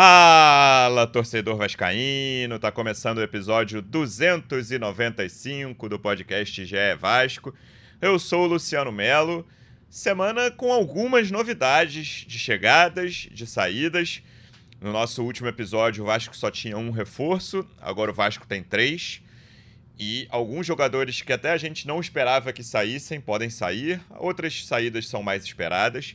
Fala, 0.00 1.08
torcedor 1.08 1.56
vascaíno! 1.56 2.56
Tá 2.60 2.70
começando 2.70 3.18
o 3.18 3.22
episódio 3.22 3.82
295 3.82 5.88
do 5.88 5.98
podcast 5.98 6.64
GE 6.64 6.94
Vasco. 6.96 7.52
Eu 8.00 8.16
sou 8.16 8.44
o 8.44 8.46
Luciano 8.46 8.92
Melo. 8.92 9.44
Semana 9.90 10.52
com 10.52 10.72
algumas 10.72 11.32
novidades 11.32 12.24
de 12.28 12.38
chegadas, 12.38 13.26
de 13.32 13.44
saídas. 13.44 14.22
No 14.80 14.92
nosso 14.92 15.24
último 15.24 15.48
episódio, 15.48 16.04
o 16.04 16.06
Vasco 16.06 16.36
só 16.36 16.48
tinha 16.48 16.78
um 16.78 16.92
reforço, 16.92 17.68
agora 17.80 18.12
o 18.12 18.14
Vasco 18.14 18.46
tem 18.46 18.62
três. 18.62 19.20
E 19.98 20.28
alguns 20.30 20.64
jogadores 20.64 21.22
que 21.22 21.32
até 21.32 21.50
a 21.50 21.58
gente 21.58 21.88
não 21.88 21.98
esperava 21.98 22.52
que 22.52 22.62
saíssem 22.62 23.20
podem 23.20 23.50
sair, 23.50 24.00
outras 24.10 24.64
saídas 24.64 25.08
são 25.08 25.24
mais 25.24 25.42
esperadas. 25.42 26.14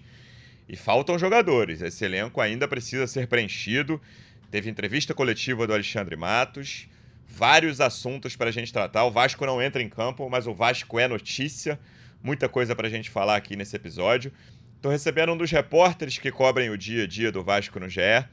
E 0.68 0.76
faltam 0.76 1.20
jogadores. 1.20 1.82
Esse 1.82 2.06
elenco 2.06 2.40
ainda 2.40 2.68
precisa 2.68 3.08
ser 3.08 3.28
preenchido. 3.28 4.02
Teve 4.50 4.70
entrevista 4.70 5.14
coletiva 5.14 5.68
do 5.68 5.74
Alexandre 5.74 6.16
Matos. 6.16 6.88
Vários 7.28 7.82
assuntos 7.82 8.36
para 8.36 8.50
a 8.50 8.54
gente 8.54 8.72
tratar. 8.72 9.06
O 9.06 9.12
Vasco 9.12 9.46
não 9.46 9.62
entra 9.62 9.82
em 9.82 9.90
campo, 9.90 10.30
mas 10.30 10.48
o 10.48 10.54
Vasco 10.54 11.00
é 11.00 11.08
notícia. 11.08 11.80
Muita 12.22 12.48
coisa 12.48 12.76
para 12.76 12.88
a 12.88 12.90
gente 12.90 13.10
falar 13.10 13.36
aqui 13.36 13.56
nesse 13.56 13.76
episódio. 13.76 14.32
Estou 14.76 14.92
recebendo 14.92 15.32
um 15.32 15.38
dos 15.38 15.50
repórteres 15.50 16.18
que 16.18 16.32
cobrem 16.32 16.70
o 16.70 16.78
dia 16.78 17.04
a 17.04 17.08
dia 17.08 17.32
do 17.32 17.44
Vasco 17.44 17.80
no 17.80 17.90
GE. 17.90 18.26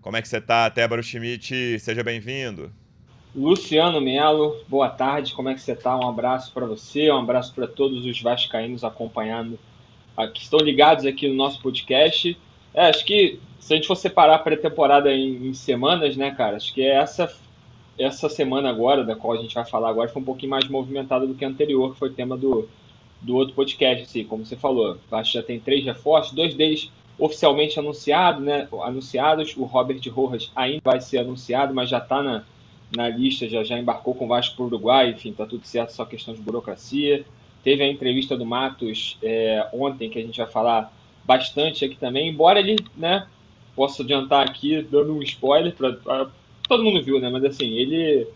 Como 0.00 0.16
é 0.16 0.22
que 0.22 0.28
você 0.28 0.38
está, 0.38 0.68
Tébaro 0.70 1.02
Schmidt? 1.02 1.78
Seja 1.80 2.02
bem-vindo. 2.02 2.72
Luciano 3.34 4.00
Melo, 4.00 4.56
boa 4.66 4.88
tarde. 4.88 5.34
Como 5.34 5.48
é 5.48 5.54
que 5.54 5.60
você 5.60 5.72
está? 5.72 5.96
Um 5.96 6.08
abraço 6.08 6.52
para 6.52 6.66
você, 6.66 7.10
um 7.10 7.18
abraço 7.18 7.54
para 7.54 7.66
todos 7.66 8.04
os 8.04 8.20
vascaínos 8.20 8.84
acompanhando 8.84 9.58
que 10.26 10.42
estão 10.42 10.58
ligados 10.58 11.04
aqui 11.04 11.28
no 11.28 11.34
nosso 11.34 11.60
podcast. 11.62 12.36
É, 12.74 12.88
acho 12.88 13.04
que 13.04 13.38
se 13.60 13.72
a 13.72 13.76
gente 13.76 13.86
for 13.86 13.96
separar 13.96 14.36
a 14.36 14.38
pré-temporada 14.38 15.12
em, 15.12 15.48
em, 15.48 15.54
semanas, 15.54 16.16
né, 16.16 16.30
cara, 16.30 16.56
acho 16.56 16.72
que 16.72 16.82
essa, 16.82 17.32
essa 17.98 18.28
semana 18.28 18.70
agora, 18.70 19.04
da 19.04 19.14
qual 19.14 19.34
a 19.34 19.42
gente 19.42 19.54
vai 19.54 19.64
falar 19.64 19.90
agora, 19.90 20.08
foi 20.08 20.22
um 20.22 20.24
pouquinho 20.24 20.50
mais 20.50 20.66
movimentada 20.68 21.26
do 21.26 21.34
que 21.34 21.44
a 21.44 21.48
anterior, 21.48 21.92
que 21.92 21.98
foi 21.98 22.10
tema 22.10 22.36
do, 22.36 22.68
do 23.20 23.36
outro 23.36 23.54
podcast, 23.54 24.04
assim, 24.04 24.24
como 24.24 24.44
você 24.44 24.56
falou. 24.56 24.98
Acho 25.12 25.32
que 25.32 25.38
já 25.38 25.44
tem 25.44 25.60
três 25.60 25.84
reforços, 25.84 26.32
dois 26.32 26.54
deles 26.54 26.90
oficialmente 27.18 27.78
anunciados, 27.78 28.42
né, 28.42 28.68
anunciados. 28.82 29.56
O 29.56 29.64
Robert 29.64 30.00
Rojas 30.10 30.50
ainda 30.54 30.80
vai 30.84 31.00
ser 31.00 31.18
anunciado, 31.18 31.74
mas 31.74 31.90
já 31.90 31.98
está 31.98 32.22
na, 32.22 32.44
na 32.96 33.08
lista, 33.08 33.48
já, 33.48 33.62
já 33.64 33.78
embarcou 33.78 34.14
com 34.14 34.24
o 34.24 34.28
Vasco 34.28 34.56
para 34.56 34.62
o 34.62 34.66
Uruguai, 34.66 35.10
enfim, 35.10 35.32
tá 35.32 35.44
tudo 35.44 35.66
certo, 35.66 35.90
só 35.90 36.04
questão 36.04 36.32
de 36.32 36.40
burocracia. 36.40 37.24
Teve 37.68 37.84
a 37.84 37.86
entrevista 37.86 38.34
do 38.34 38.46
Matos 38.46 39.18
é, 39.22 39.68
ontem, 39.74 40.08
que 40.08 40.18
a 40.18 40.22
gente 40.22 40.38
vai 40.38 40.46
falar 40.46 40.90
bastante 41.22 41.84
aqui 41.84 41.96
também, 41.96 42.30
embora 42.30 42.58
ele, 42.58 42.76
né, 42.96 43.26
posso 43.76 44.00
adiantar 44.00 44.48
aqui, 44.48 44.80
dando 44.80 45.14
um 45.14 45.22
spoiler, 45.22 45.74
pra, 45.74 46.30
todo 46.66 46.82
mundo 46.82 47.02
viu, 47.02 47.20
né, 47.20 47.28
mas 47.28 47.44
assim, 47.44 47.74
ele 47.74 48.26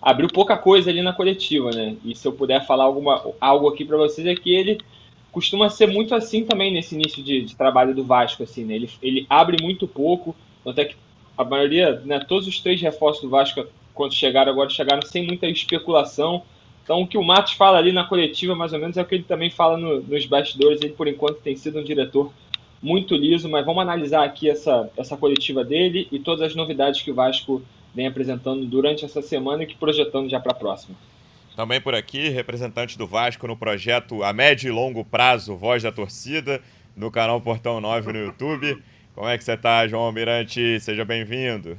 abriu 0.00 0.30
pouca 0.30 0.56
coisa 0.56 0.88
ali 0.88 1.02
na 1.02 1.12
coletiva, 1.12 1.70
né, 1.70 1.94
e 2.02 2.16
se 2.16 2.26
eu 2.26 2.32
puder 2.32 2.66
falar 2.66 2.84
alguma, 2.84 3.22
algo 3.38 3.68
aqui 3.68 3.84
para 3.84 3.98
vocês 3.98 4.26
é 4.26 4.34
que 4.34 4.50
ele 4.50 4.78
costuma 5.30 5.68
ser 5.68 5.86
muito 5.86 6.14
assim 6.14 6.46
também 6.46 6.72
nesse 6.72 6.94
início 6.94 7.22
de, 7.22 7.42
de 7.42 7.54
trabalho 7.54 7.94
do 7.94 8.02
Vasco, 8.02 8.42
assim, 8.44 8.64
né, 8.64 8.76
ele, 8.76 8.88
ele 9.02 9.26
abre 9.28 9.62
muito 9.62 9.86
pouco, 9.86 10.34
até 10.66 10.86
que 10.86 10.96
a 11.36 11.44
maioria, 11.44 12.00
né, 12.06 12.18
todos 12.20 12.48
os 12.48 12.58
três 12.60 12.80
reforços 12.80 13.20
do 13.20 13.28
Vasco, 13.28 13.62
quando 13.92 14.14
chegaram 14.14 14.50
agora, 14.50 14.70
chegaram 14.70 15.02
sem 15.02 15.26
muita 15.26 15.46
especulação, 15.48 16.44
então, 16.90 17.02
o 17.02 17.06
que 17.06 17.16
o 17.16 17.22
Matos 17.22 17.52
fala 17.52 17.78
ali 17.78 17.92
na 17.92 18.02
coletiva, 18.02 18.52
mais 18.56 18.72
ou 18.72 18.80
menos, 18.80 18.96
é 18.96 19.02
o 19.02 19.04
que 19.04 19.14
ele 19.14 19.22
também 19.22 19.48
fala 19.48 19.76
no, 19.76 20.00
nos 20.00 20.26
bastidores. 20.26 20.82
Ele, 20.82 20.92
por 20.92 21.06
enquanto, 21.06 21.36
tem 21.36 21.54
sido 21.54 21.78
um 21.78 21.84
diretor 21.84 22.32
muito 22.82 23.14
liso, 23.14 23.48
mas 23.48 23.64
vamos 23.64 23.80
analisar 23.80 24.24
aqui 24.24 24.50
essa, 24.50 24.90
essa 24.96 25.16
coletiva 25.16 25.62
dele 25.62 26.08
e 26.10 26.18
todas 26.18 26.42
as 26.42 26.56
novidades 26.56 27.00
que 27.00 27.12
o 27.12 27.14
Vasco 27.14 27.62
vem 27.94 28.08
apresentando 28.08 28.66
durante 28.66 29.04
essa 29.04 29.22
semana 29.22 29.62
e 29.62 29.66
que 29.66 29.76
projetando 29.76 30.28
já 30.28 30.40
para 30.40 30.50
a 30.50 30.54
próxima. 30.56 30.96
Também 31.54 31.80
por 31.80 31.94
aqui, 31.94 32.28
representante 32.28 32.98
do 32.98 33.06
Vasco 33.06 33.46
no 33.46 33.56
projeto 33.56 34.24
a 34.24 34.32
médio 34.32 34.66
e 34.66 34.72
longo 34.72 35.04
prazo 35.04 35.54
Voz 35.54 35.84
da 35.84 35.92
Torcida, 35.92 36.60
no 36.96 37.08
canal 37.08 37.40
Portão 37.40 37.80
9 37.80 38.12
no 38.12 38.18
YouTube. 38.18 38.82
Como 39.14 39.28
é 39.28 39.38
que 39.38 39.44
você 39.44 39.52
está, 39.52 39.86
João 39.86 40.02
Almirante? 40.02 40.80
Seja 40.80 41.04
bem-vindo. 41.04 41.78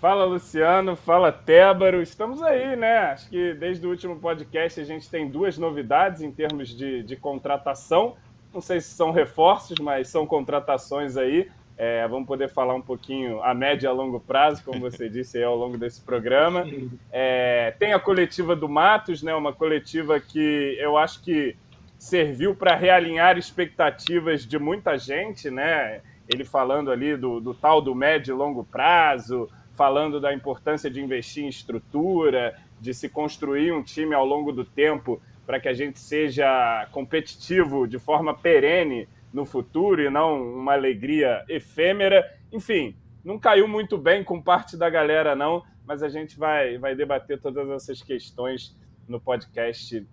Fala 0.00 0.24
Luciano, 0.24 0.96
fala 0.96 1.30
Tébaro, 1.30 2.00
estamos 2.00 2.42
aí, 2.42 2.74
né? 2.74 3.00
Acho 3.12 3.28
que 3.28 3.52
desde 3.52 3.86
o 3.86 3.90
último 3.90 4.16
podcast 4.16 4.80
a 4.80 4.84
gente 4.84 5.10
tem 5.10 5.28
duas 5.28 5.58
novidades 5.58 6.22
em 6.22 6.32
termos 6.32 6.70
de, 6.70 7.02
de 7.02 7.16
contratação. 7.16 8.16
Não 8.50 8.62
sei 8.62 8.80
se 8.80 8.94
são 8.94 9.10
reforços, 9.10 9.78
mas 9.78 10.08
são 10.08 10.26
contratações 10.26 11.18
aí. 11.18 11.50
É, 11.76 12.08
vamos 12.08 12.26
poder 12.26 12.48
falar 12.48 12.74
um 12.74 12.80
pouquinho 12.80 13.42
a 13.42 13.52
média 13.52 13.88
e 13.88 13.90
a 13.90 13.92
longo 13.92 14.18
prazo, 14.18 14.64
como 14.64 14.80
você 14.80 15.06
disse 15.10 15.36
aí 15.36 15.44
ao 15.44 15.54
longo 15.54 15.76
desse 15.76 16.00
programa. 16.00 16.66
É, 17.12 17.74
tem 17.78 17.92
a 17.92 18.00
coletiva 18.00 18.56
do 18.56 18.70
Matos, 18.70 19.22
né? 19.22 19.34
Uma 19.34 19.52
coletiva 19.52 20.18
que 20.18 20.78
eu 20.80 20.96
acho 20.96 21.22
que 21.22 21.54
serviu 21.98 22.54
para 22.54 22.74
realinhar 22.74 23.36
expectativas 23.36 24.46
de 24.46 24.58
muita 24.58 24.96
gente, 24.96 25.50
né? 25.50 26.00
Ele 26.26 26.42
falando 26.42 26.90
ali 26.90 27.18
do, 27.18 27.38
do 27.38 27.52
tal 27.52 27.82
do 27.82 27.94
médio 27.94 28.34
e 28.34 28.38
longo 28.38 28.64
prazo, 28.64 29.46
falando 29.80 30.20
da 30.20 30.34
importância 30.34 30.90
de 30.90 31.00
investir 31.00 31.42
em 31.42 31.48
estrutura, 31.48 32.54
de 32.78 32.92
se 32.92 33.08
construir 33.08 33.72
um 33.72 33.82
time 33.82 34.14
ao 34.14 34.26
longo 34.26 34.52
do 34.52 34.62
tempo 34.62 35.22
para 35.46 35.58
que 35.58 35.68
a 35.68 35.72
gente 35.72 35.98
seja 35.98 36.86
competitivo 36.92 37.88
de 37.88 37.98
forma 37.98 38.36
perene 38.36 39.08
no 39.32 39.46
futuro 39.46 40.02
e 40.02 40.10
não 40.10 40.54
uma 40.58 40.74
alegria 40.74 41.42
efêmera. 41.48 42.30
Enfim, 42.52 42.94
não 43.24 43.38
caiu 43.38 43.66
muito 43.66 43.96
bem 43.96 44.22
com 44.22 44.42
parte 44.42 44.76
da 44.76 44.90
galera, 44.90 45.34
não, 45.34 45.64
mas 45.86 46.02
a 46.02 46.10
gente 46.10 46.38
vai, 46.38 46.76
vai 46.76 46.94
debater 46.94 47.40
todas 47.40 47.66
essas 47.70 48.02
questões 48.02 48.76
no 49.08 49.18
podcast 49.18 50.06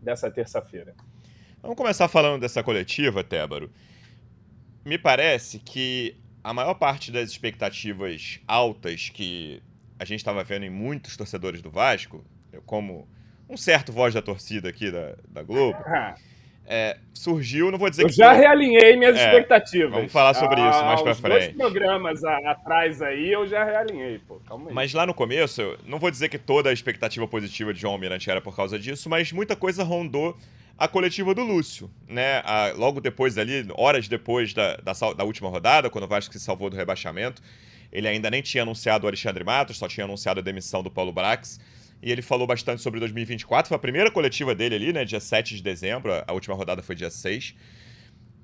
dessa 0.00 0.30
terça-feira. 0.30 0.94
Vamos 1.60 1.76
começar 1.76 2.06
falando 2.06 2.40
dessa 2.40 2.62
coletiva, 2.62 3.24
Tébaro. 3.24 3.68
Me 4.84 4.96
parece 4.96 5.58
que 5.58 6.16
a 6.48 6.54
maior 6.54 6.72
parte 6.72 7.12
das 7.12 7.28
expectativas 7.28 8.40
altas 8.48 9.10
que 9.10 9.60
a 9.98 10.04
gente 10.06 10.20
estava 10.20 10.42
vendo 10.42 10.64
em 10.64 10.70
muitos 10.70 11.14
torcedores 11.14 11.60
do 11.60 11.70
Vasco, 11.70 12.24
eu 12.50 12.62
como 12.62 13.06
um 13.46 13.54
certo 13.54 13.92
voz 13.92 14.14
da 14.14 14.22
torcida 14.22 14.70
aqui 14.70 14.90
da, 14.90 15.14
da 15.28 15.42
Globo, 15.42 15.78
é, 16.66 16.96
surgiu, 17.12 17.70
não 17.70 17.78
vou 17.78 17.90
dizer 17.90 18.04
eu 18.04 18.06
que... 18.06 18.14
já 18.14 18.32
realinhei 18.32 18.96
minhas 18.96 19.18
é, 19.18 19.26
expectativas. 19.26 19.90
Vamos 19.90 20.10
falar 20.10 20.32
sobre 20.32 20.58
isso 20.66 20.82
mais 20.86 21.02
para 21.02 21.14
frente. 21.14 21.54
Dois 21.54 21.70
programas 21.70 22.24
atrás 22.24 23.02
aí 23.02 23.30
eu 23.30 23.46
já 23.46 23.62
realinhei, 23.62 24.18
pô, 24.26 24.40
calma 24.46 24.70
aí. 24.70 24.74
Mas 24.74 24.94
lá 24.94 25.04
no 25.04 25.12
começo, 25.12 25.76
não 25.84 25.98
vou 25.98 26.10
dizer 26.10 26.30
que 26.30 26.38
toda 26.38 26.70
a 26.70 26.72
expectativa 26.72 27.28
positiva 27.28 27.74
de 27.74 27.80
João 27.82 27.92
Almirante 27.92 28.30
era 28.30 28.40
por 28.40 28.56
causa 28.56 28.78
disso, 28.78 29.10
mas 29.10 29.30
muita 29.32 29.54
coisa 29.54 29.84
rondou 29.84 30.34
a 30.78 30.86
coletiva 30.86 31.34
do 31.34 31.42
Lúcio, 31.42 31.90
né? 32.06 32.40
A, 32.44 32.72
logo 32.76 33.00
depois 33.00 33.36
ali, 33.36 33.66
horas 33.76 34.06
depois 34.06 34.54
da, 34.54 34.76
da, 34.76 34.92
da, 34.92 35.24
última 35.24 35.48
rodada, 35.48 35.90
quando 35.90 36.04
o 36.04 36.08
Vasco 36.08 36.32
se 36.32 36.38
salvou 36.38 36.70
do 36.70 36.76
rebaixamento, 36.76 37.42
ele 37.90 38.06
ainda 38.06 38.30
nem 38.30 38.40
tinha 38.40 38.62
anunciado 38.62 39.04
o 39.04 39.08
Alexandre 39.08 39.42
Matos, 39.42 39.76
só 39.76 39.88
tinha 39.88 40.04
anunciado 40.04 40.38
a 40.38 40.42
demissão 40.42 40.80
do 40.82 40.90
Paulo 40.90 41.12
Brax. 41.12 41.58
E 42.00 42.12
ele 42.12 42.22
falou 42.22 42.46
bastante 42.46 42.80
sobre 42.80 43.00
2024. 43.00 43.68
Foi 43.68 43.74
a 43.74 43.78
primeira 43.78 44.08
coletiva 44.08 44.54
dele 44.54 44.76
ali, 44.76 44.92
né? 44.92 45.04
Dia 45.04 45.18
7 45.18 45.56
de 45.56 45.62
dezembro. 45.64 46.12
A 46.24 46.32
última 46.32 46.54
rodada 46.54 46.80
foi 46.80 46.94
dia 46.94 47.10
6. 47.10 47.56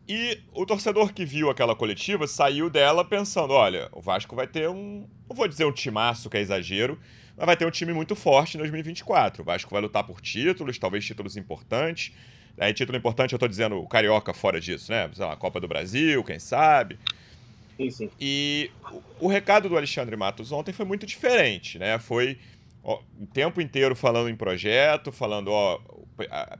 E 0.08 0.40
o 0.52 0.66
torcedor 0.66 1.12
que 1.12 1.24
viu 1.24 1.48
aquela 1.48 1.76
coletiva 1.76 2.26
saiu 2.26 2.68
dela 2.68 3.04
pensando: 3.04 3.52
olha, 3.52 3.88
o 3.92 4.00
Vasco 4.00 4.34
vai 4.34 4.48
ter 4.48 4.68
um. 4.68 5.08
Não 5.28 5.36
vou 5.36 5.46
dizer 5.46 5.64
um 5.64 5.72
timaço, 5.72 6.28
que 6.28 6.36
é 6.36 6.40
exagero, 6.40 6.98
mas 7.36 7.46
vai 7.46 7.56
ter 7.56 7.66
um 7.66 7.70
time 7.70 7.92
muito 7.92 8.14
forte 8.14 8.56
em 8.56 8.58
2024. 8.58 9.42
O 9.42 9.44
Vasco 9.44 9.70
vai 9.70 9.82
lutar 9.82 10.04
por 10.04 10.20
títulos, 10.20 10.78
talvez 10.78 11.04
títulos 11.04 11.36
importantes. 11.36 12.12
Aí, 12.58 12.72
título 12.72 12.96
importante, 12.96 13.32
eu 13.32 13.38
tô 13.38 13.48
dizendo 13.48 13.76
o 13.80 13.86
Carioca 13.88 14.32
fora 14.32 14.60
disso, 14.60 14.92
né? 14.92 15.10
Sei 15.12 15.24
lá, 15.24 15.32
a 15.32 15.36
Copa 15.36 15.60
do 15.60 15.66
Brasil, 15.66 16.22
quem 16.22 16.38
sabe. 16.38 16.98
Sim, 17.76 17.90
sim. 17.90 18.10
E 18.20 18.70
o, 18.92 19.26
o 19.26 19.28
recado 19.28 19.68
do 19.68 19.76
Alexandre 19.76 20.16
Matos 20.16 20.52
ontem 20.52 20.72
foi 20.72 20.84
muito 20.84 21.04
diferente, 21.04 21.78
né? 21.78 21.98
Foi 21.98 22.38
ó, 22.84 23.00
o 23.20 23.26
tempo 23.26 23.60
inteiro 23.60 23.96
falando 23.96 24.28
em 24.28 24.36
projeto, 24.36 25.10
falando, 25.10 25.48
ó, 25.50 25.80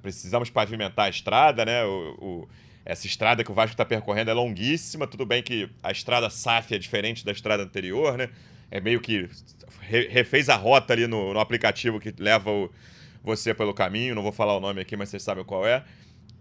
precisamos 0.02 0.50
pavimentar 0.50 1.06
a 1.06 1.10
estrada, 1.10 1.64
né? 1.64 1.84
O, 1.84 2.16
o, 2.20 2.48
essa 2.84 3.06
estrada 3.06 3.44
que 3.44 3.50
o 3.50 3.54
Vasco 3.54 3.72
está 3.72 3.84
percorrendo 3.84 4.31
é 4.31 4.34
longuíssima. 4.34 5.06
Tudo 5.06 5.25
bem 5.25 5.43
que 5.43 5.70
a 5.82 5.93
estrada 5.93 6.28
SAF 6.28 6.75
é 6.75 6.78
diferente 6.78 7.25
da 7.25 7.31
estrada 7.31 7.62
anterior, 7.62 8.19
né? 8.19 8.31
É 8.70 8.81
meio 8.81 9.00
que 9.00 9.28
refez 9.88 10.48
a 10.48 10.56
rota 10.56 10.92
ali 10.92 11.06
no, 11.06 11.32
no 11.32 11.40
aplicativo 11.40 12.00
que 12.00 12.14
leva 12.19 12.50
o, 12.50 12.70
você 13.22 13.54
pelo 13.54 13.72
caminho. 13.75 14.14
Não 14.14 14.22
vou 14.22 14.32
falar 14.32 14.56
o 14.56 14.60
nome 14.60 14.81
aqui, 14.81 14.96
mas 14.96 15.08
vocês 15.08 15.22
sabem 15.22 15.44
qual 15.44 15.66
é. 15.66 15.84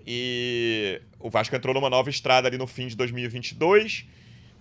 E 0.05 1.01
o 1.19 1.29
Vasco 1.29 1.55
entrou 1.55 1.73
numa 1.73 1.89
nova 1.89 2.09
estrada 2.09 2.47
ali 2.47 2.57
no 2.57 2.67
fim 2.67 2.87
de 2.87 2.95
2022, 2.95 4.05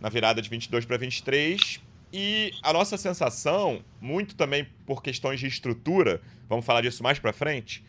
na 0.00 0.08
virada 0.08 0.40
de 0.40 0.49
22 0.49 0.84
para 0.84 0.96
23. 0.96 1.81
E 2.12 2.52
a 2.62 2.73
nossa 2.73 2.96
sensação, 2.96 3.82
muito 4.00 4.37
também 4.37 4.67
por 4.87 5.02
questões 5.02 5.40
de 5.40 5.46
estrutura, 5.46 6.20
vamos 6.49 6.64
falar 6.64 6.82
disso 6.82 7.02
mais 7.02 7.19
para 7.19 7.32
frente, 7.32 7.82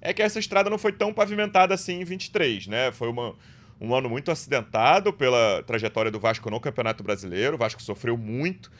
é 0.00 0.14
que 0.14 0.22
essa 0.22 0.38
estrada 0.38 0.70
não 0.70 0.78
foi 0.78 0.92
tão 0.92 1.12
pavimentada 1.12 1.74
assim 1.74 2.00
em 2.00 2.04
23, 2.04 2.68
né? 2.68 2.92
Foi 2.92 3.08
uma, 3.08 3.34
um 3.80 3.92
ano 3.94 4.08
muito 4.08 4.30
acidentado 4.30 5.12
pela 5.12 5.62
trajetória 5.64 6.10
do 6.10 6.20
Vasco 6.20 6.48
no 6.48 6.60
Campeonato 6.60 7.02
Brasileiro. 7.02 7.56
O 7.56 7.58
Vasco 7.58 7.82
sofreu 7.82 8.16
muito. 8.16 8.70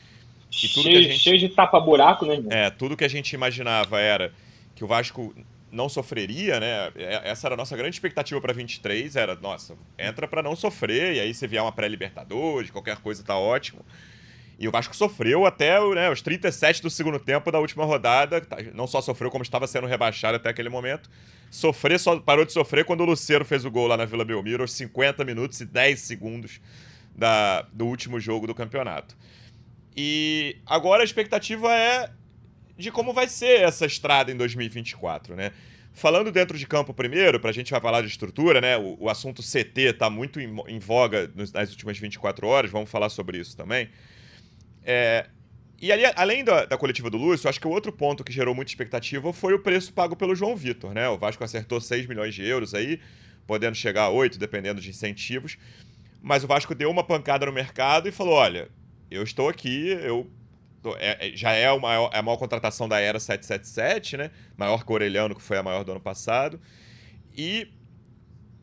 E 0.63 0.69
tudo 0.69 0.83
cheio, 0.85 1.03
gente, 1.03 1.19
cheio 1.19 1.39
de 1.39 1.49
tapa-buraco, 1.49 2.27
né? 2.27 2.35
Irmão? 2.35 2.53
É, 2.53 2.71
tudo 2.71 2.97
que 2.97 3.05
a 3.05 3.09
gente 3.09 3.33
imaginava 3.33 4.01
era 4.01 4.33
que 4.75 4.85
o 4.85 4.87
Vasco 4.87 5.35
não 5.71 5.89
sofreria, 5.89 6.59
né? 6.61 6.91
É, 6.97 7.31
essa 7.31 7.47
era 7.49 7.55
a 7.55 7.57
nossa 7.57 7.77
grande 7.77 7.97
expectativa 7.97 8.41
para 8.41 8.53
23, 8.53 9.17
era, 9.17 9.35
nossa, 9.37 9.77
entra 9.99 10.27
para 10.27 10.43
não 10.43 10.57
sofrer, 10.57 11.17
e 11.17 11.21
aí 11.21 11.35
se 11.35 11.47
vier 11.47 11.63
uma 11.63 11.73
pré-libertadores, 11.73 12.71
qualquer 12.71 12.97
coisa 12.99 13.23
tá 13.23 13.37
ótimo. 13.37 13.85
E 14.59 14.67
o 14.67 14.71
Vasco 14.71 14.97
sofreu 14.97 15.45
até 15.45 15.79
né, 15.95 16.11
os 16.11 16.23
37 16.23 16.81
do 16.81 16.89
segundo 16.89 17.19
tempo 17.19 17.53
da 17.53 17.61
última 17.61 17.85
rodada. 17.85 18.41
Tá, 18.41 18.57
não 18.73 18.87
só 18.87 19.03
sofreu, 19.03 19.31
como 19.31 19.43
estava 19.43 19.67
sendo 19.67 19.87
rebaixado 19.87 20.37
até 20.37 20.49
aquele 20.49 20.71
momento. 20.71 21.11
Sofrer 21.51 22.01
só 22.01 22.19
parou 22.19 22.45
de 22.45 22.53
sofrer 22.53 22.85
quando 22.85 23.03
o 23.03 23.05
Luceiro 23.05 23.45
fez 23.45 23.67
o 23.67 23.71
gol 23.71 23.87
lá 23.87 23.97
na 23.97 24.07
Vila 24.07 24.25
Belmiro, 24.25 24.63
aos 24.63 24.73
50 24.73 25.25
minutos 25.25 25.61
e 25.61 25.67
10 25.67 26.01
segundos 26.01 26.61
da, 27.15 27.63
do 27.73 27.87
último 27.87 28.19
jogo 28.19 28.47
do 28.47 28.55
campeonato. 28.55 29.15
E 29.97 30.59
agora 30.67 31.03
a 31.03 31.05
expectativa 31.05 31.73
é 31.75 32.11
de 32.77 32.91
como 32.91 33.13
vai 33.13 33.29
ser 33.29 33.61
essa 33.61 33.87
estrada 33.87 34.31
em 34.31 34.37
2024, 34.37 35.35
né? 35.35 35.53
Falando 35.95 36.31
dentro 36.31 36.59
de 36.59 36.67
campo 36.67 36.93
primeiro, 36.93 37.41
para 37.41 37.49
a 37.49 37.53
gente 37.53 37.71
vai 37.71 37.81
falar 37.81 38.03
de 38.03 38.09
estrutura, 38.09 38.61
né? 38.61 38.77
O, 38.77 38.97
o 39.01 39.09
assunto 39.09 39.43
CT 39.43 39.81
está 39.81 40.11
muito 40.11 40.39
em, 40.39 40.55
em 40.69 40.79
voga 40.79 41.31
nos, 41.35 41.51
nas 41.51 41.71
últimas 41.71 41.99
24 41.99 42.47
horas, 42.47 42.71
vamos 42.71 42.91
falar 42.91 43.09
sobre 43.09 43.39
isso 43.39 43.57
também. 43.57 43.89
É, 44.85 45.27
e 45.81 45.91
ali, 45.91 46.05
além 46.15 46.45
da, 46.45 46.67
da, 46.67 46.77
coletiva 46.77 47.09
do 47.09 47.17
Lúcio, 47.17 47.49
acho 47.49 47.61
que 47.61 47.67
o 47.67 47.71
outro 47.71 47.93
ponto 47.93 48.23
que 48.23 48.33
gerou 48.33 48.55
muita 48.55 48.71
expectativa 48.71 49.33
foi 49.33 49.55
o 49.55 49.59
preço 49.59 49.93
pago 49.93 50.15
pelo 50.15 50.35
João 50.35 50.55
Vitor, 50.55 50.93
né? 50.93 51.09
O 51.09 51.17
Vasco 51.17 51.43
acertou 51.43 51.81
6 51.81 52.07
milhões 52.07 52.35
de 52.35 52.47
euros 52.47 52.75
aí, 52.75 53.01
podendo 53.47 53.75
chegar 53.75 54.05
a 54.05 54.11
8, 54.11 54.39
dependendo 54.39 54.81
de 54.81 54.91
incentivos. 54.91 55.57
Mas 56.23 56.45
o 56.45 56.47
Vasco 56.47 56.75
deu 56.75 56.91
uma 56.91 57.05
pancada 57.05 57.47
no 57.47 57.53
mercado 57.53 58.09
e 58.09 58.13
falou: 58.13 58.35
olha, 58.35 58.69
eu 59.17 59.23
estou 59.23 59.49
aqui, 59.49 59.89
eu 59.89 60.31
é, 60.99 61.29
é 61.29 61.37
já 61.37 61.53
é, 61.53 61.71
o 61.73 61.81
maior, 61.81 62.11
é 62.13 62.19
a 62.19 62.23
maior 62.23 62.37
contratação 62.37 62.89
da 62.89 63.01
era 63.01 63.19
777, 63.19 64.17
né? 64.17 64.31
Maior 64.57 64.85
que 64.85 64.93
o 64.93 64.95
Orelhano, 64.95 65.35
que 65.35 65.43
foi 65.43 65.59
a 65.59 65.63
maior 65.63 65.83
do 65.83 65.91
ano 65.91 66.01
passado. 66.01 66.61
E 67.37 67.69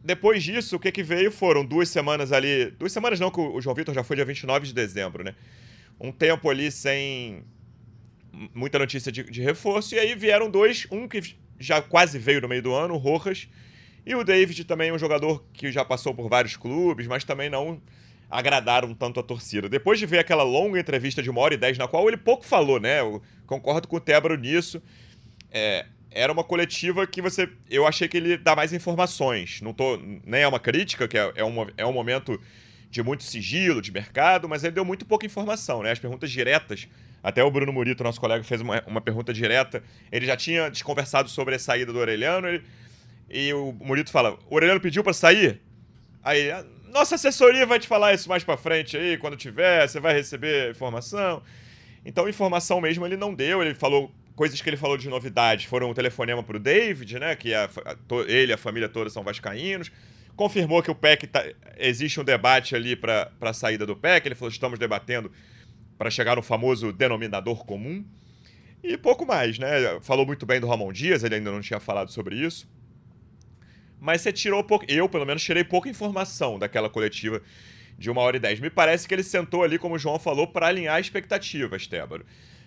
depois 0.02 0.42
disso, 0.42 0.78
o 0.78 0.80
que, 0.80 0.92
que 0.92 1.04
veio 1.04 1.32
foram 1.32 1.66
duas 1.66 1.90
semanas 1.90 2.32
ali. 2.32 2.72
Duas 2.72 2.94
semanas 2.94 3.20
não, 3.20 3.30
que 3.30 3.42
o 3.42 3.60
João 3.60 3.76
Vitor 3.76 3.94
já 3.94 4.04
foi 4.04 4.16
dia 4.16 4.26
29 4.26 4.68
de 4.68 4.74
dezembro, 4.74 5.24
né? 5.24 5.36
um 6.00 6.12
tempo 6.12 6.50
ali 6.50 6.72
sem 6.72 7.44
muita 8.54 8.80
notícia 8.80 9.12
de, 9.12 9.24
de, 9.24 9.42
reforço, 9.42 9.96
e 9.96 10.00
aí 10.00 10.16
vieram 10.16 10.50
dois, 10.50 10.88
um 10.92 11.08
que 11.08 11.36
já 11.60 11.82
quase 11.82 12.18
veio 12.18 12.42
no 12.42 12.50
meio 12.50 12.62
do 12.62 12.74
ano, 12.74 12.96
o 12.96 12.98
Rojas, 12.98 13.48
e 14.06 14.16
o 14.16 14.24
David 14.24 14.66
também, 14.66 14.92
um 14.92 14.98
jogador 14.98 15.46
que 15.54 15.72
já 15.72 15.86
passou 15.86 16.14
por 16.14 16.28
vários 16.28 16.58
clubes, 16.58 17.08
mas 17.08 17.24
também 17.24 17.50
não 17.50 17.82
agradaram 18.34 18.94
tanto 18.96 19.20
a 19.20 19.24
torcida. 19.24 19.70
Depois 19.70 20.00
de 20.00 20.06
ver 20.06 20.20
aquela 20.20 20.44
longa 20.44 20.80
entrevista 20.80 21.22
de 21.22 21.30
uma 21.30 21.40
hora 21.40 21.54
e 21.54 21.58
dez, 21.58 21.78
na 21.78 21.88
qual 21.88 22.08
ele 22.08 22.18
pouco 22.18 22.44
falou, 22.44 22.80
né? 22.80 23.00
Eu 23.00 23.22
concordo 23.46 23.88
com 23.88 23.98
o 23.98 24.00
Tebro 24.00 24.36
nisso. 24.36 24.82
É, 25.52 25.86
era 26.10 26.34
uma 26.34 26.44
coletiva 26.44 27.06
que 27.06 27.22
você. 27.22 27.48
Eu 27.70 27.86
achei 27.86 28.08
que 28.08 28.18
ele 28.18 28.36
dá 28.36 28.56
mais 28.56 28.74
informações. 28.74 29.62
Não 29.62 29.72
tô. 29.72 29.98
Nem 30.26 30.42
é 30.42 30.48
uma 30.48 30.60
crítica, 30.60 31.08
que 31.08 31.18
é, 31.18 31.32
é, 31.36 31.46
um, 31.46 31.68
é 31.78 31.86
um 31.86 31.94
momento 31.94 32.40
de 32.90 33.04
muito 33.04 33.24
sigilo, 33.24 33.82
de 33.82 33.92
mercado, 33.92 34.50
mas 34.50 34.64
ele 34.64 34.74
deu 34.74 34.86
muito 34.86 35.06
pouca 35.06 35.26
informação, 35.26 35.84
né? 35.84 35.92
As 35.92 36.00
perguntas 36.00 36.32
diretas. 36.32 36.88
Até 37.22 37.44
o 37.44 37.50
Bruno 37.50 37.72
Murito, 37.72 38.04
nosso 38.04 38.20
colega, 38.20 38.44
fez 38.44 38.60
uma, 38.62 38.84
uma 38.86 39.00
pergunta 39.00 39.32
direta. 39.34 39.82
Ele 40.12 40.26
já 40.26 40.36
tinha 40.36 40.70
desconversado 40.70 41.30
sobre 41.30 41.56
a 41.56 41.60
saída 41.60 41.94
do 41.94 42.00
Orelhano. 42.00 42.48
Ele, 42.48 42.64
e 43.30 43.54
o 43.54 43.72
Murito 43.74 44.12
fala: 44.12 44.38
o 44.50 44.56
Orelhano 44.56 44.82
pediu 44.82 45.04
para 45.04 45.14
sair? 45.14 45.62
Aí, 46.24 46.50
nossa 46.94 47.16
assessoria 47.16 47.66
vai 47.66 47.80
te 47.80 47.88
falar 47.88 48.14
isso 48.14 48.30
mais 48.30 48.44
para 48.44 48.56
frente 48.56 48.96
aí, 48.96 49.18
quando 49.18 49.36
tiver, 49.36 49.88
você 49.88 50.00
vai 50.00 50.14
receber 50.14 50.72
informação. 50.72 51.42
Então, 52.06 52.30
informação 52.30 52.80
mesmo 52.80 53.06
ele 53.06 53.18
não 53.18 53.34
deu. 53.34 53.62
Ele 53.62 53.74
falou 53.74 54.12
coisas 54.36 54.62
que 54.62 54.70
ele 54.70 54.78
falou 54.78 54.98
de 54.98 55.10
novidade. 55.10 55.68
Foram 55.68 55.90
o 55.90 55.94
telefonema 55.94 56.44
pro 56.44 56.60
David, 56.60 57.20
né? 57.20 57.36
Que 57.36 57.54
a, 57.54 57.66
a, 57.66 57.96
ele 58.28 58.52
e 58.52 58.54
a 58.54 58.58
família 58.58 58.88
toda 58.88 59.10
são 59.10 59.24
vascaínos 59.24 59.92
confirmou 60.36 60.82
que 60.82 60.92
o 60.92 60.96
PEC 60.96 61.28
tá, 61.28 61.44
existe 61.78 62.20
um 62.20 62.24
debate 62.24 62.76
ali 62.76 62.96
para 62.96 63.32
a 63.42 63.54
saída 63.54 63.86
do 63.86 63.96
PEC. 63.96 64.28
Ele 64.28 64.36
falou: 64.36 64.52
estamos 64.52 64.80
debatendo 64.80 65.32
para 65.98 66.10
chegar 66.10 66.36
no 66.36 66.42
famoso 66.42 66.92
denominador 66.92 67.66
comum. 67.66 68.04
E 68.84 68.98
pouco 68.98 69.26
mais, 69.26 69.58
né? 69.58 70.00
Falou 70.02 70.26
muito 70.26 70.46
bem 70.46 70.60
do 70.60 70.68
Ramon 70.68 70.92
Dias, 70.92 71.24
ele 71.24 71.36
ainda 71.36 71.52
não 71.52 71.62
tinha 71.62 71.80
falado 71.80 72.12
sobre 72.12 72.36
isso. 72.36 72.68
Mas 74.04 74.20
você 74.20 74.34
tirou 74.34 74.62
pouco. 74.62 74.84
Eu, 74.90 75.08
pelo 75.08 75.26
menos, 75.26 75.42
tirei 75.42 75.64
pouca 75.64 75.88
informação 75.88 76.60
daquela 76.60 76.90
coletiva 76.90 77.42
de 77.98 78.12
uma 78.12 78.20
hora 78.20 78.36
e 78.36 78.40
dez. 78.40 78.60
Me 78.60 78.70
parece 78.70 79.08
que 79.08 79.14
ele 79.16 79.24
sentou 79.24 79.64
ali, 79.64 79.80
como 79.80 79.96
o 79.96 79.98
João 79.98 80.20
falou, 80.20 80.46
para 80.46 80.68
alinhar 80.68 81.00
expectativas, 81.00 81.88
Tébaro. 81.88 82.26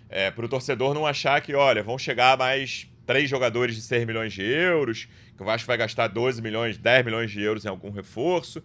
É, 0.09 0.31
para 0.31 0.43
o 0.43 0.49
torcedor 0.49 0.95
não 0.95 1.05
achar 1.05 1.39
que, 1.41 1.53
olha, 1.53 1.83
vão 1.83 1.95
chegar 1.95 2.35
mais 2.39 2.89
três 3.05 3.29
jogadores 3.29 3.75
de 3.75 3.83
6 3.83 4.07
milhões 4.07 4.33
de 4.33 4.41
euros, 4.41 5.07
que 5.35 5.43
o 5.43 5.45
Vasco 5.45 5.67
vai 5.67 5.77
gastar 5.77 6.07
12 6.07 6.41
milhões, 6.41 6.75
10 6.75 7.05
milhões 7.05 7.29
de 7.29 7.39
euros 7.39 7.63
em 7.63 7.69
algum 7.69 7.91
reforço. 7.91 8.63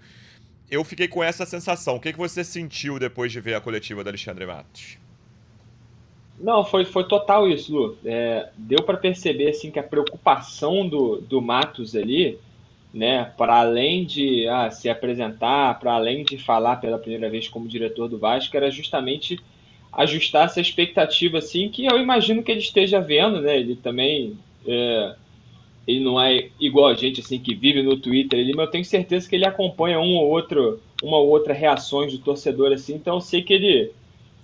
Eu 0.71 0.83
fiquei 0.83 1.07
com 1.07 1.23
essa 1.23 1.45
sensação. 1.45 1.97
O 1.97 2.01
que, 2.01 2.11
que 2.11 2.19
você 2.19 2.43
sentiu 2.43 2.99
depois 2.99 3.31
de 3.31 3.39
ver 3.39 3.53
a 3.53 3.61
coletiva 3.61 4.03
do 4.03 4.09
Alexandre 4.09 4.47
Matos? 4.47 4.97
Não, 6.41 6.65
foi, 6.65 6.87
foi 6.87 7.07
total 7.07 7.47
isso, 7.47 7.75
Lu. 7.75 7.99
É, 8.03 8.49
deu 8.57 8.83
para 8.83 8.97
perceber 8.97 9.51
assim 9.51 9.71
que 9.71 9.79
a 9.79 9.83
preocupação 9.83 10.89
do, 10.89 11.21
do 11.21 11.43
Matos 11.43 11.95
ali, 11.95 12.41
né, 12.93 13.33
para 13.37 13.61
além 13.61 14.05
de 14.05 14.47
ah, 14.49 14.71
se 14.71 14.89
apresentar, 14.89 15.79
para 15.79 15.95
além 15.95 16.25
de 16.25 16.37
falar 16.37 16.77
pela 16.77 16.99
primeira 16.99 17.31
vez 17.31 17.49
como 17.49 17.69
diretor 17.69 18.09
do 18.09 18.19
Vasco, 18.19 18.57
era 18.57 18.71
justamente 18.71 19.39
ajustar 19.93 20.47
essa 20.47 20.61
expectativa, 20.61 21.39
assim, 21.39 21.69
que 21.69 21.87
eu 21.87 21.99
imagino 21.99 22.43
que 22.43 22.51
ele 22.51 22.61
esteja 22.61 23.01
vendo, 23.01 23.41
né? 23.41 23.59
Ele 23.59 23.77
também. 23.77 24.37
É, 24.67 25.15
ele 25.87 26.01
não 26.01 26.21
é 26.21 26.49
igual 26.61 26.87
a 26.87 26.95
gente, 26.95 27.21
assim, 27.21 27.39
que 27.39 27.55
vive 27.55 27.83
no 27.83 27.97
Twitter 27.97 28.39
ali, 28.39 28.53
mas 28.55 28.67
eu 28.67 28.71
tenho 28.71 28.85
certeza 28.85 29.29
que 29.29 29.35
ele 29.35 29.47
acompanha 29.47 29.99
um 29.99 30.17
ou 30.17 30.29
outro, 30.29 30.81
uma 31.03 31.19
ou 31.19 31.29
outra 31.29 31.53
reações 31.53 32.13
do 32.13 32.19
torcedor, 32.19 32.73
assim, 32.73 32.95
então 32.95 33.15
eu 33.17 33.21
sei 33.21 33.43
que 33.43 33.53
ele 33.53 33.91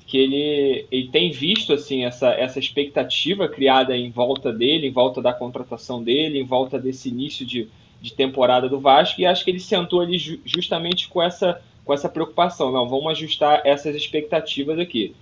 que 0.04 0.16
ele, 0.16 0.86
ele 0.90 1.08
tem 1.08 1.30
visto 1.30 1.70
assim 1.74 2.06
essa, 2.06 2.30
essa 2.30 2.58
expectativa 2.58 3.46
criada 3.46 3.94
em 3.94 4.10
volta 4.10 4.50
dele, 4.50 4.86
em 4.86 4.90
volta 4.90 5.20
da 5.20 5.34
contratação 5.34 6.02
dele, 6.02 6.40
em 6.40 6.44
volta 6.44 6.78
desse 6.78 7.10
início 7.10 7.44
de, 7.44 7.68
de 8.00 8.12
temporada 8.12 8.68
do 8.68 8.78
Vasco, 8.78 9.20
e 9.20 9.26
acho 9.26 9.44
que 9.44 9.50
ele 9.50 9.60
sentou 9.60 10.00
ali 10.00 10.18
ju 10.18 10.38
justamente 10.44 11.08
com 11.08 11.22
essa, 11.22 11.60
com 11.84 11.92
essa 11.92 12.08
preocupação. 12.08 12.70
Não, 12.70 12.88
vamos 12.88 13.10
ajustar 13.12 13.62
essas 13.64 13.96
expectativas 13.96 14.78
aqui. 14.78 15.14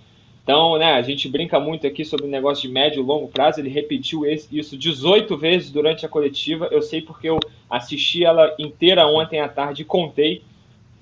Então, 0.43 0.77
né, 0.77 0.93
a 0.93 1.01
gente 1.01 1.27
brinca 1.27 1.59
muito 1.59 1.85
aqui 1.85 2.05
sobre 2.05 2.25
o 2.25 2.29
negócio 2.29 2.65
de 2.65 2.73
médio 2.73 3.01
e 3.01 3.05
longo 3.05 3.27
prazo. 3.27 3.59
Ele 3.59 3.67
repetiu 3.67 4.25
isso 4.25 4.77
18 4.77 5.35
vezes 5.35 5.69
durante 5.69 6.05
a 6.05 6.09
coletiva. 6.09 6.69
Eu 6.71 6.81
sei 6.81 7.01
porque 7.01 7.27
eu 7.27 7.37
assisti 7.69 8.23
ela 8.23 8.55
inteira 8.57 9.05
ontem 9.07 9.41
à 9.41 9.49
tarde 9.49 9.81
e 9.81 9.85
contei. 9.85 10.41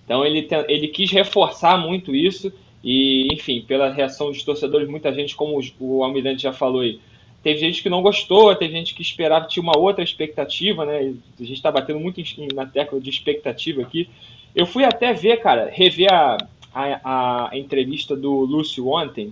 Então, 0.04 0.26
ele, 0.26 0.48
ele 0.68 0.88
quis 0.88 1.12
reforçar 1.12 1.78
muito 1.78 2.16
isso. 2.16 2.52
E, 2.84 3.28
enfim, 3.32 3.62
pela 3.62 3.92
reação 3.92 4.32
dos 4.32 4.42
torcedores, 4.42 4.88
muita 4.88 5.14
gente, 5.14 5.36
como 5.36 5.60
o 5.80 6.04
Almirante 6.04 6.42
já 6.42 6.54
falou 6.54 6.82
aí, 6.82 7.00
teve 7.46 7.60
gente 7.60 7.84
que 7.84 7.90
não 7.92 8.02
gostou, 8.02 8.56
teve 8.56 8.74
gente 8.74 8.96
que 8.96 9.04
esperava, 9.04 9.46
tinha 9.46 9.62
uma 9.62 9.78
outra 9.78 10.04
expectativa, 10.04 10.84
né? 10.84 11.14
A 11.40 11.44
gente 11.44 11.54
está 11.54 11.72
batendo 11.72 12.00
muito 12.00 12.20
na 12.56 12.66
tecla 12.66 13.00
de 13.00 13.08
expectativa 13.08 13.84
aqui. 13.84 14.10
Eu 14.56 14.66
fui 14.66 14.84
até 14.84 15.14
ver, 15.14 15.38
cara, 15.38 15.70
rever 15.72 16.12
a, 16.12 16.38
a, 16.74 17.50
a 17.52 17.56
entrevista 17.56 18.16
do 18.16 18.32
Lúcio 18.32 18.90
ontem, 18.90 19.32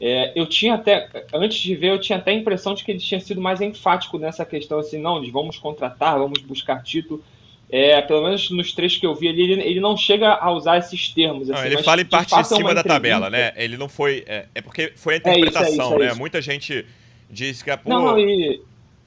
é, 0.00 0.32
eu 0.34 0.46
tinha 0.46 0.72
até, 0.72 1.06
antes 1.34 1.58
de 1.58 1.74
ver, 1.74 1.90
eu 1.90 2.00
tinha 2.00 2.16
até 2.16 2.30
a 2.30 2.34
impressão 2.34 2.72
de 2.72 2.82
que 2.82 2.92
ele 2.92 2.98
tinha 2.98 3.20
sido 3.20 3.42
mais 3.42 3.60
enfático 3.60 4.16
nessa 4.16 4.46
questão, 4.46 4.78
assim, 4.78 4.98
não, 4.98 5.20
de 5.20 5.30
vamos 5.30 5.58
contratar, 5.58 6.18
vamos 6.18 6.40
buscar 6.40 6.82
título. 6.82 7.22
É, 7.68 8.00
pelo 8.00 8.22
menos 8.22 8.50
nos 8.50 8.72
trechos 8.72 8.98
que 8.98 9.06
eu 9.06 9.14
vi 9.14 9.28
ali, 9.28 9.42
ele, 9.42 9.60
ele 9.60 9.80
não 9.80 9.98
chega 9.98 10.32
a 10.32 10.50
usar 10.50 10.78
esses 10.78 11.10
termos. 11.10 11.50
Assim, 11.50 11.60
não, 11.60 11.66
ele 11.66 11.82
fala 11.82 12.00
em 12.00 12.06
parte 12.06 12.34
de 12.34 12.48
cima 12.48 12.74
da 12.74 12.82
tabela, 12.82 13.28
né? 13.28 13.52
Ele 13.54 13.76
não 13.76 13.88
foi. 13.88 14.24
É, 14.26 14.46
é 14.54 14.62
porque 14.62 14.94
foi 14.96 15.14
a 15.14 15.16
interpretação, 15.18 15.66
é 15.66 15.70
isso, 15.70 15.82
é 15.82 15.86
isso, 15.86 15.98
né? 15.98 16.14
Muita 16.14 16.40
gente 16.40 16.86
disse 17.30 17.64
que, 17.64 17.76
pô, 17.76 17.88
não, 17.88 18.04
não, 18.06 18.18
e, 18.18 18.62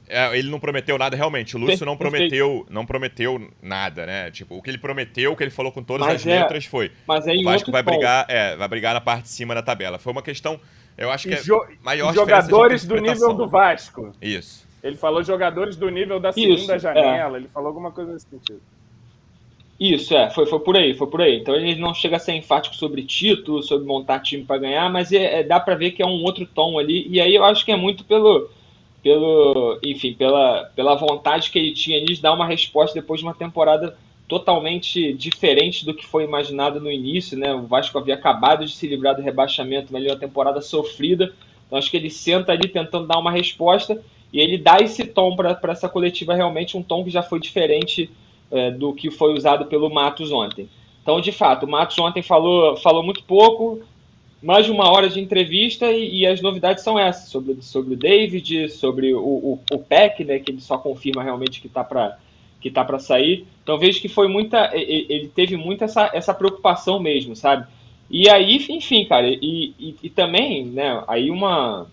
é, 0.08 0.38
ele 0.38 0.50
não 0.50 0.60
prometeu 0.60 0.98
nada 0.98 1.16
realmente. 1.16 1.56
O 1.56 1.60
Lúcio 1.60 1.86
não 1.86 1.98
prometeu, 1.98 2.66
não 2.70 2.86
prometeu 2.86 3.50
nada, 3.62 4.06
né? 4.06 4.32
Tipo, 4.32 4.58
o 4.58 4.62
que 4.62 4.70
ele 4.70 4.78
prometeu, 4.78 5.32
o 5.32 5.36
que 5.36 5.44
ele 5.44 5.52
falou 5.52 5.72
com 5.72 5.84
todas 5.84 6.06
mas 6.06 6.22
as 6.22 6.28
é, 6.28 6.42
letras 6.42 6.66
foi. 6.66 6.92
Mas 7.08 7.28
é 7.28 7.34
o 7.34 7.44
Vasco 7.44 7.72
vai 7.72 7.84
brigar, 7.84 8.26
é, 8.30 8.56
vai 8.56 8.68
brigar 8.68 8.94
na 8.94 9.02
parte 9.02 9.24
de 9.24 9.30
cima 9.30 9.56
da 9.56 9.62
tabela. 9.62 9.98
Foi 9.98 10.12
uma 10.12 10.22
questão, 10.22 10.60
eu 10.98 11.10
acho 11.10 11.28
que 11.28 11.34
é 11.34 11.42
jo 11.42 11.66
maior 11.82 12.14
jogadores 12.14 12.86
do 12.86 12.98
nível 13.00 13.34
do 13.34 13.48
Vasco. 13.48 14.12
Isso. 14.22 14.68
Ele 14.84 14.98
falou 14.98 15.24
jogadores 15.24 15.78
do 15.78 15.90
nível 15.90 16.20
da 16.20 16.34
segunda 16.34 16.54
Isso, 16.54 16.72
é. 16.74 16.80
janela, 16.80 17.38
é. 17.38 17.40
ele 17.40 17.50
falou 17.54 17.70
alguma 17.70 17.92
coisa 17.92 18.12
nesse 18.14 18.28
sentido. 18.28 18.62
Isso, 19.80 20.16
é, 20.16 20.30
foi, 20.30 20.46
foi 20.46 20.60
por 20.60 20.78
aí, 20.78 20.94
foi 20.94 21.08
por 21.08 21.22
aí. 21.22 21.40
Então 21.40 21.56
ele 21.56 21.76
não 21.76 21.94
chega 21.94 22.18
a 22.18 22.20
ser 22.20 22.34
enfático 22.34 22.76
sobre 22.76 23.04
título, 23.04 23.64
sobre 23.64 23.86
montar 23.86 24.20
time 24.20 24.44
para 24.44 24.60
ganhar, 24.60 24.90
mas 24.92 25.12
é, 25.12 25.40
é, 25.40 25.44
dá 25.44 25.60
para 25.60 25.76
ver 25.76 25.92
que 25.92 26.02
é 26.02 26.06
um 26.06 26.24
outro 26.24 26.46
tom 26.46 26.78
ali. 26.78 27.08
E 27.10 27.20
aí 27.20 27.34
eu 27.34 27.44
acho 27.44 27.66
que 27.66 27.72
é 27.72 27.76
muito 27.76 28.04
pelo, 28.06 28.50
pelo, 29.02 29.80
enfim, 29.84 30.14
pela, 30.14 30.72
pela 30.76 30.96
vontade 30.96 31.50
que 31.50 31.60
ele 31.60 31.74
tinha 31.74 32.04
de 32.04 32.22
dar 32.22 32.34
uma 32.34 32.46
resposta 32.46 33.00
depois 33.00 33.20
de 33.20 33.26
uma 33.26 33.34
temporada 33.34 33.98
totalmente 34.28 35.14
diferente 35.14 35.86
do 35.86 35.94
que 35.94 36.06
foi 36.06 36.24
imaginado 36.24 36.80
no 36.80 36.92
início, 36.92 37.38
né? 37.38 37.54
O 37.54 37.64
Vasco 37.64 37.98
havia 37.98 38.14
acabado 38.14 38.66
de 38.66 38.72
se 38.72 38.88
livrar 38.88 39.16
do 39.16 39.22
rebaixamento, 39.22 39.96
ali 39.96 40.08
uma 40.08 40.16
temporada 40.16 40.62
sofrida. 40.62 41.34
Então 41.68 41.78
acho 41.78 41.92
que 41.92 41.98
ele 41.98 42.10
senta 42.10 42.52
ali 42.52 42.70
tentando 42.70 43.08
dar 43.08 43.20
uma 43.20 43.32
resposta 43.32 44.02
e 44.32 44.40
ele 44.40 44.58
dá 44.58 44.78
esse 44.80 45.04
tom 45.06 45.36
para 45.36 45.60
essa 45.72 45.90
coletiva 45.90 46.34
realmente 46.34 46.78
um 46.78 46.82
tom 46.82 47.04
que 47.04 47.10
já 47.10 47.22
foi 47.22 47.40
diferente 47.40 48.10
é, 48.54 48.72
do 48.72 48.94
que 48.94 49.12
foi 49.12 49.34
usado 49.34 49.66
pelo 49.66 49.90
Matos 49.90 50.32
ontem. 50.32 50.70
Então, 51.02 51.20
de 51.20 51.32
fato, 51.32 51.66
o 51.66 51.70
Matos 51.70 51.98
ontem 52.00 52.22
falou, 52.22 52.78
falou 52.78 53.04
muito 53.04 53.24
pouco, 53.24 53.82
mais 54.42 54.66
de 54.66 54.72
uma 54.72 54.90
hora 54.90 55.10
de 55.10 55.20
entrevista 55.20 55.92
e, 55.92 56.20
e 56.20 56.28
as 56.28 56.42
novidades 56.42 56.84
são 56.84 56.98
essas, 56.98 57.30
sobre, 57.30 57.62
sobre 57.62 57.94
o 57.94 57.98
David, 57.98 58.70
sobre 58.70 59.14
o, 59.14 59.20
o, 59.20 59.60
o 59.72 59.80
PEC, 59.80 60.24
né, 60.24 60.40
que 60.40 60.52
ele 60.52 60.62
só 60.62 60.78
confirma 60.78 61.24
realmente 61.24 61.60
que 61.60 61.68
está 61.68 61.84
para 61.84 62.18
que 62.62 62.72
tá 62.72 62.86
para 62.86 62.98
sair. 62.98 63.46
Então 63.62 63.78
vejo 63.78 64.00
que 64.00 64.08
foi 64.08 64.30
muita. 64.30 64.72
Ele 64.74 65.30
teve 65.36 65.58
muito 65.58 65.84
essa, 65.84 66.10
essa 66.14 66.34
preocupação 66.34 66.98
mesmo, 66.98 67.36
sabe? 67.36 67.68
E 68.10 68.30
aí, 68.30 68.56
enfim, 68.70 69.04
cara, 69.06 69.28
e, 69.28 69.74
e, 69.78 69.96
e, 70.04 70.10
também, 70.10 70.66
né, 70.66 71.04
aí 71.08 71.30
uma. 71.30 71.88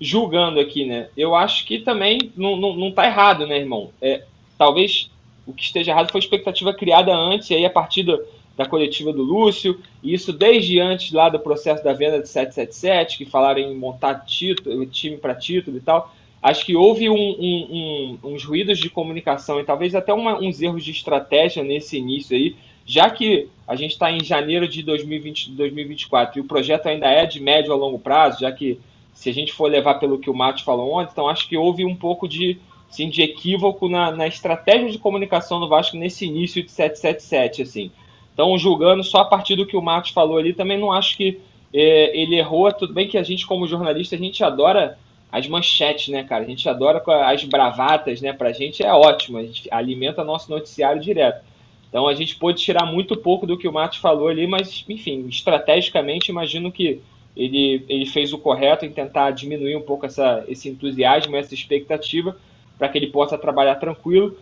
Julgando 0.00 0.58
aqui, 0.58 0.84
né? 0.84 1.08
Eu 1.16 1.34
acho 1.34 1.64
que 1.66 1.78
também 1.78 2.32
não, 2.36 2.56
não, 2.56 2.74
não 2.74 2.90
tá 2.90 3.06
errado, 3.06 3.46
né, 3.46 3.58
irmão? 3.58 3.90
É, 4.00 4.24
talvez 4.58 5.10
o 5.46 5.52
que 5.52 5.62
esteja 5.62 5.92
errado 5.92 6.10
foi 6.10 6.20
a 6.20 6.24
expectativa 6.24 6.72
criada 6.72 7.14
antes, 7.14 7.50
e 7.50 7.54
aí 7.54 7.64
a 7.64 7.70
partir 7.70 8.02
do, 8.02 8.22
da 8.56 8.66
coletiva 8.66 9.12
do 9.12 9.22
Lúcio, 9.22 9.80
e 10.02 10.14
isso 10.14 10.32
desde 10.32 10.80
antes 10.80 11.12
lá 11.12 11.28
do 11.28 11.38
processo 11.38 11.82
da 11.82 11.92
venda 11.92 12.20
de 12.20 12.28
777, 12.28 13.18
que 13.18 13.24
falaram 13.24 13.60
em 13.60 13.74
montar 13.76 14.24
título, 14.24 14.86
time 14.86 15.16
para 15.16 15.34
título 15.34 15.76
e 15.76 15.80
tal 15.80 16.12
acho 16.44 16.66
que 16.66 16.76
houve 16.76 17.08
um, 17.08 17.14
um, 17.16 18.18
um, 18.22 18.34
uns 18.34 18.44
ruídos 18.44 18.78
de 18.78 18.90
comunicação 18.90 19.58
e 19.58 19.64
talvez 19.64 19.94
até 19.94 20.12
uma, 20.12 20.38
uns 20.38 20.60
erros 20.60 20.84
de 20.84 20.90
estratégia 20.90 21.64
nesse 21.64 21.96
início 21.96 22.36
aí, 22.36 22.54
já 22.84 23.08
que 23.08 23.48
a 23.66 23.74
gente 23.74 23.92
está 23.92 24.12
em 24.12 24.22
janeiro 24.22 24.68
de 24.68 24.82
2020, 24.82 25.52
2024 25.52 26.38
e 26.38 26.42
o 26.42 26.44
projeto 26.44 26.86
ainda 26.86 27.06
é 27.06 27.24
de 27.24 27.40
médio 27.40 27.72
a 27.72 27.76
longo 27.76 27.98
prazo, 27.98 28.40
já 28.40 28.52
que 28.52 28.78
se 29.14 29.30
a 29.30 29.32
gente 29.32 29.54
for 29.54 29.70
levar 29.70 29.94
pelo 29.94 30.18
que 30.18 30.28
o 30.28 30.34
Mate 30.34 30.64
falou 30.64 30.92
ontem, 30.92 31.12
então 31.12 31.30
acho 31.30 31.48
que 31.48 31.56
houve 31.56 31.82
um 31.82 31.96
pouco 31.96 32.28
de, 32.28 32.58
assim, 32.90 33.08
de 33.08 33.22
equívoco 33.22 33.88
na, 33.88 34.10
na 34.10 34.26
estratégia 34.26 34.90
de 34.90 34.98
comunicação 34.98 35.60
do 35.60 35.68
Vasco 35.68 35.96
nesse 35.96 36.26
início 36.26 36.62
de 36.62 36.70
777, 36.70 37.62
assim. 37.62 37.90
Então, 38.32 38.56
julgando 38.58 39.02
só 39.04 39.18
a 39.18 39.24
partir 39.24 39.56
do 39.56 39.66
que 39.66 39.76
o 39.76 39.82
Marcos 39.82 40.10
falou 40.10 40.38
ali, 40.38 40.52
também 40.52 40.78
não 40.78 40.92
acho 40.92 41.16
que 41.16 41.40
é, 41.72 42.16
ele 42.16 42.36
errou. 42.36 42.72
Tudo 42.72 42.92
bem 42.92 43.08
que 43.08 43.18
a 43.18 43.22
gente, 43.22 43.46
como 43.46 43.66
jornalista, 43.66 44.16
a 44.16 44.18
gente 44.18 44.42
adora 44.42 44.98
as 45.30 45.48
manchetes, 45.48 46.08
né, 46.08 46.22
cara? 46.22 46.44
A 46.44 46.46
gente 46.46 46.68
adora 46.68 47.02
as 47.26 47.44
bravatas, 47.44 48.20
né? 48.20 48.32
Pra 48.32 48.52
gente 48.52 48.84
é 48.84 48.92
ótimo, 48.92 49.38
a 49.38 49.42
gente 49.42 49.68
alimenta 49.70 50.22
nosso 50.22 50.50
noticiário 50.50 51.02
direto. 51.02 51.44
Então 51.88 52.06
a 52.08 52.14
gente 52.14 52.36
pôde 52.36 52.60
tirar 52.60 52.86
muito 52.86 53.16
pouco 53.16 53.46
do 53.46 53.56
que 53.56 53.68
o 53.68 53.72
Matos 53.72 53.98
falou 53.98 54.28
ali, 54.28 54.46
mas, 54.46 54.84
enfim, 54.88 55.26
estrategicamente, 55.28 56.30
imagino 56.30 56.70
que 56.70 57.00
ele, 57.36 57.84
ele 57.88 58.06
fez 58.06 58.32
o 58.32 58.38
correto 58.38 58.84
em 58.84 58.90
tentar 58.90 59.30
diminuir 59.30 59.76
um 59.76 59.82
pouco 59.82 60.06
essa, 60.06 60.44
esse 60.48 60.68
entusiasmo, 60.68 61.36
essa 61.36 61.54
expectativa, 61.54 62.36
para 62.78 62.88
que 62.88 62.98
ele 62.98 63.08
possa 63.08 63.38
trabalhar 63.38 63.76
tranquilo. 63.76 64.36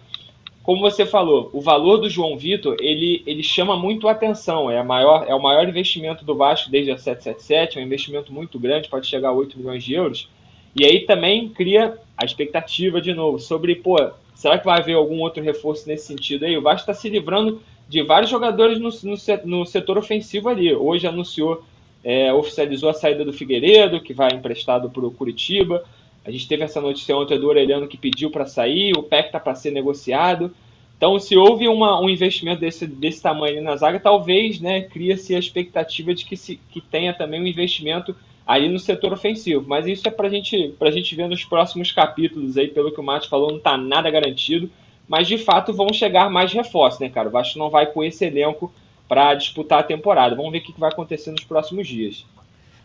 Como 0.63 0.81
você 0.81 1.05
falou, 1.05 1.51
o 1.53 1.61
valor 1.61 1.97
do 1.97 2.09
João 2.09 2.37
Vitor, 2.37 2.77
ele, 2.81 3.23
ele 3.27 3.43
chama 3.43 3.77
muito 3.77 4.07
a 4.07 4.13
atenção, 4.13 4.71
é, 4.71 4.79
a 4.79 4.85
maior, 4.85 5.25
é 5.29 5.35
o 5.35 5.43
maior 5.43 5.69
investimento 5.69 6.25
do 6.25 6.37
Vasco 6.37 6.71
desde 6.71 6.93
a 6.93 6.97
777, 6.97 7.79
é 7.79 7.83
um 7.83 7.85
investimento 7.85 8.33
muito 8.33 8.61
grande, 8.61 8.89
pode 8.89 9.09
chegar 9.09 9.31
a 9.31 9.33
8 9.33 9.59
milhões 9.59 9.83
de 9.83 9.95
euros, 9.95 10.29
e 10.75 10.85
aí 10.85 11.01
também 11.01 11.49
cria 11.49 11.99
a 12.17 12.25
expectativa 12.25 13.01
de 13.01 13.13
novo 13.13 13.41
sobre, 13.41 13.75
pô, 13.75 13.97
será 14.35 14.57
que 14.57 14.65
vai 14.65 14.79
haver 14.79 14.95
algum 14.95 15.21
outro 15.21 15.43
reforço 15.43 15.89
nesse 15.89 16.07
sentido 16.07 16.45
aí? 16.45 16.57
O 16.57 16.63
Vasco 16.63 16.91
está 16.91 16.95
se 16.95 17.09
livrando 17.09 17.61
de 17.89 18.03
vários 18.03 18.31
jogadores 18.31 18.79
no, 18.79 18.89
no, 18.89 19.59
no, 19.59 19.67
setor 19.67 19.99
ofensivo 19.99 20.49
ali. 20.49 20.75
Hoje 20.75 21.07
anunciou, 21.07 21.63
é, 22.03 22.33
oficializou 22.33 22.89
a 22.89 22.95
saída 22.95 23.25
do 23.25 23.33
Figueiredo, 23.33 24.01
que 24.01 24.15
vai 24.15 24.33
emprestado 24.33 24.89
para 24.89 25.05
o 25.05 25.11
Curitiba. 25.11 25.85
A 26.25 26.31
gente 26.31 26.47
teve 26.47 26.63
essa 26.63 26.81
notícia 26.81 27.17
ontem 27.17 27.39
do 27.39 27.49
Orelhano 27.49 27.89
que 27.89 27.97
pediu 27.97 28.31
para 28.31 28.47
sair, 28.47 28.93
o 28.97 29.03
PEC 29.03 29.27
está 29.27 29.41
para 29.41 29.55
ser 29.55 29.71
negociado. 29.71 30.55
Então, 30.97 31.19
se 31.19 31.37
houve 31.37 31.67
uma, 31.67 32.01
um 32.01 32.09
investimento 32.09 32.61
desse, 32.61 32.87
desse 32.87 33.21
tamanho 33.21 33.61
na 33.61 33.75
zaga, 33.77 33.99
talvez 33.99 34.61
né, 34.61 34.83
cria-se 34.83 35.35
a 35.35 35.39
expectativa 35.39 36.15
de 36.15 36.25
que, 36.25 36.37
se, 36.37 36.61
que 36.71 36.81
tenha 36.81 37.13
também 37.13 37.41
um 37.41 37.47
investimento 37.47 38.15
aí 38.47 38.69
no 38.69 38.79
setor 38.79 39.13
ofensivo. 39.13 39.65
Mas 39.67 39.87
isso 39.87 40.07
é 40.07 40.13
para 40.13 40.29
gente, 40.29 40.75
a 40.81 40.91
gente 40.93 41.15
ver 41.17 41.29
nos 41.29 41.45
próximos 41.45 41.91
capítulos 41.91 42.57
aí, 42.57 42.69
pelo 42.69 42.93
que 42.93 43.01
o 43.01 43.03
Mate 43.03 43.29
falou, 43.29 43.51
não 43.51 43.59
está 43.59 43.77
nada 43.77 44.09
garantido. 44.11 44.71
Mas 45.09 45.27
de 45.27 45.37
fato 45.39 45.73
vão 45.73 45.93
chegar 45.93 46.31
mais 46.31 46.53
reforços, 46.53 47.01
né, 47.01 47.09
cara? 47.09 47.29
O 47.29 47.33
Vasco 47.33 47.59
não 47.59 47.69
vai 47.69 47.87
com 47.87 48.05
esse 48.05 48.25
elenco 48.25 48.73
para 49.09 49.35
disputar 49.35 49.81
a 49.81 49.83
temporada. 49.83 50.37
Vamos 50.37 50.53
ver 50.53 50.59
o 50.59 50.63
que 50.63 50.79
vai 50.79 50.91
acontecer 50.91 51.33
nos 51.33 51.45
próximos 51.45 51.89
dias. 51.89 52.25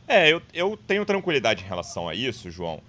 É, 0.08 0.32
eu, 0.32 0.42
eu 0.54 0.78
tenho 0.88 1.06
tranquilidade 1.06 1.64
em 1.64 1.68
relação 1.68 2.10
a 2.10 2.16
isso, 2.16 2.50
João, 2.50 2.82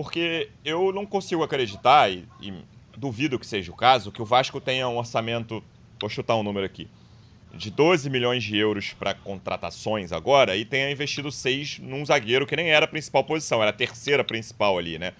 porque 0.00 0.48
eu 0.64 0.94
não 0.94 1.04
consigo 1.04 1.42
acreditar, 1.42 2.10
e, 2.10 2.26
e 2.40 2.54
duvido 2.96 3.38
que 3.38 3.46
seja 3.46 3.70
o 3.70 3.76
caso, 3.76 4.10
que 4.10 4.22
o 4.22 4.24
Vasco 4.24 4.58
tenha 4.58 4.88
um 4.88 4.96
orçamento. 4.96 5.62
Vou 6.00 6.08
chutar 6.08 6.36
um 6.36 6.42
número 6.42 6.64
aqui 6.64 6.88
de 7.52 7.70
12 7.70 8.08
milhões 8.08 8.42
de 8.42 8.56
euros 8.56 8.94
para 8.94 9.12
contratações 9.12 10.10
agora 10.10 10.56
e 10.56 10.64
tenha 10.64 10.90
investido 10.90 11.30
6 11.30 11.80
num 11.80 12.06
zagueiro 12.06 12.46
que 12.46 12.56
nem 12.56 12.70
era 12.70 12.86
a 12.86 12.88
principal 12.88 13.22
posição, 13.24 13.60
era 13.60 13.68
a 13.70 13.74
terceira 13.74 14.24
principal 14.24 14.78
ali, 14.78 14.98
né? 14.98 15.12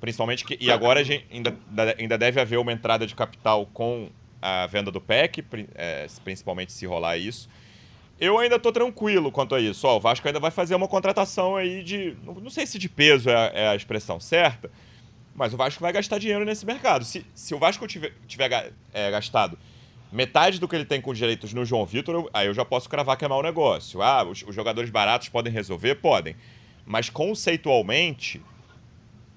Principalmente 0.00 0.44
que. 0.44 0.58
E 0.60 0.68
agora 0.68 1.00
ainda, 1.30 1.56
ainda 1.96 2.18
deve 2.18 2.40
haver 2.40 2.58
uma 2.58 2.72
entrada 2.72 3.06
de 3.06 3.14
capital 3.14 3.66
com 3.66 4.08
a 4.42 4.66
venda 4.66 4.90
do 4.90 5.00
PEC, 5.00 5.44
é, 5.76 6.08
principalmente 6.24 6.72
se 6.72 6.86
rolar 6.86 7.18
isso. 7.18 7.48
Eu 8.20 8.38
ainda 8.38 8.58
tô 8.58 8.70
tranquilo 8.70 9.32
quanto 9.32 9.54
a 9.54 9.60
isso. 9.60 9.86
Ó, 9.86 9.96
o 9.96 10.00
Vasco 10.00 10.26
ainda 10.26 10.40
vai 10.40 10.50
fazer 10.50 10.74
uma 10.74 10.88
contratação 10.88 11.56
aí 11.56 11.82
de. 11.82 12.16
Não 12.24 12.50
sei 12.50 12.66
se 12.66 12.78
de 12.78 12.88
peso 12.88 13.28
é, 13.28 13.52
é 13.54 13.68
a 13.68 13.76
expressão 13.76 14.20
certa, 14.20 14.70
mas 15.34 15.52
o 15.52 15.56
Vasco 15.56 15.80
vai 15.80 15.92
gastar 15.92 16.18
dinheiro 16.18 16.44
nesse 16.44 16.64
mercado. 16.64 17.04
Se, 17.04 17.26
se 17.34 17.54
o 17.54 17.58
Vasco 17.58 17.86
tiver, 17.86 18.12
tiver 18.26 18.72
é, 18.92 19.10
gastado 19.10 19.58
metade 20.14 20.60
do 20.60 20.68
que 20.68 20.76
ele 20.76 20.84
tem 20.84 21.00
com 21.00 21.12
direitos 21.12 21.52
no 21.52 21.64
João 21.64 21.84
Vitor, 21.84 22.30
aí 22.32 22.46
eu 22.46 22.54
já 22.54 22.64
posso 22.64 22.88
cravar 22.88 23.16
que 23.16 23.24
é 23.24 23.28
mau 23.28 23.42
negócio. 23.42 24.00
Ah, 24.00 24.22
os, 24.22 24.44
os 24.46 24.54
jogadores 24.54 24.88
baratos 24.88 25.28
podem 25.28 25.52
resolver? 25.52 25.96
Podem. 25.96 26.36
Mas 26.86 27.10
conceitualmente, 27.10 28.40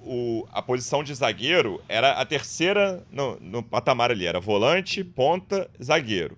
o, 0.04 0.48
a 0.52 0.62
posição 0.62 1.04
de 1.04 1.16
zagueiro 1.16 1.82
era 1.90 2.12
a 2.12 2.26
terceira 2.26 3.04
no, 3.12 3.40
no 3.40 3.64
patamar 3.64 4.12
ali. 4.12 4.28
Era 4.28 4.40
volante, 4.40 5.04
ponta, 5.04 5.68
zagueiro. 5.84 6.38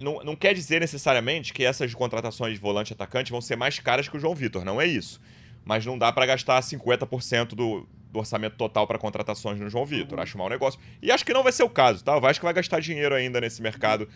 Não, 0.00 0.24
não 0.24 0.34
quer 0.34 0.54
dizer 0.54 0.80
necessariamente 0.80 1.52
que 1.52 1.62
essas 1.62 1.92
contratações 1.94 2.54
de 2.54 2.60
volante 2.60 2.94
atacante 2.94 3.30
vão 3.30 3.40
ser 3.40 3.56
mais 3.56 3.78
caras 3.78 4.08
que 4.08 4.16
o 4.16 4.20
João 4.20 4.34
Vitor, 4.34 4.64
não 4.64 4.80
é 4.80 4.86
isso. 4.86 5.20
Mas 5.62 5.84
não 5.84 5.98
dá 5.98 6.10
para 6.10 6.24
gastar 6.24 6.58
50% 6.62 7.48
do, 7.48 7.86
do 8.10 8.18
orçamento 8.18 8.56
total 8.56 8.86
para 8.86 8.98
contratações 8.98 9.60
no 9.60 9.68
João 9.68 9.84
Vitor. 9.84 10.16
Uhum. 10.16 10.22
Acho 10.22 10.38
mau 10.38 10.48
negócio. 10.48 10.80
E 11.02 11.12
acho 11.12 11.24
que 11.24 11.34
não 11.34 11.42
vai 11.42 11.52
ser 11.52 11.64
o 11.64 11.68
caso, 11.68 12.02
tá? 12.02 12.16
O 12.16 12.20
Vasco 12.20 12.44
vai 12.44 12.54
gastar 12.54 12.80
dinheiro 12.80 13.14
ainda 13.14 13.40
nesse 13.40 13.60
mercado 13.60 14.08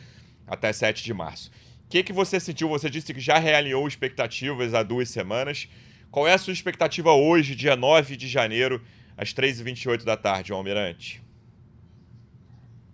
até 0.47 0.73
7 0.73 1.05
de 1.05 1.13
março. 1.13 1.51
O 1.85 1.89
que, 1.91 2.03
que 2.03 2.13
você 2.13 2.41
sentiu? 2.41 2.69
Você 2.71 2.89
disse 2.89 3.13
que 3.13 3.21
já 3.21 3.39
realinhou 3.39 3.87
expectativas 3.87 4.73
há 4.73 4.83
duas 4.83 5.11
semanas. 5.11 5.69
Qual 6.11 6.27
é 6.27 6.33
a 6.33 6.39
sua 6.39 6.53
expectativa 6.53 7.13
hoje, 7.13 7.55
dia 7.55 7.77
9 7.77 8.17
de 8.17 8.27
janeiro, 8.27 8.81
às 9.17 9.35
3h28 9.35 10.03
da 10.03 10.17
tarde, 10.17 10.53
Almirante? 10.53 11.24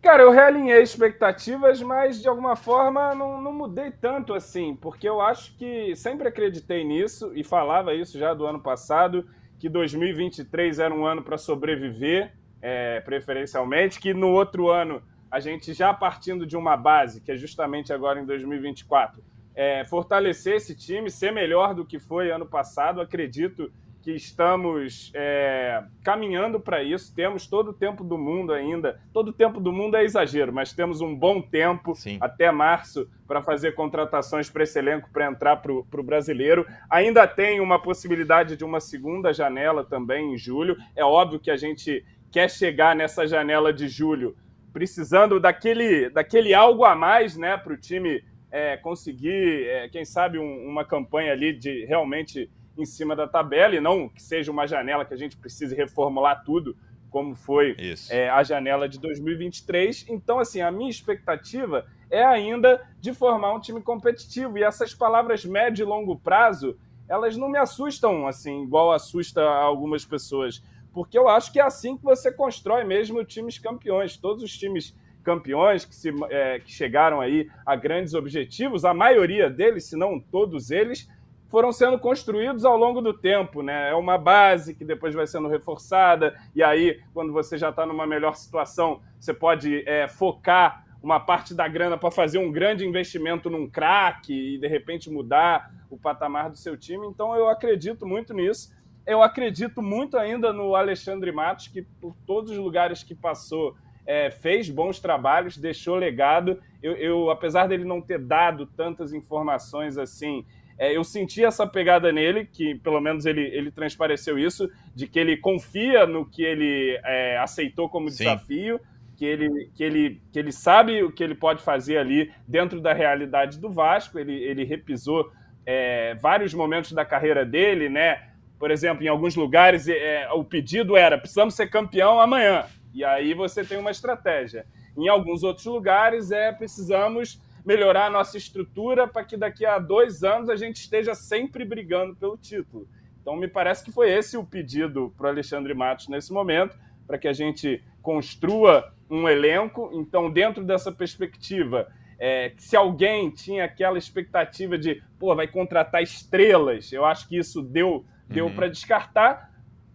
Cara, 0.03 0.23
eu 0.23 0.31
realinhei 0.31 0.83
expectativas, 0.83 1.83
mas 1.83 2.23
de 2.23 2.29
alguma 2.29 2.57
forma 2.57 3.15
não, 3.15 3.41
não, 3.41 3.53
mudei 3.53 3.91
tanto 3.91 4.33
assim, 4.33 4.75
porque 4.75 5.07
eu 5.07 5.21
acho 5.21 5.55
que 5.59 5.95
sempre 5.95 6.27
acreditei 6.27 6.85
nisso 6.85 7.33
e 7.35 7.45
falava 7.45 7.93
isso 7.93 8.19
já 8.19 8.33
do 8.33 8.47
ano 8.47 8.61
passado 8.61 9.27
que 9.59 9.69
2023 9.69 10.79
era 10.79 10.95
um 10.95 11.05
ano 11.05 11.23
para 11.23 11.37
sobreviver, 11.37 12.33
é, 12.63 13.01
preferencialmente, 13.01 14.01
que 14.01 14.15
no 14.15 14.31
outro 14.31 14.71
ano 14.71 15.03
a 15.31 15.39
gente 15.39 15.75
já 15.75 15.93
partindo 15.93 16.47
de 16.47 16.57
uma 16.57 16.79
base, 16.79 17.21
que 17.21 17.31
é 17.31 17.37
justamente 17.37 17.93
agora 17.93 18.19
em 18.19 18.25
2024, 18.25 19.23
é, 19.55 19.85
fortalecer 19.85 20.57
esse 20.57 20.75
time, 20.75 21.11
ser 21.11 21.31
melhor 21.31 21.75
do 21.75 21.85
que 21.85 21.99
foi 21.99 22.31
ano 22.31 22.47
passado. 22.47 23.03
Acredito 23.03 23.71
que 24.03 24.13
estamos 24.13 25.11
é, 25.15 25.83
caminhando 26.03 26.59
para 26.59 26.83
isso. 26.83 27.15
Temos 27.15 27.47
todo 27.47 27.71
o 27.71 27.75
tempo 27.75 28.03
do 28.03 28.17
mundo 28.17 28.53
ainda. 28.53 29.01
Todo 29.13 29.29
o 29.29 29.33
tempo 29.33 29.61
do 29.61 29.73
mundo 29.73 29.97
é 29.97 30.05
exagero, 30.05 30.53
mas 30.53 30.73
temos 30.73 31.01
um 31.01 31.15
bom 31.15 31.41
tempo 31.41 31.95
Sim. 31.95 32.19
até 32.21 32.51
março 32.51 33.09
para 33.27 33.43
fazer 33.43 33.73
contratações 33.73 34.49
para 34.49 34.63
esse 34.63 34.79
elenco 34.79 35.11
para 35.13 35.27
entrar 35.27 35.57
para 35.57 35.73
o 35.73 36.03
brasileiro. 36.03 36.67
Ainda 36.89 37.27
tem 37.27 37.61
uma 37.61 37.81
possibilidade 37.81 38.57
de 38.57 38.65
uma 38.65 38.81
segunda 38.81 39.33
janela 39.33 39.85
também 39.85 40.35
em 40.35 40.39
julho. 40.39 40.77
É 40.97 41.05
óbvio 41.05 41.41
que 41.41 41.51
a 41.51 41.57
gente 41.57 42.05
quer 42.31 42.51
chegar 42.51 42.97
nessa 42.97 43.27
janela 43.27 43.73
de 43.73 43.89
julho 43.89 44.37
precisando 44.73 45.41
daquele, 45.41 46.09
daquele 46.11 46.55
algo 46.55 46.85
a 46.85 46.95
mais 46.95 47.37
né, 47.37 47.57
para 47.57 47.73
o 47.73 47.77
time 47.77 48.23
é, 48.51 48.77
conseguir, 48.77 49.67
é, 49.67 49.89
quem 49.89 50.05
sabe, 50.05 50.39
um, 50.39 50.67
uma 50.67 50.85
campanha 50.85 51.33
ali 51.33 51.53
de 51.53 51.85
realmente 51.85 52.51
em 52.77 52.85
cima 52.85 53.15
da 53.15 53.27
tabela 53.27 53.75
e 53.75 53.81
não 53.81 54.09
que 54.09 54.23
seja 54.23 54.51
uma 54.51 54.67
janela 54.67 55.05
que 55.05 55.15
a 55.15 55.17
gente 55.17 55.37
precise 55.37 55.75
reformular 55.75 56.45
tudo 56.45 56.77
como 57.11 57.35
foi 57.35 57.77
é, 58.09 58.31
a 58.31 58.43
janela 58.43 58.89
de 58.89 58.99
2023. 58.99 60.07
Então, 60.09 60.39
assim, 60.39 60.61
a 60.61 60.71
minha 60.71 60.89
expectativa 60.89 61.85
é 62.09 62.25
ainda 62.25 62.87
de 63.01 63.13
formar 63.13 63.53
um 63.53 63.61
time 63.61 63.83
competitivo. 63.83 64.57
E 64.57 64.63
essas 64.63 64.95
palavras 64.95 65.45
médio 65.45 65.83
e 65.83 65.87
longo 65.87 66.17
prazo, 66.17 66.79
elas 67.09 67.37
não 67.37 67.49
me 67.49 67.59
assustam, 67.59 68.27
assim, 68.27 68.63
igual 68.63 68.93
assusta 68.93 69.43
algumas 69.43 70.05
pessoas. 70.05 70.63
Porque 70.93 71.19
eu 71.19 71.29
acho 71.29 71.53
que 71.53 71.61
é 71.61 71.63
assim 71.63 71.97
que 71.97 72.05
você 72.05 72.33
constrói 72.33 72.85
mesmo 72.85 73.25
times 73.25 73.59
campeões. 73.59 74.17
Todos 74.17 74.43
os 74.43 74.57
times 74.57 74.97
campeões 75.23 75.85
que, 75.85 75.95
se, 75.95 76.11
é, 76.31 76.59
que 76.61 76.73
chegaram 76.73 77.21
aí 77.21 77.49
a 77.67 77.77
grandes 77.77 78.15
objetivos, 78.15 78.85
a 78.85 78.95
maioria 78.95 79.51
deles, 79.51 79.85
se 79.85 79.97
não 79.97 80.19
todos 80.19 80.71
eles, 80.71 81.09
foram 81.51 81.73
sendo 81.73 81.99
construídos 81.99 82.65
ao 82.65 82.77
longo 82.77 83.01
do 83.01 83.13
tempo, 83.13 83.61
né? 83.61 83.91
É 83.91 83.95
uma 83.95 84.17
base 84.17 84.75
que 84.75 84.85
depois 84.85 85.15
vai 85.15 85.27
sendo 85.27 85.49
reforçada, 85.49 86.39
e 86.55 86.63
aí, 86.63 87.01
quando 87.13 87.33
você 87.33 87.59
já 87.59 87.71
está 87.71 87.85
numa 87.85 88.07
melhor 88.07 88.37
situação, 88.37 89.03
você 89.19 89.35
pode 89.35 89.83
é, 89.87 90.07
focar 90.07 90.87
uma 91.03 91.19
parte 91.19 91.55
da 91.55 91.67
grana 91.67 91.97
para 91.97 92.11
fazer 92.11 92.39
um 92.39 92.53
grande 92.53 92.87
investimento 92.87 93.51
num 93.51 93.69
craque 93.69 94.55
e 94.55 94.59
de 94.59 94.69
repente 94.69 95.11
mudar 95.11 95.73
o 95.89 95.99
patamar 95.99 96.51
do 96.51 96.57
seu 96.57 96.77
time. 96.77 97.07
Então 97.07 97.35
eu 97.35 97.49
acredito 97.49 98.07
muito 98.07 98.35
nisso. 98.35 98.73
Eu 99.07 99.23
acredito 99.23 99.83
muito 99.83 100.19
ainda 100.19 100.53
no 100.53 100.77
Alexandre 100.77 101.33
Matos, 101.33 101.69
que 101.69 101.83
por 101.83 102.15
todos 102.27 102.51
os 102.53 102.59
lugares 102.59 103.03
que 103.03 103.15
passou 103.15 103.75
é, 104.07 104.31
fez 104.31 104.69
bons 104.69 105.01
trabalhos, 105.01 105.57
deixou 105.57 105.97
legado. 105.97 106.61
Eu, 106.83 106.97
eu, 106.97 107.31
apesar 107.31 107.67
dele 107.67 107.85
não 107.85 108.01
ter 108.01 108.19
dado 108.19 108.67
tantas 108.67 109.13
informações 109.13 109.97
assim 109.97 110.45
é, 110.81 110.97
eu 110.97 111.05
senti 111.05 111.45
essa 111.45 111.67
pegada 111.67 112.11
nele, 112.11 112.47
que 112.47 112.75
pelo 112.77 113.03
menos 113.03 113.27
ele, 113.27 113.43
ele 113.43 113.71
transpareceu 113.71 114.39
isso, 114.39 114.67
de 114.95 115.07
que 115.07 115.19
ele 115.19 115.37
confia 115.37 116.07
no 116.07 116.25
que 116.25 116.43
ele 116.43 116.99
é, 117.05 117.37
aceitou 117.37 117.87
como 117.87 118.09
Sim. 118.09 118.25
desafio, 118.25 118.81
que 119.15 119.27
ele, 119.27 119.71
que, 119.75 119.85
ele, 119.85 120.23
que 120.33 120.39
ele 120.39 120.51
sabe 120.51 121.03
o 121.03 121.13
que 121.13 121.23
ele 121.23 121.35
pode 121.35 121.63
fazer 121.63 121.99
ali 121.99 122.33
dentro 122.49 122.81
da 122.81 122.95
realidade 122.95 123.61
do 123.61 123.69
Vasco. 123.69 124.19
Ele, 124.19 124.33
ele 124.33 124.65
repisou 124.65 125.31
é, 125.67 126.15
vários 126.15 126.55
momentos 126.55 126.93
da 126.93 127.05
carreira 127.05 127.45
dele, 127.45 127.91
né? 127.91 128.31
Por 128.59 128.71
exemplo, 128.71 129.05
em 129.05 129.09
alguns 129.09 129.37
lugares 129.37 129.87
é, 129.87 130.31
o 130.33 130.43
pedido 130.43 130.97
era: 130.97 131.19
precisamos 131.19 131.53
ser 131.53 131.69
campeão 131.69 132.19
amanhã. 132.19 132.65
E 132.95 133.05
aí 133.05 133.35
você 133.35 133.63
tem 133.63 133.77
uma 133.77 133.91
estratégia. 133.91 134.65
Em 134.97 135.09
alguns 135.09 135.43
outros 135.43 135.67
lugares 135.67 136.31
é 136.31 136.51
precisamos 136.51 137.39
melhorar 137.65 138.07
a 138.07 138.11
nossa 138.11 138.37
estrutura 138.37 139.07
para 139.07 139.25
que 139.25 139.37
daqui 139.37 139.65
a 139.65 139.79
dois 139.79 140.23
anos 140.23 140.49
a 140.49 140.57
gente 140.57 140.77
esteja 140.77 141.15
sempre 141.15 141.65
brigando 141.65 142.15
pelo 142.17 142.37
título. 142.37 142.89
Então, 143.21 143.37
me 143.37 143.49
parece 143.49 143.85
que 143.85 143.93
foi 143.93 144.11
esse 144.11 144.37
o 144.37 144.45
pedido 144.45 145.13
para 145.17 145.27
o 145.27 145.31
Alexandre 145.31 145.75
Matos 145.75 146.09
nesse 146.09 146.33
momento, 146.33 146.77
para 147.07 147.19
que 147.19 147.29
a 147.29 147.33
gente 147.33 147.83
construa 148.03 148.93
um 149.11 149.29
elenco. 149.29 149.91
Então, 149.93 150.31
dentro 150.31 150.65
dessa 150.65 150.91
perspectiva, 150.91 151.89
é, 152.19 152.53
se 152.57 152.77
alguém 152.77 153.31
tinha 153.31 153.65
aquela 153.65 153.99
expectativa 153.99 154.79
de, 154.79 155.03
pô, 155.19 155.35
vai 155.35 155.49
contratar 155.49 156.03
estrelas, 156.03 156.93
eu 156.93 157.05
acho 157.05 157.29
que 157.29 157.37
isso 157.37 157.63
deu, 157.63 158.05
deu 158.29 158.47
uhum. 158.47 158.55
para 158.55 158.69
descartar. 158.69 159.50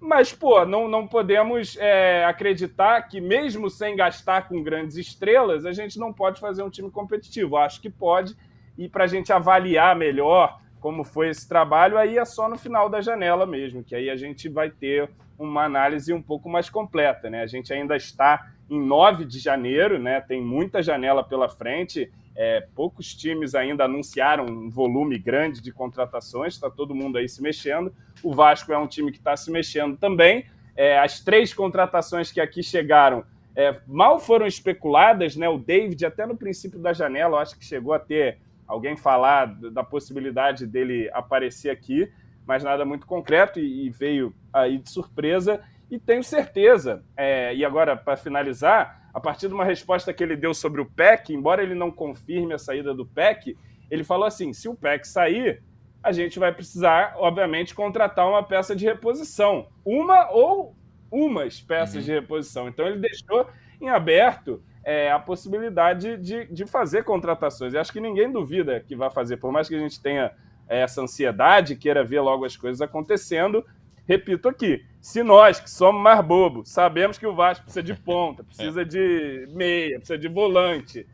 Mas, 0.06 0.32
pô, 0.32 0.64
não, 0.66 0.88
não 0.88 1.08
podemos 1.08 1.76
é, 1.80 2.24
acreditar 2.26 3.02
que, 3.08 3.20
mesmo 3.20 3.72
sem 3.72 3.96
gastar 3.96 4.48
com 4.48 4.62
grandes 4.62 4.98
estrelas, 4.98 5.66
a 5.66 5.74
gente 5.74 5.98
não 5.98 6.14
pode 6.14 6.40
fazer 6.40 6.62
um 6.62 6.70
time 6.70 6.92
competitivo. 6.92 7.58
Acho 7.58 7.82
que 7.82 7.90
pode, 7.90 8.38
e 8.78 8.88
para 8.88 9.06
a 9.06 9.08
gente 9.08 9.34
avaliar 9.34 9.96
melhor 9.96 10.60
como 10.80 11.04
foi 11.04 11.30
esse 11.30 11.50
trabalho, 11.50 11.98
aí 11.98 12.20
é 12.20 12.24
só 12.24 12.48
no 12.48 12.56
final 12.56 12.88
da 12.88 13.02
janela 13.02 13.48
mesmo, 13.48 13.84
que 13.84 13.96
aí 13.96 14.08
a 14.08 14.16
gente 14.16 14.48
vai 14.48 14.70
ter 14.70 15.10
uma 15.40 15.64
análise 15.64 16.14
um 16.14 16.22
pouco 16.22 16.48
mais 16.48 16.70
completa. 16.70 17.28
Né? 17.28 17.42
A 17.42 17.48
gente 17.48 17.74
ainda 17.74 17.96
está 17.96 18.52
em 18.70 18.80
9 18.80 19.26
de 19.26 19.40
janeiro, 19.40 19.98
né? 19.98 20.22
tem 20.22 20.40
muita 20.40 20.84
janela 20.84 21.24
pela 21.24 21.50
frente 21.50 22.12
é, 22.36 22.68
poucos 22.76 23.16
times 23.16 23.56
ainda 23.56 23.86
anunciaram 23.86 24.46
um 24.46 24.70
volume 24.70 25.18
grande 25.18 25.62
de 25.62 25.72
contratações, 25.72 26.54
está 26.54 26.70
todo 26.70 26.94
mundo 26.94 27.18
aí 27.18 27.30
se 27.30 27.42
mexendo. 27.42 27.94
O 28.22 28.34
Vasco 28.34 28.74
é 28.74 28.78
um 28.78 28.88
time 28.88 29.12
que 29.12 29.18
está 29.18 29.38
se 29.38 29.50
mexendo 29.50 29.98
também. 29.98 30.46
É, 30.76 31.00
as 31.00 31.22
três 31.22 31.54
contratações 31.54 32.32
que 32.32 32.42
aqui 32.42 32.62
chegaram 32.62 33.24
é, 33.56 33.80
mal 33.88 34.20
foram 34.20 34.46
especuladas, 34.46 35.38
né? 35.38 35.48
O 35.48 35.58
David, 35.58 36.06
até 36.06 36.26
no 36.26 36.36
princípio 36.36 36.78
da 36.78 36.92
janela, 36.92 37.38
eu 37.38 37.40
acho 37.40 37.58
que 37.58 37.64
chegou 37.64 37.94
a 37.94 38.00
ter 38.00 38.38
alguém 38.68 38.98
falar 38.98 39.46
da 39.72 39.84
possibilidade 39.84 40.68
dele 40.68 41.10
aparecer 41.14 41.70
aqui, 41.70 42.12
mas 42.46 42.64
nada 42.64 42.84
muito 42.84 43.08
concreto 43.08 43.60
e, 43.60 43.86
e 43.86 43.90
veio 43.90 44.34
aí 44.52 44.78
de 44.78 44.90
surpresa. 44.90 45.62
E 45.90 45.98
tenho 45.98 46.24
certeza, 46.24 47.04
é, 47.16 47.56
e 47.56 47.64
agora 47.64 47.96
para 47.96 48.18
finalizar, 48.18 49.05
a 49.16 49.20
partir 49.22 49.48
de 49.48 49.54
uma 49.54 49.64
resposta 49.64 50.14
que 50.14 50.22
ele 50.22 50.36
deu 50.36 50.54
sobre 50.54 50.82
o 50.82 50.86
PEC, 50.86 51.34
embora 51.34 51.64
ele 51.64 51.74
não 51.74 51.90
confirme 51.90 52.54
a 52.54 52.60
saída 52.60 52.94
do 52.94 53.06
PEC, 53.06 53.58
ele 53.90 54.04
falou 54.04 54.26
assim: 54.26 54.52
se 54.52 54.68
o 54.68 54.76
PEC 54.76 55.08
sair, 55.08 55.64
a 56.04 56.12
gente 56.12 56.38
vai 56.38 56.54
precisar, 56.54 57.16
obviamente, 57.16 57.74
contratar 57.74 58.28
uma 58.28 58.44
peça 58.44 58.76
de 58.76 58.84
reposição. 58.84 59.70
Uma 59.86 60.30
ou 60.32 60.76
umas 61.10 61.62
peças 61.62 61.96
uhum. 61.96 62.02
de 62.02 62.12
reposição. 62.12 62.68
Então 62.68 62.86
ele 62.86 63.00
deixou 63.00 63.48
em 63.80 63.88
aberto 63.88 64.62
é, 64.84 65.10
a 65.10 65.18
possibilidade 65.18 66.18
de, 66.18 66.46
de 66.48 66.66
fazer 66.66 67.06
contratações. 67.06 67.74
E 67.74 67.78
acho 67.78 67.94
que 67.94 68.02
ninguém 68.02 68.30
duvida 68.30 68.82
que 68.82 68.98
vai 68.98 69.10
fazer, 69.10 69.38
por 69.38 69.50
mais 69.50 69.70
que 69.70 69.76
a 69.76 69.80
gente 69.80 70.02
tenha 70.02 70.34
é, 70.68 70.82
essa 70.82 71.02
ansiedade, 71.02 71.78
queira 71.78 72.04
ver 72.04 72.20
logo 72.20 72.44
as 72.44 72.58
coisas 72.58 72.82
acontecendo, 72.82 73.66
repito 74.06 74.50
aqui, 74.50 74.84
se 75.06 75.22
nós, 75.22 75.60
que 75.60 75.70
somos 75.70 76.02
mais 76.02 76.20
bobos, 76.26 76.68
sabemos 76.68 77.16
que 77.16 77.28
o 77.28 77.36
Vasco 77.36 77.66
precisa 77.66 77.84
de 77.84 77.94
ponta, 77.94 78.42
precisa 78.44 78.84
de 78.84 79.48
meia, 79.52 80.00
precisa 80.00 80.18
de 80.18 80.28
volante, 80.28 81.08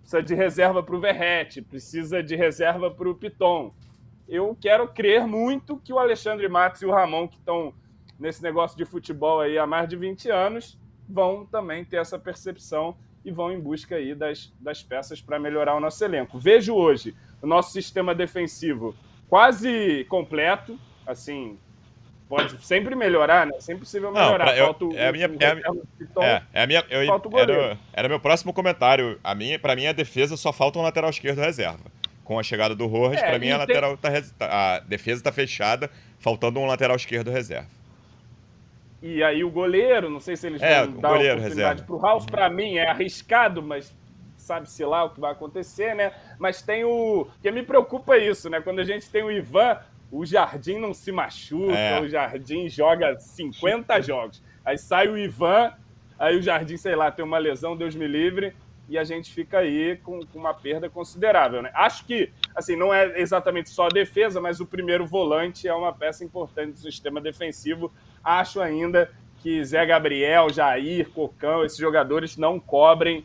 precisa 0.00 0.20
de 0.20 0.34
reserva 0.34 0.82
para 0.82 0.96
o 0.96 1.00
Verrete, 1.00 1.62
precisa 1.62 2.20
de 2.20 2.34
reserva 2.34 2.90
para 2.90 3.08
o 3.08 3.14
Piton, 3.14 3.72
eu 4.28 4.58
quero 4.60 4.88
crer 4.88 5.28
muito 5.28 5.76
que 5.76 5.92
o 5.92 5.98
Alexandre 6.00 6.48
Matos 6.48 6.82
e 6.82 6.86
o 6.86 6.90
Ramon, 6.90 7.28
que 7.28 7.36
estão 7.36 7.72
nesse 8.18 8.42
negócio 8.42 8.76
de 8.76 8.84
futebol 8.84 9.38
aí 9.40 9.56
há 9.56 9.64
mais 9.64 9.88
de 9.88 9.94
20 9.94 10.28
anos, 10.28 10.76
vão 11.08 11.46
também 11.46 11.84
ter 11.84 11.98
essa 11.98 12.18
percepção 12.18 12.96
e 13.24 13.30
vão 13.30 13.52
em 13.52 13.60
busca 13.60 13.94
aí 13.94 14.12
das, 14.12 14.52
das 14.58 14.82
peças 14.82 15.22
para 15.22 15.38
melhorar 15.38 15.76
o 15.76 15.80
nosso 15.80 16.04
elenco. 16.04 16.36
Vejo 16.36 16.74
hoje 16.74 17.14
o 17.40 17.46
nosso 17.46 17.70
sistema 17.70 18.12
defensivo 18.12 18.92
quase 19.28 20.04
completo, 20.08 20.76
assim, 21.06 21.56
pode 22.28 22.64
sempre 22.64 22.94
melhorar, 22.94 23.46
né? 23.46 23.52
Sempre 23.60 23.80
possível 23.80 24.12
melhorar. 24.12 24.46
Não, 24.46 24.52
eu, 24.54 24.76
é 24.94 25.08
a 25.08 25.12
minha, 25.12 25.26
é, 25.26 25.46
a, 25.46 26.24
é, 26.24 26.42
é 26.52 26.62
a 26.62 26.66
minha, 26.66 26.84
eu, 26.90 27.38
era, 27.38 27.78
era 27.92 28.08
meu 28.08 28.20
próximo 28.20 28.52
comentário. 28.52 29.18
A 29.22 29.34
minha, 29.34 29.58
para 29.58 29.76
mim 29.76 29.86
a 29.86 29.92
defesa 29.92 30.36
só 30.36 30.52
falta 30.52 30.78
um 30.78 30.82
lateral 30.82 31.10
esquerdo 31.10 31.40
reserva. 31.40 31.84
Com 32.24 32.38
a 32.38 32.42
chegada 32.42 32.74
do 32.74 32.86
Rojas, 32.86 33.22
é, 33.22 33.28
para 33.28 33.38
mim 33.38 33.50
a 33.50 33.58
lateral 33.58 33.96
tá, 33.96 34.08
a 34.40 34.80
defesa 34.80 35.22
tá 35.22 35.30
fechada, 35.30 35.88
faltando 36.18 36.58
um 36.58 36.66
lateral 36.66 36.96
esquerdo 36.96 37.30
reserva. 37.30 37.68
E 39.00 39.22
aí 39.22 39.44
o 39.44 39.50
goleiro, 39.50 40.10
não 40.10 40.18
sei 40.18 40.36
se 40.36 40.48
eles 40.48 40.60
é, 40.60 40.84
vão 40.84 40.96
dar 40.96 41.08
goleiro, 41.10 41.38
oportunidade 41.38 41.82
para 41.84 41.94
o 41.94 42.00
House, 42.00 42.26
para 42.26 42.50
mim 42.50 42.76
é 42.76 42.88
arriscado, 42.88 43.62
mas 43.62 43.94
sabe-se 44.36 44.84
lá 44.84 45.04
o 45.04 45.10
que 45.10 45.20
vai 45.20 45.32
acontecer, 45.32 45.94
né? 45.94 46.12
Mas 46.38 46.62
tem 46.62 46.84
o. 46.84 47.26
que 47.42 47.50
me 47.50 47.62
preocupa 47.62 48.16
é 48.16 48.28
isso, 48.28 48.48
né? 48.48 48.60
Quando 48.60 48.80
a 48.80 48.84
gente 48.84 49.08
tem 49.10 49.22
o 49.22 49.30
Ivan, 49.30 49.78
o 50.10 50.24
Jardim 50.24 50.78
não 50.78 50.94
se 50.94 51.10
machuca, 51.10 51.76
é. 51.76 52.00
o 52.00 52.08
Jardim 52.08 52.68
joga 52.68 53.18
50 53.18 54.00
jogos. 54.02 54.42
Aí 54.64 54.78
sai 54.78 55.08
o 55.08 55.18
Ivan, 55.18 55.72
aí 56.18 56.36
o 56.36 56.42
Jardim, 56.42 56.76
sei 56.76 56.94
lá, 56.94 57.10
tem 57.10 57.24
uma 57.24 57.38
lesão, 57.38 57.76
Deus 57.76 57.94
me 57.94 58.06
livre, 58.06 58.54
e 58.88 58.96
a 58.96 59.04
gente 59.04 59.32
fica 59.32 59.58
aí 59.58 59.96
com, 59.96 60.24
com 60.26 60.38
uma 60.38 60.54
perda 60.54 60.88
considerável. 60.88 61.60
Né? 61.60 61.70
Acho 61.74 62.04
que, 62.04 62.30
assim, 62.54 62.76
não 62.76 62.94
é 62.94 63.20
exatamente 63.20 63.68
só 63.70 63.86
a 63.86 63.88
defesa, 63.88 64.40
mas 64.40 64.60
o 64.60 64.66
primeiro 64.66 65.04
volante 65.06 65.66
é 65.66 65.74
uma 65.74 65.92
peça 65.92 66.24
importante 66.24 66.72
do 66.72 66.78
sistema 66.78 67.20
defensivo. 67.20 67.92
Acho 68.22 68.60
ainda 68.60 69.10
que 69.42 69.64
Zé 69.64 69.84
Gabriel, 69.84 70.52
Jair, 70.52 71.10
Cocão, 71.10 71.64
esses 71.64 71.78
jogadores 71.78 72.36
não 72.36 72.60
cobrem 72.60 73.24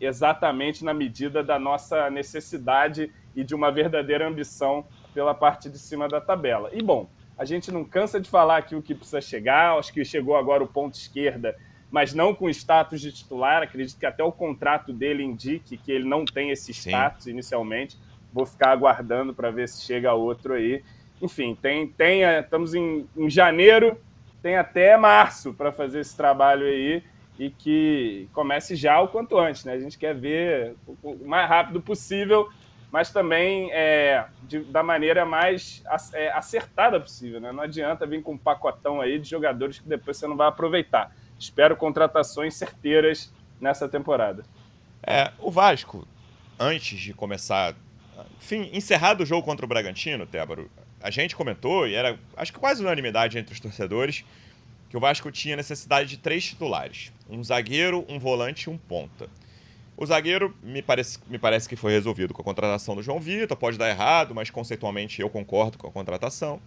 exatamente 0.00 0.84
na 0.84 0.94
medida 0.94 1.42
da 1.42 1.58
nossa 1.58 2.10
necessidade 2.10 3.12
e 3.34 3.44
de 3.44 3.54
uma 3.54 3.70
verdadeira 3.70 4.26
ambição 4.26 4.84
pela 5.14 5.34
parte 5.34 5.68
de 5.68 5.78
cima 5.78 6.08
da 6.08 6.20
tabela. 6.20 6.70
E 6.72 6.82
bom, 6.82 7.08
a 7.36 7.44
gente 7.44 7.70
não 7.70 7.84
cansa 7.84 8.20
de 8.20 8.28
falar 8.28 8.58
aqui 8.58 8.74
o 8.74 8.82
que 8.82 8.94
precisa 8.94 9.20
chegar, 9.20 9.78
acho 9.78 9.92
que 9.92 10.04
chegou 10.04 10.36
agora 10.36 10.62
o 10.62 10.66
ponto 10.66 10.94
esquerda, 10.94 11.56
mas 11.90 12.14
não 12.14 12.34
com 12.34 12.48
status 12.48 13.00
de 13.00 13.12
titular. 13.12 13.62
Acredito 13.62 13.98
que 13.98 14.06
até 14.06 14.22
o 14.22 14.32
contrato 14.32 14.92
dele 14.92 15.22
indique 15.22 15.76
que 15.76 15.92
ele 15.92 16.08
não 16.08 16.24
tem 16.24 16.50
esse 16.50 16.72
status 16.72 17.24
Sim. 17.24 17.30
inicialmente. 17.30 17.98
Vou 18.32 18.46
ficar 18.46 18.70
aguardando 18.70 19.34
para 19.34 19.50
ver 19.50 19.68
se 19.68 19.82
chega 19.82 20.14
outro 20.14 20.54
aí. 20.54 20.82
Enfim, 21.20 21.56
tem, 21.60 21.86
tem 21.86 22.22
estamos 22.22 22.74
em, 22.74 23.06
em 23.16 23.28
janeiro, 23.28 24.00
tem 24.42 24.56
até 24.56 24.96
março 24.96 25.52
para 25.52 25.70
fazer 25.70 26.00
esse 26.00 26.16
trabalho 26.16 26.66
aí 26.66 27.02
e 27.38 27.50
que 27.50 28.28
comece 28.32 28.74
já 28.76 29.00
o 29.00 29.08
quanto 29.08 29.38
antes, 29.38 29.64
né? 29.64 29.72
A 29.72 29.78
gente 29.78 29.98
quer 29.98 30.14
ver 30.14 30.74
o 31.02 31.26
mais 31.26 31.48
rápido 31.48 31.80
possível 31.80 32.48
mas 32.92 33.10
também 33.10 33.72
é, 33.72 34.26
de, 34.42 34.60
da 34.60 34.82
maneira 34.82 35.24
mais 35.24 35.82
é, 36.12 36.30
acertada 36.32 37.00
possível. 37.00 37.40
Né? 37.40 37.50
Não 37.50 37.62
adianta 37.62 38.06
vir 38.06 38.22
com 38.22 38.34
um 38.34 38.38
pacotão 38.38 39.00
aí 39.00 39.18
de 39.18 39.28
jogadores 39.28 39.78
que 39.78 39.88
depois 39.88 40.18
você 40.18 40.26
não 40.26 40.36
vai 40.36 40.46
aproveitar. 40.46 41.10
espero 41.38 41.74
contratações 41.74 42.54
certeiras 42.54 43.32
nessa 43.58 43.88
temporada. 43.88 44.44
É, 45.02 45.32
o 45.38 45.50
Vasco, 45.50 46.06
antes 46.60 47.00
de 47.00 47.14
começar, 47.14 47.74
enfim, 48.38 48.68
encerrado 48.74 49.22
o 49.22 49.26
jogo 49.26 49.42
contra 49.42 49.64
o 49.64 49.68
Bragantino, 49.68 50.26
Tébaro, 50.26 50.70
a 51.00 51.10
gente 51.10 51.34
comentou, 51.34 51.88
e 51.88 51.94
era 51.94 52.18
acho 52.36 52.52
que 52.52 52.58
quase 52.58 52.82
unanimidade 52.82 53.38
entre 53.38 53.54
os 53.54 53.58
torcedores, 53.58 54.22
que 54.90 54.96
o 54.98 55.00
Vasco 55.00 55.32
tinha 55.32 55.56
necessidade 55.56 56.10
de 56.10 56.18
três 56.18 56.44
titulares: 56.44 57.10
um 57.28 57.42
zagueiro, 57.42 58.04
um 58.06 58.18
volante 58.18 58.68
e 58.68 58.70
um 58.70 58.76
ponta. 58.76 59.28
O 59.96 60.06
zagueiro 60.06 60.54
me 60.62 60.82
parece, 60.82 61.18
me 61.28 61.38
parece 61.38 61.68
que 61.68 61.76
foi 61.76 61.92
resolvido 61.92 62.32
com 62.32 62.42
a 62.42 62.44
contratação 62.44 62.96
do 62.96 63.02
João 63.02 63.20
Vitor, 63.20 63.56
pode 63.56 63.78
dar 63.78 63.88
errado, 63.88 64.34
mas 64.34 64.50
conceitualmente 64.50 65.20
eu 65.20 65.28
concordo 65.28 65.78
com 65.78 65.86
a 65.86 65.90
contratação. 65.90 66.60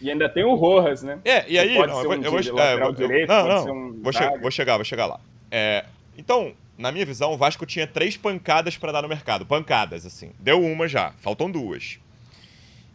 E 0.00 0.10
ainda 0.10 0.28
tem 0.28 0.44
o 0.44 0.54
Rojas, 0.54 1.02
né? 1.02 1.18
É, 1.24 1.48
e 1.48 1.58
aí, 1.58 1.74
não, 1.74 2.02
eu, 2.02 2.10
um 2.10 2.22
eu 2.22 2.30
vou, 2.30 2.60
é, 2.60 2.74
eu, 2.74 2.92
direito, 2.92 3.28
não, 3.28 3.46
não, 3.66 3.76
um 3.76 4.02
vou, 4.02 4.12
che 4.12 4.38
vou, 4.38 4.50
chegar, 4.50 4.76
vou 4.76 4.84
chegar 4.84 5.06
lá. 5.06 5.20
É, 5.50 5.84
então, 6.18 6.52
na 6.76 6.90
minha 6.90 7.06
visão, 7.06 7.32
o 7.32 7.36
Vasco 7.36 7.64
tinha 7.64 7.86
três 7.86 8.16
pancadas 8.16 8.76
para 8.76 8.92
dar 8.92 9.02
no 9.02 9.08
mercado, 9.08 9.46
pancadas 9.46 10.04
assim. 10.04 10.32
Deu 10.38 10.60
uma 10.60 10.88
já, 10.88 11.12
faltam 11.20 11.50
duas. 11.50 11.98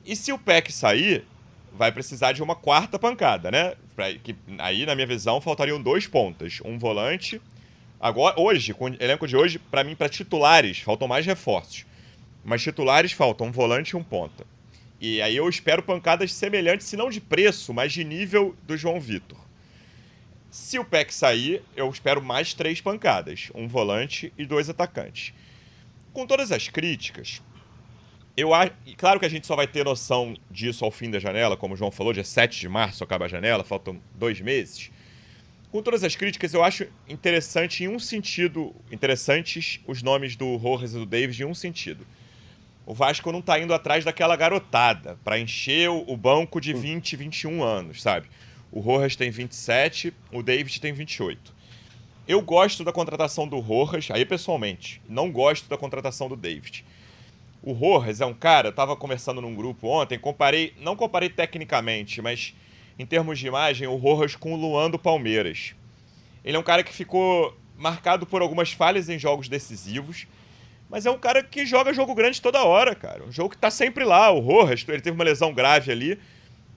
E 0.06 0.16
se 0.16 0.32
o 0.32 0.38
PEC 0.38 0.72
sair, 0.72 1.24
vai 1.74 1.92
precisar 1.92 2.34
de 2.34 2.44
uma 2.44 2.56
quarta 2.56 3.00
pancada, 3.00 3.50
né? 3.50 3.74
Pra, 3.96 4.14
que, 4.14 4.36
aí, 4.58 4.86
na 4.86 4.94
minha 4.94 5.08
visão, 5.08 5.40
faltariam 5.40 5.82
dois 5.82 6.06
pontas, 6.06 6.60
um 6.66 6.78
volante 6.78 7.42
Agora, 8.00 8.40
hoje, 8.40 8.74
com 8.74 8.86
o 8.86 9.04
elenco 9.04 9.28
de 9.28 9.36
hoje, 9.36 9.60
para 9.60 9.84
mim, 9.84 9.94
para 9.94 10.08
titulares, 10.08 10.80
faltam 10.80 11.08
mais 11.08 11.26
reforços. 11.26 11.86
Mas 12.46 12.64
titulares 12.64 13.12
faltam 13.12 13.48
um 13.48 13.52
volante 13.52 13.90
e 13.90 13.98
um 13.98 14.04
ponta. 14.04 14.48
E 15.02 15.22
aí 15.22 15.36
eu 15.36 15.50
espero 15.50 15.84
pancadas 15.84 16.32
semelhantes, 16.34 16.88
se 16.88 16.96
não 16.96 17.10
de 17.10 17.20
preço, 17.20 17.74
mas 17.74 17.92
de 17.92 18.06
nível 18.06 18.56
do 18.64 18.78
João 18.78 19.02
Vitor. 19.02 19.38
Se 20.50 20.80
o 20.80 20.86
PEC 20.86 21.14
sair, 21.14 21.62
eu 21.76 21.90
espero 21.90 22.22
mais 22.22 22.54
três 22.54 22.80
pancadas: 22.80 23.50
um 23.54 23.68
volante 23.68 24.32
e 24.38 24.46
dois 24.46 24.70
atacantes. 24.70 25.34
Com 26.14 26.26
todas 26.26 26.52
as 26.54 26.70
críticas, 26.70 27.42
eu 28.36 28.54
acho. 28.54 28.72
Claro 28.98 29.20
que 29.20 29.26
a 29.26 29.30
gente 29.30 29.46
só 29.46 29.56
vai 29.56 29.68
ter 29.68 29.84
noção 29.84 30.36
disso 30.50 30.86
ao 30.86 30.92
fim 30.92 31.12
da 31.12 31.20
janela, 31.20 31.58
como 31.58 31.74
o 31.74 31.78
João 31.78 31.92
falou, 31.92 32.14
dia 32.14 32.24
7 32.24 32.60
de 32.60 32.70
março 32.70 33.04
acaba 33.04 33.26
a 33.26 33.30
janela, 33.30 33.64
faltam 33.64 34.02
dois 34.16 34.40
meses 34.40 34.90
com 35.72 35.82
todas 35.84 36.04
as 36.04 36.16
críticas, 36.16 36.54
eu 36.54 36.64
acho 36.64 36.88
interessante 37.08 37.84
em 37.84 37.88
um 37.88 38.00
sentido, 38.00 38.76
interessantes 38.92 39.80
os 39.88 40.02
nomes 40.02 40.36
do 40.36 40.56
Rojas 40.56 40.94
e 40.94 40.98
do 40.98 41.06
Davis 41.06 41.40
em 41.40 41.46
um 41.46 41.54
sentido. 41.54 42.06
O 42.86 42.94
Vasco 42.94 43.32
não 43.32 43.40
está 43.40 43.60
indo 43.60 43.74
atrás 43.74 44.04
daquela 44.04 44.36
garotada 44.36 45.20
para 45.24 45.40
encher 45.40 45.90
o 45.90 46.18
banco 46.18 46.60
de 46.60 46.74
20, 46.74 47.16
21 47.16 47.64
anos, 47.64 48.02
sabe? 48.02 48.28
O 48.72 48.80
Rojas 48.80 49.16
tem 49.16 49.30
27, 49.30 50.12
o 50.32 50.42
David 50.42 50.82
tem 50.82 50.92
28. 50.92 51.54
Eu 52.28 52.42
gosto 52.42 52.84
da 52.84 52.92
contratação 52.92 53.48
do 53.48 53.60
Rojas, 53.60 54.10
aí 54.10 54.26
pessoalmente, 54.26 55.02
não 55.08 55.32
gosto 55.32 55.70
da 55.70 55.78
contratação 55.78 56.28
do 56.28 56.36
David. 56.36 56.84
O 57.62 57.74
Rojas 57.74 58.22
é 58.22 58.26
um 58.26 58.34
cara, 58.34 58.70
eu 58.70 58.74
tava 58.74 58.96
conversando 58.96 59.40
num 59.42 59.54
grupo 59.54 59.88
ontem, 59.88 60.18
comparei, 60.18 60.74
não 60.80 60.96
comparei 60.96 61.30
tecnicamente, 61.30 62.22
mas 62.24 62.56
em 63.00 63.06
termos 63.06 63.40
de 63.40 63.48
imagem, 63.48 63.88
o 63.88 63.96
Rojas 63.96 64.36
com 64.36 64.54
o 64.54 64.58
Luan 64.58 64.92
do 64.92 65.00
Palmeiras. 65.00 65.74
Ele 66.44 66.58
é 66.58 66.60
um 66.60 66.64
cara 66.64 66.84
que 66.84 66.94
ficou 66.94 67.58
marcado 67.78 68.26
por 68.26 68.42
algumas 68.42 68.74
falhas 68.74 69.08
em 69.08 69.18
jogos 69.18 69.48
decisivos, 69.48 70.28
mas 70.90 71.06
é 71.06 71.12
um 71.12 71.18
cara 71.18 71.42
que 71.42 71.66
joga 71.66 71.94
jogo 71.94 72.14
grande 72.14 72.42
toda 72.42 72.62
hora, 72.64 72.94
cara. 72.94 73.24
Um 73.24 73.32
jogo 73.32 73.52
que 73.52 73.58
tá 73.58 73.72
sempre 73.72 74.04
lá. 74.04 74.30
O 74.32 74.40
Rojas, 74.40 74.86
ele 74.86 75.02
teve 75.02 75.16
uma 75.16 75.24
lesão 75.24 75.54
grave 75.54 75.92
ali, 75.92 76.20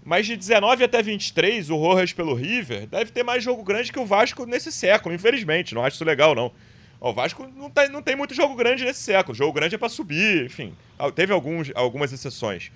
mas 0.05 0.25
de 0.25 0.37
19 0.37 0.85
até 0.85 1.03
23, 1.03 1.71
o 1.71 1.77
Rojas 1.77 2.13
pelo 2.13 2.35
River 2.35 2.87
deve 2.87 3.11
ter 3.11 3.25
mais 3.25 3.43
jogo 3.43 3.65
grande 3.65 3.91
que 3.91 3.99
o 3.99 4.07
Vasco 4.07 4.47
nesse 4.47 4.71
século, 4.71 5.13
infelizmente. 5.13 5.75
Não 5.75 5.85
acho 5.85 5.97
isso 5.97 6.05
legal, 6.05 6.37
não. 6.37 6.53
O 7.01 7.13
Vasco 7.13 7.49
não, 7.57 7.69
tá, 7.69 7.89
não 7.89 8.01
tem 8.01 8.15
muito 8.15 8.33
jogo 8.33 8.55
grande 8.55 8.85
nesse 8.85 9.01
século. 9.01 9.33
O 9.33 9.37
jogo 9.37 9.53
grande 9.53 9.75
é 9.75 9.79
para 9.79 9.89
subir, 9.89 10.45
enfim. 10.45 10.73
Teve 11.17 11.33
alguns, 11.33 11.73
algumas 11.75 12.13
exceções. 12.13 12.71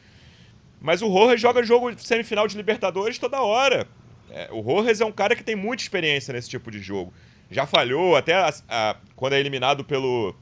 Mas 0.87 1.03
o 1.03 1.09
Rojas 1.09 1.41
joga 1.41 1.65
jogo 1.65 1.99
semifinal 1.99 2.47
de 2.47 2.57
Libertadores 2.57 3.19
toda 3.19 3.43
hora. 3.43 3.89
É, 4.31 4.49
o 4.53 4.61
Rojas 4.61 5.01
é 5.01 5.05
um 5.05 5.11
cara 5.11 5.35
que 5.35 5.43
tem 5.43 5.57
muita 5.57 5.83
experiência 5.83 6.33
nesse 6.33 6.49
tipo 6.49 6.71
de 6.71 6.79
jogo. 6.79 7.13
Já 7.51 7.67
falhou, 7.67 8.15
até 8.15 8.35
a, 8.35 8.55
a, 8.69 8.97
quando 9.17 9.33
é 9.33 9.41
eliminado 9.41 9.85
pelo 9.85 10.33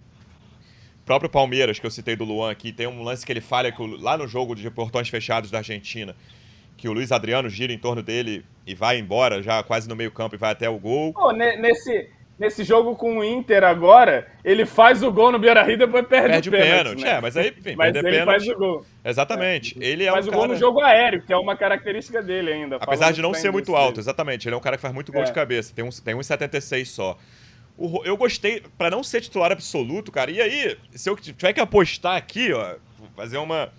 próprio 1.07 1.31
Palmeiras, 1.31 1.79
que 1.79 1.87
eu 1.87 1.91
citei 1.91 2.15
do 2.15 2.25
Luan 2.25 2.51
aqui, 2.51 2.73
tem 2.73 2.87
um 2.87 3.03
lance 3.03 3.25
que 3.25 3.33
ele 3.33 3.41
falha 3.41 3.73
que 3.73 3.83
lá 3.99 4.19
no 4.19 4.29
jogo 4.29 4.55
de 4.55 4.71
portões 4.71 5.09
fechados 5.09 5.51
da 5.51 5.59
Argentina, 5.59 6.15
que 6.77 6.91
o 6.91 6.93
Luiz 6.93 7.11
Adriano 7.11 7.49
gira 7.49 7.73
em 7.73 7.79
torno 7.79 8.03
dele 8.03 8.45
e 8.67 8.75
vai 8.75 8.99
embora, 8.99 9.43
já 9.43 9.63
quase 9.63 9.89
no 9.89 9.97
meio 9.97 10.11
campo 10.11 10.35
e 10.35 10.39
vai 10.39 10.53
até 10.53 10.69
o 10.69 10.79
gol. 10.79 11.15
Oh, 11.17 11.33
nesse, 11.33 12.11
nesse 12.39 12.65
jogo 12.65 12.97
com 12.97 13.19
o 13.19 13.25
Inter 13.25 13.65
agora, 13.65 14.27
ele 14.45 14.67
faz 14.67 15.03
o 15.03 15.11
gol 15.11 15.31
no 15.31 15.39
Beira-Rio 15.39 15.75
e 15.75 15.79
depois 15.79 16.07
perde, 16.07 16.29
perde 16.29 16.49
o 16.49 16.53
pênalti. 16.53 16.75
pênalti 16.75 17.05
né? 17.05 17.11
É, 17.11 17.21
mas 17.21 17.37
aí, 17.37 17.55
enfim, 17.57 17.75
mas 17.77 17.95
ele 17.95 18.11
pênalti. 18.11 18.25
faz 18.25 18.49
o 18.49 18.55
gol. 18.57 18.87
Exatamente. 19.05 19.77
É. 19.81 19.87
Ele 19.87 20.05
é 20.05 20.11
faz 20.11 20.27
um 20.27 20.31
o 20.31 20.33
gol 20.33 20.43
cara... 20.43 20.53
no 20.53 20.59
jogo 20.59 20.81
aéreo, 20.81 21.23
que 21.23 21.33
é 21.33 21.37
uma 21.37 21.57
característica 21.57 22.23
dele 22.23 22.53
ainda. 22.53 22.77
Apesar 22.77 23.13
de 23.13 23.23
não 23.23 23.33
ser 23.35 23.51
muito 23.51 23.75
alto, 23.77 24.01
exatamente. 24.01 24.49
Ele 24.49 24.55
é 24.55 24.59
um 24.59 24.63
cara 24.63 24.77
que 24.77 24.83
faz 24.83 24.95
muito 24.95 25.13
gol 25.13 25.23
é. 25.23 25.25
de 25.25 25.33
cabeça. 25.33 25.73
Tem, 25.75 25.85
um, 25.85 25.91
tem 25.91 26.15
1,76 26.15 26.87
só. 26.87 27.17
O, 27.77 28.03
eu 28.05 28.17
gostei, 28.17 28.63
para 28.79 28.91
não 28.91 29.03
ser 29.03 29.21
titular 29.21 29.51
absoluto, 29.51 30.13
cara. 30.13 30.31
E 30.31 30.41
aí, 30.41 30.77
se 30.93 31.09
eu 31.11 31.17
tiver 31.17 31.53
que 31.53 31.61
apostar 31.61 32.17
aqui, 32.17 32.53
ó, 32.53 32.77
fazer 33.17 33.39
uma. 33.39 33.73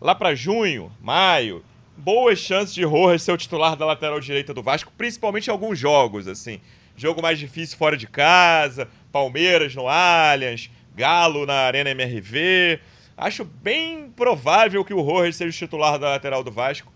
Lá 0.00 0.14
para 0.14 0.34
junho, 0.34 0.90
maio, 1.00 1.62
boas 1.96 2.38
chances 2.38 2.74
de 2.74 2.82
Rojas 2.84 3.22
ser 3.22 3.32
o 3.32 3.36
titular 3.36 3.76
da 3.76 3.84
lateral 3.84 4.18
direita 4.18 4.54
do 4.54 4.62
Vasco, 4.62 4.92
principalmente 4.96 5.48
em 5.48 5.50
alguns 5.50 5.78
jogos, 5.78 6.26
assim. 6.26 6.60
Jogo 7.00 7.22
mais 7.22 7.38
difícil 7.38 7.78
fora 7.78 7.96
de 7.96 8.06
casa, 8.06 8.86
Palmeiras 9.10 9.74
no 9.74 9.88
Allianz, 9.88 10.70
Galo 10.94 11.46
na 11.46 11.54
Arena 11.54 11.88
MRV. 11.92 12.78
Acho 13.16 13.42
bem 13.42 14.10
provável 14.10 14.84
que 14.84 14.92
o 14.92 15.00
Rojas 15.00 15.36
seja 15.36 15.48
o 15.48 15.58
titular 15.58 15.98
da 15.98 16.10
lateral 16.10 16.44
do 16.44 16.50
Vasco, 16.50 16.92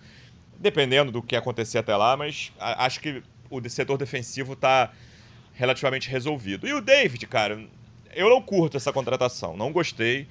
dependendo 0.59 1.11
do 1.11 1.23
que 1.23 1.35
acontecer 1.35 1.79
até 1.79 1.97
lá, 1.97 2.19
mas 2.19 2.53
acho 2.61 3.01
que 3.01 3.23
o 3.49 3.67
setor 3.67 3.97
defensivo 3.97 4.53
está 4.53 4.93
relativamente 5.55 6.11
resolvido. 6.11 6.69
E 6.69 6.75
o 6.75 6.83
David, 6.83 7.27
cara, 7.27 7.67
eu 8.15 8.29
não 8.29 8.43
curto 8.43 8.77
essa 8.77 8.93
contratação, 8.93 9.57
não 9.57 9.73
gostei. 9.73 10.29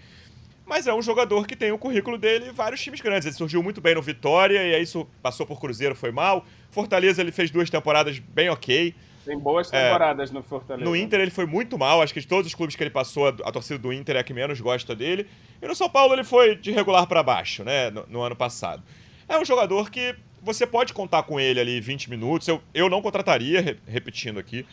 Mas 0.68 0.86
é 0.86 0.94
um 0.94 1.02
jogador 1.02 1.48
que 1.48 1.56
tem 1.56 1.72
o 1.72 1.80
currículo 1.80 2.20
dele 2.20 2.50
em 2.50 2.54
vários 2.54 2.80
times 2.80 3.02
grandes. 3.02 3.26
Ele 3.26 3.36
surgiu 3.36 3.64
muito 3.64 3.82
bem 3.82 3.96
no 3.96 4.04
Vitória, 4.04 4.64
e 4.64 4.76
aí 4.76 4.84
isso 4.84 5.08
passou 5.20 5.48
por 5.48 5.60
Cruzeiro, 5.60 5.96
foi 5.96 6.12
mal. 6.12 6.46
Fortaleza 6.70 7.24
ele 7.24 7.32
fez 7.32 7.50
duas 7.50 7.72
temporadas 7.72 8.20
bem 8.20 8.50
ok. 8.52 8.94
Tem 9.26 9.38
boas 9.38 9.72
é, 9.72 9.86
temporadas 9.86 10.30
é, 10.30 10.34
no 10.34 10.44
Fortaleza. 10.44 10.90
No 10.90 10.96
Inter 10.96 11.20
ele 11.22 11.32
foi 11.32 11.46
muito 11.46 11.78
mal, 11.78 12.02
acho 12.02 12.14
que 12.14 12.20
de 12.20 12.28
todos 12.28 12.48
os 12.48 12.54
clubes 12.54 12.76
que 12.76 12.84
ele 12.84 12.90
passou, 12.90 13.28
a, 13.28 13.52
torcida 13.52 13.80
do 13.80 13.94
Inter 13.94 14.18
é 14.18 14.20
a 14.20 14.24
que 14.24 14.34
menos 14.34 14.60
gosta 14.60 14.96
dele. 14.96 15.28
E 15.62 15.68
no 15.68 15.76
São 15.76 15.90
Paulo 15.90 16.14
ele 16.14 16.24
foi 16.24 16.56
de 16.56 16.72
regular 16.72 17.08
para 17.08 17.24
baixo, 17.24 17.64
né, 17.64 17.90
no, 17.90 18.06
no, 18.08 18.22
ano 18.22 18.36
passado. 18.36 18.84
É 19.28 19.38
um 19.38 19.46
jogador 19.46 19.90
que 19.90 20.16
você 20.42 20.68
pode 20.68 20.94
contar 20.94 21.24
com 21.24 21.40
ele 21.40 21.60
ali 21.60 21.80
20 21.80 22.10
minutos, 22.10 22.48
eu, 22.48 22.62
eu 22.74 22.90
não 22.90 23.02
contrataria, 23.02 23.62
re, 23.62 23.78
repetindo 23.88 24.40
aqui, 24.40 24.66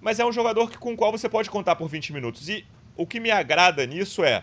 mas 0.00 0.18
é 0.18 0.24
um 0.24 0.32
jogador 0.32 0.68
que, 0.68 0.76
com 0.76 0.92
o 0.92 0.96
qual 0.96 1.12
você 1.12 1.28
pode 1.28 1.48
contar 1.48 1.76
por 1.76 1.88
20 1.88 2.12
minutos. 2.12 2.48
E 2.48 2.64
o 2.96 3.06
que 3.06 3.20
me 3.20 3.30
agrada 3.30 3.86
nisso 3.86 4.24
é, 4.24 4.42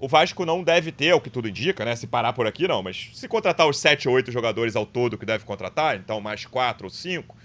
o 0.00 0.06
Vasco 0.06 0.44
não 0.44 0.62
deve 0.62 0.92
ter, 0.92 1.06
é 1.06 1.14
o 1.14 1.20
que 1.20 1.30
tudo 1.30 1.48
indica, 1.48 1.84
né? 1.84 1.96
Se 1.96 2.06
parar 2.06 2.32
por 2.32 2.46
aqui, 2.46 2.68
não. 2.68 2.82
Mas 2.82 3.10
se 3.14 3.26
contratar 3.26 3.68
os 3.68 3.78
7 3.78 4.08
ou 4.08 4.14
8 4.14 4.30
jogadores 4.30 4.76
ao 4.76 4.86
todo 4.86 5.18
que 5.18 5.26
deve 5.26 5.44
contratar, 5.44 5.96
então 5.96 6.20
mais 6.20 6.44
4 6.44 6.86
ou 6.86 6.90
5, 6.90 7.36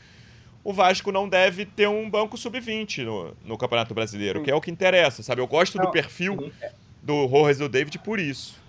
o 0.64 0.72
Vasco 0.72 1.12
não 1.12 1.28
deve 1.28 1.66
ter 1.66 1.88
um 1.88 2.10
banco 2.10 2.38
sub-20 2.38 3.04
no, 3.04 3.36
no 3.44 3.58
Campeonato 3.58 3.94
Brasileiro, 3.94 4.40
Sim. 4.40 4.46
que 4.46 4.52
é 4.52 4.56
o 4.56 4.62
que 4.62 4.72
interessa, 4.72 5.22
sabe? 5.22 5.42
Eu 5.42 5.48
gosto 5.48 5.78
não, 5.78 5.86
do 5.86 5.92
perfil 5.92 6.52
do 7.02 7.26
Rojas 7.26 7.58
e 7.58 7.60
do 7.60 7.70
David 7.70 8.00
por 8.00 8.20
isso. 8.20 8.62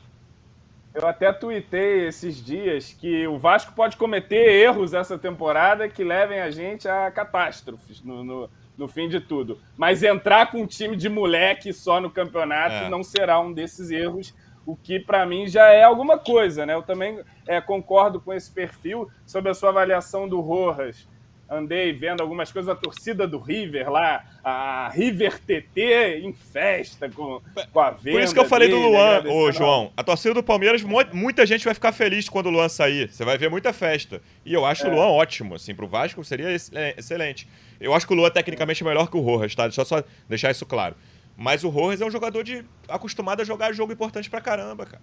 Eu 0.93 1.07
até 1.07 1.33
tuitei 1.33 2.07
esses 2.07 2.45
dias 2.45 2.93
que 2.93 3.27
o 3.27 3.39
Vasco 3.39 3.73
pode 3.75 3.97
cometer 3.97 4.49
erros 4.49 4.95
essa 4.95 5.19
temporada 5.19 5.89
que 5.89 6.05
levem 6.05 6.41
a 6.41 6.51
gente 6.51 6.89
a 6.89 7.11
catástrofes 7.11 8.03
no, 8.03 8.23
no, 8.25 8.51
no 8.77 8.89
fim 8.89 9.09
de 9.09 9.21
tudo. 9.21 9.61
Mas 9.77 10.03
entrar 10.03 10.51
com 10.51 10.63
um 10.63 10.67
time 10.67 10.97
de 10.97 11.09
moleque 11.09 11.73
só 11.73 12.01
no 12.01 12.11
campeonato 12.11 12.75
é. 12.75 12.89
não 12.89 13.03
será 13.03 13.41
um 13.41 13.53
desses 13.53 13.91
erros, 13.91 14.35
o 14.67 14.77
que 14.77 14.99
para 14.99 15.27
mim 15.27 15.47
já 15.47 15.67
é 15.67 15.83
alguma 15.83 16.19
coisa, 16.19 16.65
né? 16.65 16.75
Eu 16.75 16.83
também 16.83 17.21
é, 17.47 17.61
concordo 17.61 18.21
com 18.21 18.33
esse 18.33 18.51
perfil 18.51 19.09
sobre 19.27 19.51
a 19.51 19.55
sua 19.55 19.71
avaliação 19.71 20.29
do 20.29 20.41
Rojas 20.41 21.09
andei 21.55 21.93
vendo 21.93 22.21
algumas 22.21 22.51
coisas 22.51 22.75
da 22.75 22.81
torcida 22.81 23.27
do 23.27 23.39
River 23.39 23.91
lá, 23.91 24.25
a 24.43 24.89
River 24.91 25.41
TT 25.41 26.21
em 26.23 26.33
festa 26.33 27.09
com, 27.09 27.41
com 27.73 27.81
a 27.81 27.91
venda. 27.91 28.19
Por 28.19 28.23
isso 28.23 28.35
que 28.35 28.41
eu 28.41 28.45
falei 28.45 28.69
dele, 28.69 28.81
do 28.81 28.89
Luan, 28.89 29.23
né, 29.23 29.31
ô 29.31 29.51
João. 29.53 29.93
A 29.97 30.03
torcida 30.03 30.35
do 30.35 30.43
Palmeiras, 30.43 30.83
muita 31.13 31.47
gente 31.47 31.65
vai 31.65 31.75
ficar 31.75 31.93
feliz 31.93 32.29
quando 32.29 32.47
o 32.47 32.51
Luan 32.51 32.69
sair. 32.69 33.09
Você 33.09 33.25
vai 33.25 33.39
ver 33.39 33.51
muita 33.51 33.73
festa. 33.73 34.21
E 34.45 34.53
eu 34.53 34.65
acho 34.65 34.87
é. 34.87 34.91
o 34.91 34.95
Luan 34.95 35.07
ótimo, 35.07 35.55
assim, 35.55 35.75
pro 35.75 35.87
Vasco 35.87 36.23
seria 36.25 36.49
é, 36.49 36.95
excelente. 36.99 37.49
Eu 37.81 37.95
acho 37.95 38.07
que 38.07 38.13
o 38.13 38.17
Luan 38.17 38.31
tecnicamente 38.31 38.83
é 38.83 38.87
melhor 38.87 39.11
que 39.11 39.17
o 39.17 39.21
Rojas, 39.21 39.55
tá? 39.55 39.65
Deixa 39.65 39.81
eu 39.81 39.85
só 39.85 40.03
deixar 40.29 40.51
isso 40.51 40.67
claro. 40.67 40.95
Mas 41.37 41.65
o 41.65 41.69
Rojas 41.69 42.01
é 42.01 42.07
um 42.07 42.11
jogador 42.11 42.43
de 42.45 42.65
acostumado 42.89 43.41
a 43.41 43.45
jogar 43.45 43.73
jogo 43.73 43.93
importante 43.93 44.31
pra 44.31 44.41
caramba, 44.41 44.87
cara. 44.87 45.03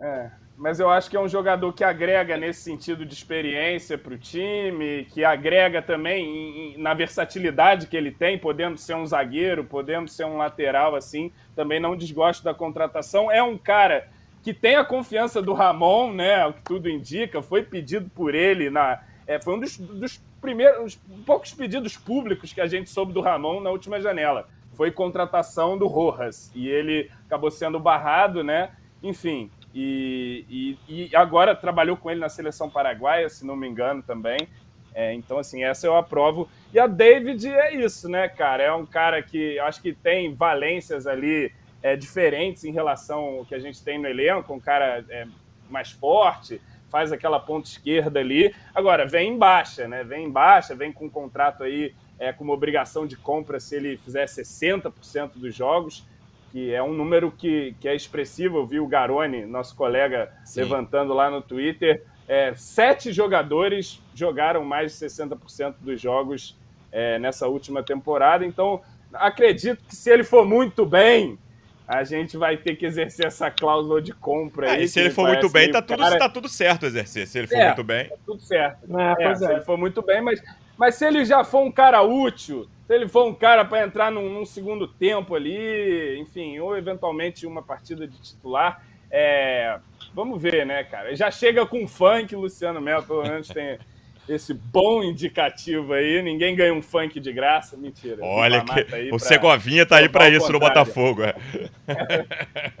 É, 0.00 0.30
mas 0.56 0.80
eu 0.80 0.90
acho 0.90 1.08
que 1.08 1.16
é 1.16 1.20
um 1.20 1.28
jogador 1.28 1.72
que 1.72 1.84
agrega 1.84 2.36
nesse 2.36 2.62
sentido 2.62 3.04
de 3.04 3.14
experiência 3.14 3.96
para 3.96 4.14
o 4.14 4.18
time, 4.18 5.06
que 5.12 5.24
agrega 5.24 5.80
também 5.80 6.74
na 6.78 6.92
versatilidade 6.92 7.86
que 7.86 7.96
ele 7.96 8.10
tem, 8.10 8.38
podendo 8.38 8.78
ser 8.78 8.94
um 8.94 9.06
zagueiro, 9.06 9.64
podendo 9.64 10.08
ser 10.08 10.24
um 10.24 10.36
lateral, 10.36 10.94
assim. 10.94 11.32
Também 11.54 11.80
não 11.80 11.96
desgosto 11.96 12.44
da 12.44 12.52
contratação. 12.52 13.30
É 13.30 13.42
um 13.42 13.56
cara 13.56 14.08
que 14.42 14.52
tem 14.54 14.76
a 14.76 14.84
confiança 14.84 15.40
do 15.40 15.52
Ramon, 15.52 16.12
né? 16.12 16.46
O 16.46 16.52
que 16.52 16.62
tudo 16.62 16.88
indica, 16.88 17.42
foi 17.42 17.62
pedido 17.62 18.10
por 18.10 18.34
ele 18.34 18.70
na. 18.70 19.00
É, 19.26 19.40
foi 19.40 19.54
um 19.54 19.60
dos, 19.60 19.78
dos 19.78 20.20
primeiros, 20.40 20.96
poucos 21.24 21.52
pedidos 21.52 21.96
públicos 21.96 22.52
que 22.52 22.60
a 22.60 22.66
gente 22.66 22.90
soube 22.90 23.12
do 23.12 23.20
Ramon 23.20 23.60
na 23.60 23.70
última 23.70 24.00
janela. 24.00 24.48
Foi 24.74 24.90
contratação 24.90 25.78
do 25.78 25.86
Rojas. 25.86 26.50
E 26.54 26.68
ele 26.68 27.10
acabou 27.26 27.50
sendo 27.50 27.78
barrado, 27.78 28.42
né? 28.42 28.72
Enfim. 29.02 29.50
E, 29.74 30.76
e, 30.88 31.08
e 31.08 31.16
agora 31.16 31.54
trabalhou 31.54 31.96
com 31.96 32.10
ele 32.10 32.20
na 32.20 32.28
seleção 32.28 32.68
paraguaia, 32.68 33.28
se 33.28 33.46
não 33.46 33.56
me 33.56 33.68
engano, 33.68 34.02
também. 34.02 34.48
É, 34.94 35.14
então, 35.14 35.38
assim, 35.38 35.62
essa 35.62 35.86
eu 35.86 35.96
aprovo. 35.96 36.48
E 36.72 36.78
a 36.78 36.86
David 36.86 37.48
é 37.48 37.74
isso, 37.74 38.08
né, 38.08 38.28
cara? 38.28 38.62
É 38.62 38.72
um 38.72 38.84
cara 38.84 39.22
que 39.22 39.58
acho 39.60 39.80
que 39.80 39.92
tem 39.92 40.34
valências 40.34 41.06
ali 41.06 41.52
é, 41.82 41.96
diferentes 41.96 42.64
em 42.64 42.72
relação 42.72 43.38
ao 43.38 43.44
que 43.44 43.54
a 43.54 43.58
gente 43.58 43.82
tem 43.82 43.98
no 43.98 44.08
elenco, 44.08 44.52
um 44.52 44.60
cara 44.60 45.04
é, 45.08 45.26
mais 45.68 45.90
forte, 45.90 46.60
faz 46.88 47.12
aquela 47.12 47.38
ponta 47.38 47.68
esquerda 47.68 48.18
ali. 48.18 48.54
Agora, 48.74 49.06
vem 49.06 49.32
em 49.32 49.38
baixa, 49.38 49.86
né? 49.86 50.02
Vem 50.02 50.26
em 50.26 50.30
baixa, 50.30 50.74
vem 50.74 50.92
com 50.92 51.06
um 51.06 51.10
contrato 51.10 51.62
aí 51.62 51.94
é, 52.18 52.32
com 52.32 52.44
uma 52.44 52.52
obrigação 52.52 53.06
de 53.06 53.16
compra 53.16 53.60
se 53.60 53.76
ele 53.76 53.96
fizer 53.96 54.26
60% 54.26 55.32
dos 55.36 55.54
jogos, 55.54 56.04
que 56.50 56.74
é 56.74 56.82
um 56.82 56.92
número 56.92 57.30
que, 57.30 57.74
que 57.80 57.88
é 57.88 57.94
expressivo. 57.94 58.58
Eu 58.58 58.66
vi 58.66 58.80
o 58.80 58.86
Garoni, 58.86 59.46
nosso 59.46 59.74
colega, 59.74 60.32
Sim. 60.44 60.60
levantando 60.60 61.14
lá 61.14 61.30
no 61.30 61.40
Twitter. 61.40 62.04
É, 62.28 62.52
sete 62.54 63.12
jogadores 63.12 64.02
jogaram 64.14 64.64
mais 64.64 64.92
de 64.92 65.06
60% 65.06 65.74
dos 65.80 66.00
jogos 66.00 66.56
é, 66.92 67.18
nessa 67.18 67.46
última 67.48 67.82
temporada. 67.82 68.44
Então, 68.44 68.80
acredito 69.12 69.82
que 69.84 69.94
se 69.94 70.10
ele 70.10 70.24
for 70.24 70.46
muito 70.46 70.84
bem, 70.86 71.38
a 71.86 72.04
gente 72.04 72.36
vai 72.36 72.56
ter 72.56 72.76
que 72.76 72.86
exercer 72.86 73.26
essa 73.26 73.50
cláusula 73.50 74.00
de 74.00 74.12
compra. 74.12 74.68
É, 74.68 74.70
aí, 74.76 74.84
e 74.84 74.88
se 74.88 75.00
ele 75.00 75.10
for 75.10 75.26
muito 75.26 75.48
bem, 75.50 75.72
tá 75.72 75.82
tudo, 75.82 75.98
cara... 75.98 76.18
tá 76.18 76.28
tudo 76.28 76.48
certo 76.48 76.86
exercer. 76.86 77.26
Se 77.26 77.38
ele 77.38 77.48
for 77.48 77.56
é, 77.56 77.66
muito 77.66 77.82
bem. 77.82 78.08
Tá 78.08 78.16
tudo 78.24 78.40
certo. 78.40 78.98
É, 78.98 79.24
é, 79.24 79.34
se 79.34 79.44
ele 79.44 79.60
for 79.62 79.76
muito 79.76 80.00
bem, 80.00 80.22
mas, 80.22 80.40
mas 80.80 80.94
se 80.94 81.04
ele 81.04 81.26
já 81.26 81.44
for 81.44 81.60
um 81.60 81.70
cara 81.70 82.00
útil, 82.00 82.66
se 82.86 82.94
ele 82.94 83.06
for 83.06 83.26
um 83.26 83.34
cara 83.34 83.66
para 83.66 83.84
entrar 83.84 84.10
num, 84.10 84.32
num, 84.32 84.46
segundo 84.46 84.88
tempo 84.88 85.34
ali, 85.34 86.18
enfim, 86.18 86.58
ou 86.58 86.74
eventualmente 86.74 87.46
uma 87.46 87.62
partida 87.62 88.08
de 88.08 88.18
titular, 88.18 88.82
é, 89.10 89.78
vamos 90.14 90.40
ver, 90.40 90.64
né, 90.64 90.82
cara? 90.82 91.14
Já 91.14 91.30
chega 91.30 91.66
com 91.66 91.86
funk, 91.86 92.34
Luciano 92.34 92.80
Melo, 92.80 93.02
pelo 93.02 93.22
menos 93.24 93.48
tem 93.48 93.78
esse 94.26 94.54
bom 94.54 95.02
indicativo 95.02 95.92
aí. 95.92 96.22
Ninguém 96.22 96.56
ganha 96.56 96.72
um 96.72 96.80
funk 96.80 97.20
de 97.20 97.30
graça. 97.30 97.76
Mentira. 97.76 98.24
Olha 98.24 98.64
que 98.64 98.80
o 99.08 99.10
pra... 99.10 99.18
Segovinha 99.18 99.84
tá 99.84 99.98
aí 99.98 100.08
para 100.08 100.30
isso 100.30 100.50
no 100.50 100.58
Botafogo. 100.58 101.24
É. 101.24 101.34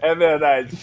é 0.00 0.14
verdade. 0.14 0.74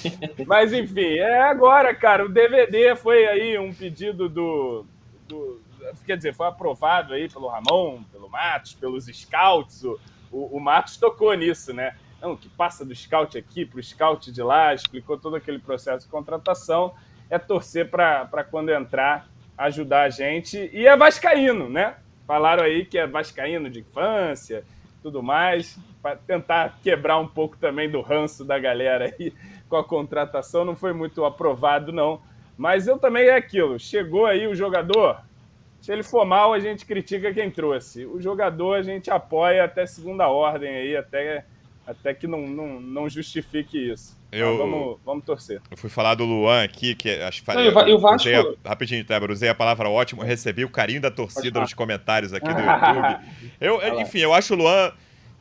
Mas 0.46 0.72
enfim, 0.72 1.18
é 1.18 1.42
agora, 1.42 1.96
cara. 1.96 2.24
O 2.24 2.30
DVD 2.30 2.96
foi 2.96 3.26
aí 3.26 3.58
um 3.58 3.74
pedido 3.74 4.30
do, 4.30 4.86
do, 5.28 5.60
Quer 6.06 6.17
dizer, 6.17 6.34
foi 6.34 6.47
aprovado 6.47 7.13
aí 7.13 7.30
pelo 7.30 7.47
Ramon, 7.47 8.04
pelo 8.12 8.30
Matos, 8.30 8.73
pelos 8.73 9.06
scouts. 9.06 9.84
O, 9.84 9.97
o, 10.32 10.60
Matos 10.60 10.97
tocou 10.97 11.34
nisso, 11.34 11.73
né? 11.73 11.95
Não, 12.21 12.36
que 12.36 12.50
passa 12.50 12.84
do 12.84 12.95
scout 12.95 13.38
aqui 13.38 13.65
para 13.65 13.80
o 13.80 13.84
scout 13.84 14.32
de 14.32 14.41
lá, 14.41 14.73
explicou 14.73 15.17
todo 15.17 15.36
aquele 15.36 15.60
processo 15.60 16.06
de 16.06 16.12
contratação. 16.12 16.93
É 17.30 17.38
torcer 17.38 17.89
para 17.89 18.43
quando 18.50 18.69
entrar 18.69 19.28
ajudar 19.58 20.04
a 20.04 20.10
gente. 20.10 20.69
E 20.71 20.86
é 20.86 20.95
vascaíno, 20.95 21.67
né? 21.67 21.95
Falaram 22.28 22.63
aí 22.63 22.86
que 22.86 22.97
é 22.97 23.08
vascaíno 23.08 23.69
de 23.69 23.80
infância, 23.80 24.63
tudo 25.02 25.23
mais, 25.23 25.80
para 26.02 26.15
tentar 26.15 26.78
quebrar 26.84 27.17
um 27.17 27.28
pouco 27.28 27.58
também 27.58 27.89
do 27.89 28.02
ranço 28.02 28.45
da 28.45 28.60
galera 28.60 29.06
aí 29.06 29.34
com 29.67 29.78
a 29.78 29.84
contratação. 29.84 30.63
Não 30.63 30.76
foi 30.76 30.93
muito 30.93 31.26
aprovado, 31.26 31.91
não. 31.91 32.21
Mas 32.58 32.88
eu 32.88 32.97
também 32.97 33.28
é 33.28 33.36
aquilo. 33.36 33.80
Chegou 33.80 34.26
aí 34.26 34.47
o 34.47 34.56
jogador. 34.56 35.21
Se 35.82 35.92
ele 35.92 36.04
for 36.04 36.26
mal, 36.26 36.54
a 36.54 36.60
gente 36.60 36.86
critica 36.86 37.34
quem 37.34 37.50
trouxe. 37.50 38.06
O 38.06 38.22
jogador 38.22 38.76
a 38.76 38.82
gente 38.82 39.10
apoia 39.10 39.63
até 39.63 39.86
segunda 39.86 40.28
ordem 40.28 40.70
aí, 40.70 40.96
até, 40.96 41.46
até 41.86 42.13
que 42.13 42.28
não, 42.28 42.48
não, 42.48 42.82
não 42.82 43.10
justifique 43.10 43.92
isso. 43.92 44.18
Eu, 44.32 44.58
vamos, 44.58 44.98
vamos 45.06 45.26
torcer. 45.26 45.62
Eu 45.72 45.78
fui 45.78 45.90
falar 45.90 46.16
do 46.16 46.26
Luan 46.26 46.62
aqui, 46.63 46.94
que 46.96 47.10
acho 47.10 47.40
que 47.40 47.46
falei. 47.46 47.72
Não, 47.72 47.88
eu, 47.88 47.98
Vasco... 47.98 48.28
usei 48.28 48.36
a, 48.36 48.44
rapidinho, 48.66 49.06
Tébora, 49.06 49.32
usei 49.32 49.48
a 49.48 49.56
palavra 49.56 49.90
ótimo, 49.90 50.22
recebi 50.22 50.66
o 50.66 50.70
carinho 50.70 51.00
da 51.00 51.10
torcida 51.10 51.62
nos 51.62 51.74
comentários 51.74 52.34
aqui 52.34 52.48
do 52.54 52.60
YouTube. 52.60 53.26
Eu, 53.62 54.02
enfim, 54.02 54.20
eu 54.20 54.34
acho 54.34 54.54
o 54.54 54.58
Luan. 54.58 54.92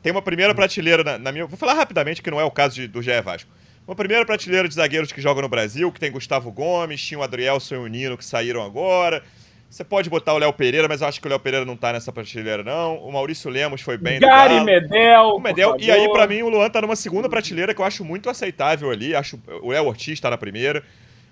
Tem 0.03 0.13
uma 0.13 0.23
primeira 0.23 0.55
prateleira 0.55 1.03
na, 1.03 1.19
na, 1.19 1.33
minha. 1.33 1.47
Vou 1.47 1.59
falar 1.59 1.75
rapidamente 1.75 2.23
que 2.23 2.31
não 2.31 2.41
é 2.41 2.45
o 2.45 2.51
caso 2.51 2.77
de, 2.77 2.87
do 2.87 3.03
GE 3.03 3.21
Vasco. 3.23 3.51
Uma 3.85 3.97
primeira 3.97 4.25
prateleira 4.25 4.69
de 4.69 4.75
zagueiros 4.75 5.11
que 5.11 5.21
jogam 5.21 5.43
no 5.43 5.49
Brasil, 5.49 5.91
que 5.91 5.99
tem 5.99 6.13
Gustavo 6.13 6.53
Gomes, 6.53 7.03
tinha 7.03 7.19
o 7.19 7.23
Adrielson 7.25 7.75
e 7.75 7.79
o 7.79 7.87
Nino 7.89 8.17
que 8.17 8.25
saíram 8.25 8.63
agora. 8.63 9.23
Você 9.69 9.85
pode 9.85 10.09
botar 10.09 10.33
o 10.33 10.39
Léo 10.39 10.53
Pereira, 10.53 10.89
mas 10.89 11.01
eu 11.01 11.09
acho 11.09 11.21
que 11.21 11.27
o 11.27 11.31
Léo 11.31 11.41
Pereira 11.41 11.65
não 11.67 11.77
tá 11.77 11.93
nessa 11.93 12.13
prateleira, 12.13 12.63
não. 12.63 12.97
O 12.99 13.13
Maurício 13.13 13.51
Lemos 13.51 13.81
foi 13.81 13.99
bem 13.99 14.21
Gary 14.21 14.65
Medel. 14.65 15.31
O 15.31 15.41
Medel. 15.41 15.77
E 15.79 15.91
aí, 15.91 16.09
para 16.11 16.27
mim, 16.27 16.43
o 16.43 16.49
Luan 16.49 16.71
tá 16.71 16.81
numa 16.81 16.97
segunda 16.97 17.29
prateleira 17.29 17.75
que 17.75 17.81
eu 17.81 17.85
acho 17.85 18.05
muito 18.05 18.31
aceitável 18.31 18.91
ali. 18.91 19.15
Acho 19.15 19.39
O 19.63 19.71
Léo 19.71 19.87
Ortiz 19.87 20.21
tá 20.21 20.31
na 20.31 20.39
primeira. 20.39 20.83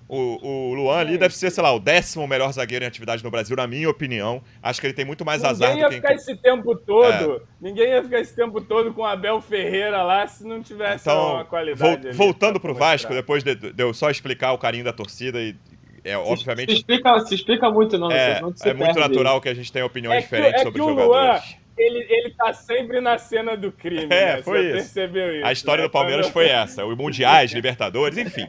O, 0.06 0.70
o 0.70 0.74
Luan 0.74 0.98
ali 0.98 1.16
deve 1.16 1.34
ser, 1.34 1.50
sei 1.50 1.62
lá, 1.62 1.72
o 1.72 1.80
décimo 1.80 2.28
melhor 2.28 2.52
zagueiro 2.52 2.84
em 2.84 2.88
atividade 2.88 3.24
no 3.24 3.30
Brasil, 3.30 3.56
na 3.56 3.66
minha 3.66 3.88
opinião. 3.88 4.42
Acho 4.62 4.78
que 4.80 4.86
ele 4.86 4.92
tem 4.92 5.04
muito 5.04 5.24
mais 5.24 5.42
Ninguém 5.42 5.50
azar 5.50 5.70
do 5.70 5.76
que... 5.76 5.82
Ninguém 5.82 5.96
ia 5.96 6.02
ficar 6.02 6.14
esse 6.14 6.36
tempo 6.36 6.76
todo. 6.76 7.36
É. 7.36 7.40
Ninguém 7.60 7.88
ia 7.88 8.02
ficar 8.02 8.20
esse 8.20 8.36
tempo 8.36 8.60
todo 8.60 8.92
com 8.92 9.00
o 9.00 9.06
Abel 9.06 9.40
Ferreira 9.40 10.02
lá 10.02 10.26
se 10.26 10.46
não 10.46 10.62
tivesse 10.62 11.08
então, 11.08 11.36
uma 11.36 11.44
qualidade. 11.44 12.08
Vol 12.08 12.12
voltando 12.12 12.60
pro 12.60 12.74
Vasco, 12.74 13.14
depois 13.14 13.42
de, 13.42 13.54
de, 13.54 13.82
eu 13.82 13.94
só 13.94 14.10
explicar 14.10 14.52
o 14.52 14.58
carinho 14.58 14.84
da 14.84 14.92
torcida 14.92 15.40
e 15.40 15.56
é, 16.04 16.16
obviamente. 16.18 16.70
Se 16.70 16.76
explica, 16.76 17.20
se 17.20 17.34
explica 17.34 17.70
muito, 17.70 17.96
não. 17.96 18.10
É, 18.10 18.40
não 18.40 18.52
é 18.62 18.74
muito 18.74 19.00
natural 19.00 19.40
que 19.40 19.48
a 19.48 19.54
gente 19.54 19.72
tenha 19.72 19.86
opiniões 19.86 20.18
é 20.18 20.20
diferentes 20.20 20.58
que, 20.58 20.62
sobre 20.62 20.82
é 20.82 20.84
que 20.84 20.90
jogadores. 20.90 21.10
O 21.10 21.32
Luan, 21.32 21.40
ele, 21.76 22.06
ele 22.08 22.30
tá 22.34 22.52
sempre 22.52 23.00
na 23.00 23.18
cena 23.18 23.56
do 23.56 23.72
crime. 23.72 24.04
É, 24.04 24.36
né? 24.36 24.42
foi 24.42 24.58
Você 24.58 24.66
isso. 24.66 24.76
percebeu 24.76 25.36
isso. 25.36 25.46
A 25.46 25.52
história 25.52 25.82
né? 25.82 25.88
do 25.88 25.90
Palmeiras 25.90 26.28
foi 26.28 26.48
essa: 26.48 26.84
o 26.84 26.94
Mundiais, 26.94 27.52
Libertadores, 27.52 28.18
enfim. 28.18 28.46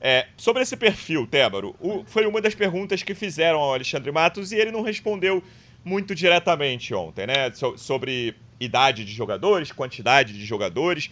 É, 0.00 0.26
sobre 0.36 0.62
esse 0.62 0.76
perfil, 0.76 1.26
Tébaro, 1.26 1.76
o, 1.78 2.02
foi 2.06 2.26
uma 2.26 2.40
das 2.40 2.54
perguntas 2.54 3.02
que 3.02 3.14
fizeram 3.14 3.60
ao 3.60 3.74
Alexandre 3.74 4.10
Matos 4.10 4.50
e 4.50 4.56
ele 4.56 4.72
não 4.72 4.82
respondeu 4.82 5.42
muito 5.84 6.14
diretamente 6.14 6.94
ontem, 6.94 7.26
né? 7.26 7.50
So, 7.52 7.76
sobre 7.76 8.34
idade 8.58 9.04
de 9.04 9.12
jogadores, 9.12 9.70
quantidade 9.72 10.32
de 10.32 10.44
jogadores. 10.44 11.10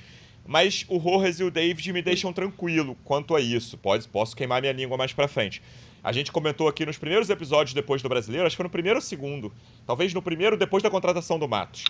Mas 0.48 0.86
o 0.88 0.96
Rojas 0.96 1.38
e 1.40 1.44
o 1.44 1.50
David 1.50 1.92
me 1.92 2.00
deixam 2.00 2.32
tranquilo 2.32 2.96
quanto 3.04 3.36
a 3.36 3.40
isso. 3.40 3.76
Pode, 3.76 4.08
posso 4.08 4.34
queimar 4.34 4.62
minha 4.62 4.72
língua 4.72 4.96
mais 4.96 5.12
pra 5.12 5.28
frente. 5.28 5.60
A 6.02 6.10
gente 6.10 6.32
comentou 6.32 6.66
aqui 6.66 6.86
nos 6.86 6.96
primeiros 6.96 7.28
episódios 7.28 7.74
depois 7.74 8.00
do 8.00 8.08
Brasileiro, 8.08 8.46
acho 8.46 8.54
que 8.54 8.56
foi 8.56 8.64
no 8.64 8.70
primeiro 8.70 8.96
ou 8.96 9.02
segundo, 9.02 9.52
talvez 9.86 10.14
no 10.14 10.22
primeiro 10.22 10.56
depois 10.56 10.82
da 10.82 10.88
contratação 10.88 11.38
do 11.38 11.46
Matos, 11.46 11.84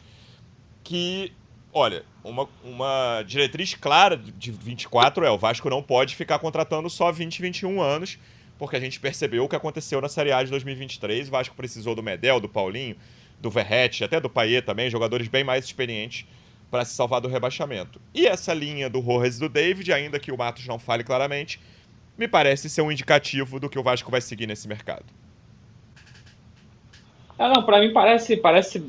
que, 0.83 1.31
olha, 1.73 2.05
uma, 2.25 2.49
uma 2.65 3.23
diretriz 3.25 3.77
clara 3.77 4.17
de 4.17 4.51
24 4.51 5.25
é 5.25 5.31
o 5.31 5.39
Vasco 5.39 5.71
não 5.71 5.81
pode 5.81 6.17
ficar 6.17 6.41
contratando 6.41 6.91
só 6.91 7.13
20, 7.13 7.41
21 7.41 7.81
anos, 7.81 8.19
porque 8.59 8.75
a 8.75 8.81
gente 8.81 8.99
percebeu 8.99 9.45
o 9.45 9.49
que 9.49 9.55
aconteceu 9.55 10.01
na 10.01 10.09
Série 10.09 10.33
A 10.33 10.43
de 10.43 10.51
2023, 10.51 11.29
o 11.29 11.31
Vasco 11.31 11.55
precisou 11.55 11.95
do 11.95 12.03
Medel, 12.03 12.41
do 12.41 12.49
Paulinho, 12.49 12.97
do 13.39 13.51
Verrete, 13.51 14.03
até 14.03 14.21
do 14.21 14.29
Paier 14.29 14.65
também, 14.65 14.91
jogadores 14.91 15.29
bem 15.29 15.45
mais 15.45 15.65
experientes 15.65 16.27
para 16.71 16.85
se 16.85 16.95
salvar 16.95 17.21
do 17.21 17.29
rebaixamento. 17.29 18.01
E 18.15 18.27
essa 18.27 18.53
linha 18.53 18.91
do 18.91 19.01
Rojas 19.01 19.37
e 19.37 19.41
do 19.41 19.49
David, 19.49 19.93
ainda 19.93 20.19
que 20.19 20.31
o 20.31 20.37
Matos 20.37 20.67
não 20.67 20.79
fale 20.79 21.03
claramente, 21.03 21.61
me 22.17 22.29
parece 22.29 22.69
ser 22.69 22.83
um 22.83 22.93
indicativo 22.93 23.59
do 23.59 23.69
que 23.69 23.79
o 23.79 23.83
Vasco 23.83 24.11
vai 24.11 24.21
seguir 24.21 24.47
nesse 24.47 24.69
mercado. 24.69 25.07
Ah, 27.39 27.49
não, 27.49 27.63
para 27.63 27.81
mim 27.81 27.93
parece, 27.93 28.37
parece 28.37 28.85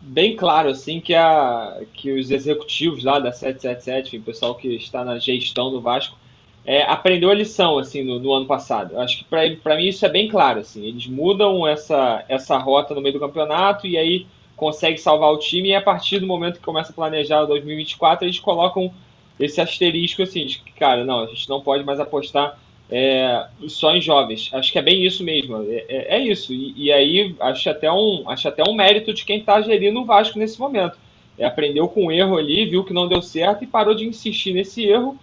bem 0.00 0.36
claro 0.36 0.70
assim 0.70 1.00
que, 1.00 1.14
a, 1.14 1.82
que 1.92 2.12
os 2.12 2.30
executivos 2.30 3.04
lá 3.04 3.18
da 3.18 3.30
777, 3.30 4.16
o 4.16 4.22
pessoal 4.22 4.54
que 4.54 4.68
está 4.74 5.04
na 5.04 5.18
gestão 5.18 5.70
do 5.70 5.80
Vasco, 5.80 6.16
é, 6.64 6.82
aprendeu 6.82 7.30
a 7.30 7.34
lição 7.34 7.78
assim 7.78 8.02
no, 8.02 8.18
no 8.18 8.32
ano 8.32 8.46
passado. 8.46 8.94
Eu 8.94 9.00
acho 9.00 9.18
que 9.18 9.56
para 9.56 9.76
mim 9.76 9.86
isso 9.86 10.04
é 10.06 10.08
bem 10.08 10.28
claro 10.28 10.60
assim. 10.60 10.86
Eles 10.86 11.06
mudam 11.06 11.66
essa, 11.66 12.24
essa 12.28 12.56
rota 12.56 12.94
no 12.94 13.02
meio 13.02 13.12
do 13.12 13.20
campeonato 13.20 13.86
e 13.86 13.98
aí 13.98 14.26
consegue 14.56 14.98
salvar 14.98 15.32
o 15.32 15.38
time, 15.38 15.70
e 15.70 15.74
a 15.74 15.82
partir 15.82 16.18
do 16.18 16.26
momento 16.26 16.58
que 16.58 16.64
começa 16.64 16.92
a 16.92 16.94
planejar 16.94 17.42
o 17.42 17.46
2024, 17.46 18.24
eles 18.24 18.38
colocam 18.38 18.92
esse 19.38 19.60
asterisco 19.60 20.22
assim, 20.22 20.46
de 20.46 20.58
que, 20.58 20.72
cara, 20.72 21.04
não, 21.04 21.20
a 21.20 21.26
gente 21.26 21.48
não 21.48 21.60
pode 21.60 21.84
mais 21.84 21.98
apostar 21.98 22.58
é, 22.90 23.46
só 23.66 23.94
em 23.94 24.00
jovens. 24.00 24.50
Acho 24.52 24.70
que 24.70 24.78
é 24.78 24.82
bem 24.82 25.04
isso 25.04 25.24
mesmo. 25.24 25.62
É, 25.68 25.84
é, 25.88 26.16
é 26.16 26.18
isso. 26.20 26.52
E, 26.52 26.72
e, 26.76 26.92
aí 26.92 27.34
acho 27.40 27.68
até, 27.68 27.90
um, 27.90 28.24
acho 28.28 28.46
até 28.46 28.62
um 28.62 28.74
mérito 28.74 29.12
de 29.12 29.24
quem 29.24 29.38
está 29.38 29.60
gerindo 29.60 30.00
o 30.00 30.04
Vasco 30.04 30.38
nesse 30.38 30.60
momento. 30.60 30.96
É, 31.36 31.44
aprendeu 31.44 31.88
com 31.88 32.06
o 32.06 32.12
erro 32.12 32.36
ali, 32.36 32.66
viu 32.66 32.84
que 32.84 32.92
não 32.92 33.08
deu 33.08 33.20
certo 33.20 33.64
e 33.64 33.66
parou 33.66 33.94
de 33.94 34.06
insistir 34.06 34.52
nesse 34.52 34.84
erro 34.84 35.18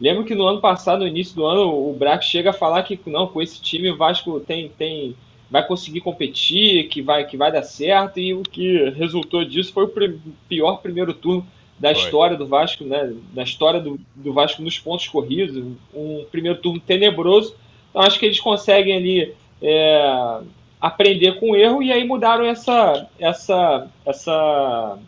Lembro 0.00 0.24
que 0.24 0.34
no 0.34 0.46
ano 0.46 0.60
passado, 0.60 1.00
no 1.00 1.08
início 1.08 1.34
do 1.34 1.46
ano, 1.46 1.88
o 1.88 1.92
Braco 1.94 2.22
chega 2.22 2.50
a 2.50 2.52
falar 2.52 2.82
que 2.82 2.98
não, 3.06 3.26
com 3.26 3.40
esse 3.40 3.60
time 3.60 3.90
o 3.90 3.96
Vasco 3.96 4.38
tem, 4.40 4.68
tem, 4.68 5.16
vai 5.50 5.66
conseguir 5.66 6.00
competir, 6.00 6.88
que 6.88 7.00
vai, 7.00 7.24
que 7.24 7.36
vai 7.36 7.52
dar 7.52 7.62
certo, 7.62 8.18
e 8.18 8.34
o 8.34 8.42
que 8.42 8.90
resultou 8.90 9.44
disso 9.44 9.72
foi 9.72 9.84
o 9.84 10.20
pior 10.48 10.76
primeiro 10.78 11.14
turno 11.14 11.46
da 11.78 11.94
foi. 11.94 12.02
história 12.02 12.36
do 12.36 12.46
Vasco, 12.46 12.84
né? 12.84 13.14
Da 13.32 13.42
história 13.42 13.80
do, 13.80 13.98
do 14.14 14.32
Vasco 14.32 14.62
nos 14.62 14.78
pontos 14.78 15.08
corridos, 15.08 15.56
um 15.94 16.24
primeiro 16.30 16.58
turno 16.58 16.80
tenebroso. 16.80 17.54
Então 17.90 18.02
acho 18.02 18.18
que 18.18 18.26
eles 18.26 18.40
conseguem 18.40 18.96
ali 18.96 19.34
é, 19.62 20.40
aprender 20.80 21.38
com 21.38 21.52
o 21.52 21.56
erro 21.56 21.82
e 21.82 21.92
aí 21.92 22.04
mudaram 22.04 22.44
essa, 22.44 23.08
essa, 23.18 23.88
essa 24.04 24.98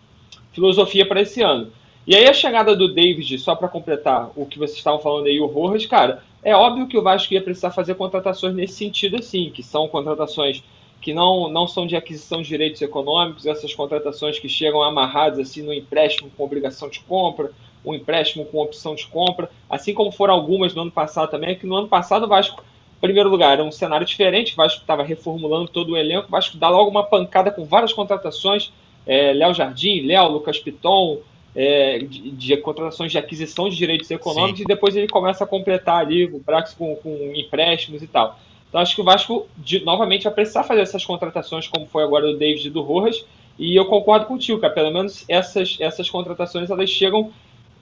filosofia 0.53 1.07
para 1.07 1.21
esse 1.21 1.43
ano. 1.43 1.73
E 2.09 2.17
aí 2.17 2.27
a 2.27 2.33
chegada 2.33 2.75
do 2.75 2.89
David, 2.89 3.39
só 3.39 3.55
para 3.55 3.69
completar 3.69 4.31
o 4.35 4.47
que 4.47 4.59
vocês 4.59 4.79
estavam 4.79 4.99
falando 4.99 5.27
aí, 5.27 5.39
o 5.39 5.45
Rojas, 5.45 5.85
cara, 5.85 6.23
é 6.43 6.57
óbvio 6.57 6.87
que 6.87 6.97
o 6.97 7.03
Vasco 7.03 7.35
ia 7.35 7.43
precisar 7.43 7.71
fazer 7.71 7.97
contratações 7.97 8.55
nesse 8.55 8.73
sentido 8.77 9.17
assim, 9.17 9.51
que 9.51 9.63
são 9.63 9.87
contratações 9.89 10.65
que 11.03 11.13
não, 11.13 11.51
não 11.51 11.69
são 11.69 11.87
de 11.87 11.95
aquisição 11.97 12.41
de 12.41 12.49
direitos 12.49 12.81
econômicos, 12.81 13.45
essas 13.45 13.75
contratações 13.75 14.39
que 14.39 14.49
chegam 14.49 14.83
amarradas 14.83 15.39
assim 15.39 15.61
no 15.61 15.71
empréstimo 15.71 16.31
com 16.35 16.45
obrigação 16.45 16.89
de 16.89 17.01
compra, 17.01 17.53
um 17.85 17.93
empréstimo 17.93 18.47
com 18.47 18.57
opção 18.57 18.95
de 18.95 19.07
compra, 19.07 19.51
assim 19.69 19.93
como 19.93 20.11
foram 20.11 20.33
algumas 20.33 20.75
no 20.75 20.81
ano 20.81 20.91
passado 20.91 21.31
também, 21.31 21.59
que 21.59 21.67
no 21.67 21.77
ano 21.77 21.89
passado 21.89 22.25
o 22.25 22.29
Vasco, 22.29 22.65
em 22.97 23.01
primeiro 23.03 23.29
lugar, 23.29 23.53
era 23.53 23.65
um 23.65 23.71
cenário 23.71 24.07
diferente, 24.07 24.55
o 24.55 24.57
Vasco 24.57 24.81
estava 24.81 25.03
reformulando 25.03 25.69
todo 25.69 25.93
o 25.93 25.97
elenco, 25.97 26.29
o 26.29 26.31
Vasco 26.31 26.57
dá 26.57 26.71
logo 26.71 26.89
uma 26.89 27.05
pancada 27.05 27.51
com 27.51 27.67
várias 27.67 27.93
contratações, 27.93 28.73
é, 29.07 29.35
Léo 29.35 29.53
Jardim, 29.53 30.07
Léo, 30.07 30.27
Lucas 30.29 30.59
Piton, 30.59 31.19
é, 31.55 31.99
de, 31.99 32.31
de, 32.31 32.57
contratações 32.59 33.11
de 33.11 33.19
aquisição 33.19 33.69
de 33.69 33.77
direitos 33.77 34.11
econômicos 34.11 34.59
Sim. 34.59 34.65
e 34.65 34.67
depois 34.67 34.95
ele 34.95 35.09
começa 35.09 35.45
a 35.45 35.47
completar 35.47 36.01
ali 36.01 36.27
o 36.27 36.39
Brax 36.39 36.75
com, 36.75 36.95
com 36.97 37.33
empréstimos 37.35 38.03
e 38.03 38.07
tal. 38.07 38.39
Então 38.69 38.81
acho 38.81 38.95
que 38.95 39.01
o 39.01 39.05
Vasco 39.05 39.47
de, 39.57 39.85
novamente 39.85 40.25
vai 40.25 40.35
precisar 40.35 40.63
fazer 40.65 40.83
essas 40.83 41.05
contratações, 41.05 41.67
como 41.67 41.87
foi 41.87 42.05
agora 42.05 42.27
do 42.27 42.37
David 42.37 42.67
e 42.67 42.71
do 42.71 42.83
Rojas, 42.83 43.25
e 43.59 43.75
eu 43.75 43.87
concordo 43.87 44.27
contigo, 44.27 44.61
cara. 44.61 44.73
Pelo 44.73 44.93
menos 44.93 45.25
essas, 45.29 45.77
essas 45.81 46.09
contratações 46.09 46.71
elas 46.71 46.91
chegam 46.91 47.33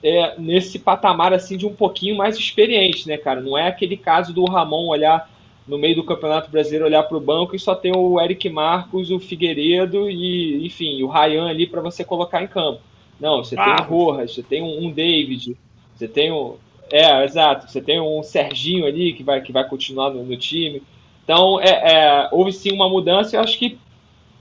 é, 0.01 0.35
nesse 0.39 0.79
patamar 0.79 1.33
assim 1.33 1.57
de 1.57 1.65
um 1.65 1.73
pouquinho 1.73 2.15
mais 2.15 2.37
experiente, 2.37 3.07
né, 3.07 3.17
cara? 3.17 3.41
Não 3.41 3.57
é 3.57 3.67
aquele 3.67 3.97
caso 3.97 4.33
do 4.33 4.45
Ramon 4.45 4.87
olhar 4.87 5.29
no 5.67 5.77
meio 5.77 5.95
do 5.95 6.03
Campeonato 6.03 6.49
Brasileiro, 6.49 6.85
olhar 6.85 7.03
para 7.03 7.17
o 7.17 7.21
banco 7.21 7.55
e 7.55 7.59
só 7.59 7.75
tem 7.75 7.91
o 7.95 8.19
Eric 8.21 8.49
Marcos, 8.49 9.11
o 9.11 9.19
Figueiredo 9.19 10.09
e, 10.09 10.65
enfim, 10.65 11.03
o 11.03 11.07
Ryan 11.07 11.49
ali 11.49 11.67
para 11.67 11.81
você 11.81 12.05
colocar 12.05 12.41
em 12.41 12.47
campo. 12.47 12.79
Não, 13.19 13.43
você 13.43 13.55
ah. 13.57 13.63
tem 13.63 13.85
o 13.85 13.87
Rojas, 13.87 14.33
você 14.33 14.43
tem 14.43 14.61
um, 14.61 14.85
um 14.85 14.91
David, 14.91 15.57
você 15.95 16.07
tem 16.07 16.31
um, 16.31 16.55
é, 16.91 17.23
exato. 17.23 17.69
Você 17.69 17.81
tem 17.81 17.99
um 17.99 18.23
Serginho 18.23 18.85
ali 18.85 19.13
que 19.13 19.23
vai, 19.23 19.41
que 19.41 19.51
vai 19.51 19.67
continuar 19.67 20.11
no, 20.11 20.23
no 20.23 20.37
time. 20.37 20.81
Então, 21.23 21.59
é, 21.59 21.69
é, 21.69 22.29
houve 22.31 22.53
sim 22.53 22.71
uma 22.71 22.89
mudança 22.89 23.35
e 23.35 23.39
acho 23.39 23.57
que 23.57 23.77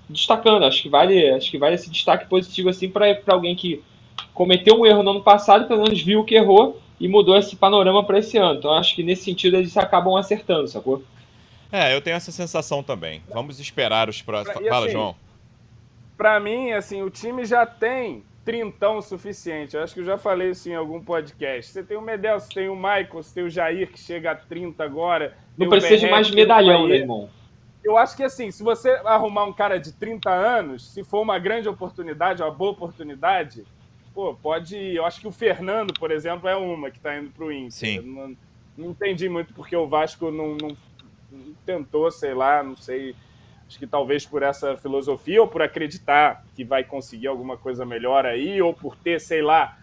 destacando, 0.09 0.65
acho 0.65 0.83
que 0.83 0.89
vale, 0.89 1.31
acho 1.31 1.51
que 1.51 1.59
vale 1.59 1.75
esse 1.75 1.91
destaque 1.91 2.29
positivo 2.29 2.69
assim 2.69 2.89
para 2.89 3.19
alguém 3.27 3.57
que 3.57 3.83
cometeu 4.33 4.79
um 4.79 4.87
erro 4.87 5.03
no 5.03 5.11
ano 5.11 5.23
passado, 5.23 5.67
pelo 5.67 5.83
menos 5.83 6.01
viu 6.01 6.25
que 6.25 6.37
errou 6.37 6.81
e 7.01 7.09
mudou 7.09 7.37
esse 7.37 7.57
panorama 7.57 8.05
para 8.05 8.21
esse 8.21 8.39
ano. 8.39 8.59
Então, 8.59 8.73
acho 8.73 8.95
que 8.95 9.03
nesse 9.03 9.25
sentido 9.25 9.57
eles 9.57 9.77
acabam 9.77 10.15
acertando, 10.15 10.69
sacou? 10.69 11.03
É, 11.73 11.93
eu 11.95 12.01
tenho 12.01 12.17
essa 12.17 12.31
sensação 12.31 12.83
também. 12.83 13.21
Vamos 13.29 13.59
esperar 13.59 14.09
os 14.09 14.23
próximos. 14.23 14.69
Fala, 14.69 14.87
assim, 14.87 14.93
João. 14.93 15.17
Para 16.17 16.39
mim, 16.39 16.71
assim, 16.71 17.03
o 17.03 17.11
time 17.11 17.45
já 17.45 17.67
tem 17.67 18.23
trintão 18.47 19.03
suficiente. 19.03 19.75
Eu 19.75 19.83
acho 19.83 19.93
que 19.93 20.01
eu 20.01 20.05
já 20.05 20.17
falei 20.17 20.51
isso 20.51 20.71
em 20.71 20.75
algum 20.75 21.03
podcast. 21.03 21.73
Você 21.73 21.83
tem 21.83 21.97
o 21.97 22.01
Medel, 22.01 22.39
você 22.39 22.55
tem 22.55 22.69
o 22.69 22.77
Michael, 22.77 23.09
você 23.11 23.35
tem 23.35 23.45
o 23.45 23.51
Jair, 23.51 23.91
que 23.91 23.99
chega 23.99 24.31
a 24.31 24.35
30 24.37 24.85
agora. 24.85 25.37
Não 25.59 25.69
precisa 25.69 25.97
de 25.97 26.09
mais 26.09 26.31
medalhão, 26.31 26.87
né, 26.87 26.99
irmão? 26.99 27.29
Eu 27.83 27.99
acho 27.99 28.17
que 28.17 28.23
assim, 28.23 28.53
se 28.53 28.63
você 28.63 28.91
arrumar 29.05 29.45
um 29.45 29.53
cara 29.53 29.79
de 29.79 29.93
30 29.93 30.31
anos, 30.31 30.93
se 30.93 31.03
for 31.03 31.23
uma 31.23 31.41
grande 31.41 31.69
oportunidade, 31.69 32.41
uma 32.41 32.51
boa 32.51 32.71
oportunidade, 32.71 33.65
pô, 34.15 34.33
pode 34.35 34.77
ir. 34.77 34.95
Eu 34.95 35.05
acho 35.05 35.21
que 35.21 35.27
o 35.27 35.33
Fernando, 35.33 35.93
por 35.95 36.13
exemplo, 36.13 36.49
é 36.49 36.57
uma 36.57 36.89
que 36.89 36.99
está 36.99 37.19
indo 37.19 37.31
para 37.31 37.45
o 37.45 37.53
Inter. 37.53 37.73
Sim. 37.73 38.01
Não, 38.01 38.37
não, 38.79 38.91
entendi 38.91 39.29
muito 39.29 39.53
porque 39.55 39.75
o 39.75 39.89
Vasco 39.89 40.31
não, 40.31 40.57
não, 40.57 40.77
não 41.33 41.55
tentou, 41.65 42.11
sei 42.13 42.33
lá, 42.33 42.63
não 42.63 42.77
sei 42.77 43.17
Acho 43.69 43.79
que 43.79 43.87
talvez 43.87 44.25
por 44.25 44.43
essa 44.43 44.77
filosofia, 44.77 45.41
ou 45.41 45.49
por 45.49 45.61
acreditar 45.61 46.45
que 46.55 46.65
vai 46.65 46.85
conseguir 46.85 47.27
alguma 47.27 47.57
coisa 47.57 47.85
melhor 47.85 48.25
aí, 48.25 48.63
ou 48.63 48.73
por 48.73 48.97
ter, 48.97 49.21
sei 49.21 49.43
lá, 49.43 49.77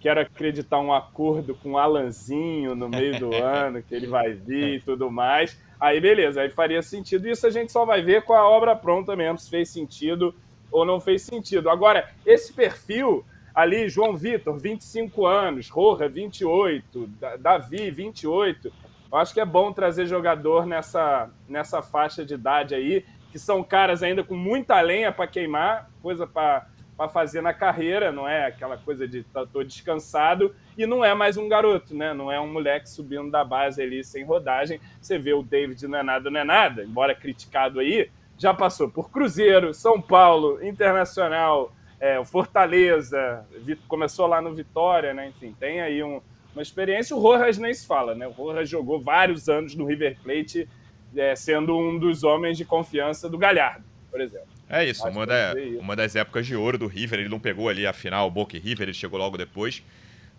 quero 0.00 0.20
acreditar 0.20 0.80
um 0.80 0.92
acordo 0.92 1.54
com 1.54 1.72
o 1.72 1.78
Alanzinho 1.78 2.74
no 2.74 2.88
meio 2.88 3.18
do 3.18 3.34
ano, 3.36 3.82
que 3.82 3.94
ele 3.94 4.06
vai 4.06 4.32
vir 4.32 4.76
e 4.76 4.80
tudo 4.80 5.10
mais. 5.10 5.58
Aí 5.78 6.00
beleza, 6.00 6.40
aí 6.40 6.50
faria 6.50 6.80
sentido. 6.80 7.28
Isso 7.28 7.46
a 7.46 7.50
gente 7.50 7.70
só 7.70 7.84
vai 7.84 8.02
ver 8.02 8.22
com 8.22 8.32
a 8.32 8.48
obra 8.48 8.74
pronta 8.74 9.14
mesmo, 9.14 9.38
se 9.38 9.50
fez 9.50 9.68
sentido 9.68 10.34
ou 10.70 10.84
não 10.84 11.00
fez 11.00 11.22
sentido. 11.22 11.68
Agora, 11.68 12.10
esse 12.24 12.52
perfil 12.52 13.24
ali, 13.54 13.88
João 13.88 14.16
Vitor, 14.16 14.58
25 14.58 15.26
anos, 15.26 15.68
Roja, 15.68 16.08
28, 16.08 17.10
Davi, 17.40 17.90
28. 17.90 18.72
Eu 19.10 19.18
acho 19.18 19.32
que 19.32 19.40
é 19.40 19.44
bom 19.44 19.72
trazer 19.72 20.06
jogador 20.06 20.66
nessa, 20.66 21.30
nessa 21.48 21.80
faixa 21.80 22.24
de 22.24 22.34
idade 22.34 22.74
aí 22.74 23.04
que 23.30 23.38
são 23.38 23.62
caras 23.62 24.02
ainda 24.02 24.22
com 24.24 24.34
muita 24.34 24.80
lenha 24.80 25.12
para 25.12 25.26
queimar, 25.26 25.90
coisa 26.02 26.26
para 26.26 26.66
fazer 27.12 27.40
na 27.40 27.52
carreira, 27.52 28.10
não 28.10 28.28
é 28.28 28.46
aquela 28.46 28.76
coisa 28.76 29.06
de 29.06 29.22
tá, 29.24 29.44
descansado, 29.66 30.54
e 30.76 30.86
não 30.86 31.04
é 31.04 31.14
mais 31.14 31.36
um 31.36 31.48
garoto, 31.48 31.94
né? 31.94 32.14
Não 32.14 32.30
é 32.30 32.40
um 32.40 32.52
moleque 32.52 32.88
subindo 32.88 33.30
da 33.30 33.44
base 33.44 33.82
ali 33.82 34.02
sem 34.02 34.24
rodagem. 34.24 34.80
Você 35.00 35.18
vê 35.18 35.32
o 35.32 35.42
David 35.42 35.86
não 35.86 35.98
é 35.98 36.02
nada, 36.02 36.30
não 36.30 36.40
é 36.40 36.44
nada, 36.44 36.84
embora 36.84 37.14
criticado 37.14 37.80
aí, 37.80 38.10
já 38.38 38.52
passou 38.52 38.88
por 38.88 39.10
Cruzeiro, 39.10 39.72
São 39.72 40.00
Paulo, 40.00 40.62
Internacional, 40.62 41.72
é, 41.98 42.22
Fortaleza, 42.24 43.46
começou 43.88 44.26
lá 44.26 44.40
no 44.40 44.54
Vitória, 44.54 45.14
né? 45.14 45.28
Enfim, 45.28 45.54
tem 45.58 45.80
aí 45.80 46.02
um, 46.02 46.20
uma 46.54 46.62
experiência. 46.62 47.16
O 47.16 47.20
Rojas 47.20 47.58
nem 47.58 47.72
se 47.72 47.86
fala, 47.86 48.14
né? 48.14 48.26
O 48.26 48.32
Rojas 48.32 48.68
jogou 48.68 49.00
vários 49.00 49.48
anos 49.48 49.74
no 49.74 49.86
River 49.86 50.16
Plate 50.22 50.68
é, 51.16 51.34
sendo 51.34 51.76
um 51.76 51.98
dos 51.98 52.24
homens 52.24 52.56
de 52.56 52.64
confiança 52.64 53.28
do 53.28 53.38
Galhardo, 53.38 53.84
por 54.10 54.20
exemplo. 54.20 54.48
É 54.68 54.84
isso, 54.84 55.06
uma, 55.06 55.24
da, 55.24 55.54
uma 55.78 55.94
das 55.94 56.16
épocas 56.16 56.46
de 56.46 56.56
ouro 56.56 56.76
do 56.76 56.86
River. 56.86 57.20
Ele 57.20 57.28
não 57.28 57.38
pegou 57.38 57.68
ali 57.68 57.86
a 57.86 57.92
final, 57.92 58.26
o 58.26 58.30
Boca 58.30 58.56
e 58.56 58.60
River, 58.60 58.88
ele 58.88 58.94
chegou 58.94 59.18
logo 59.18 59.36
depois. 59.36 59.82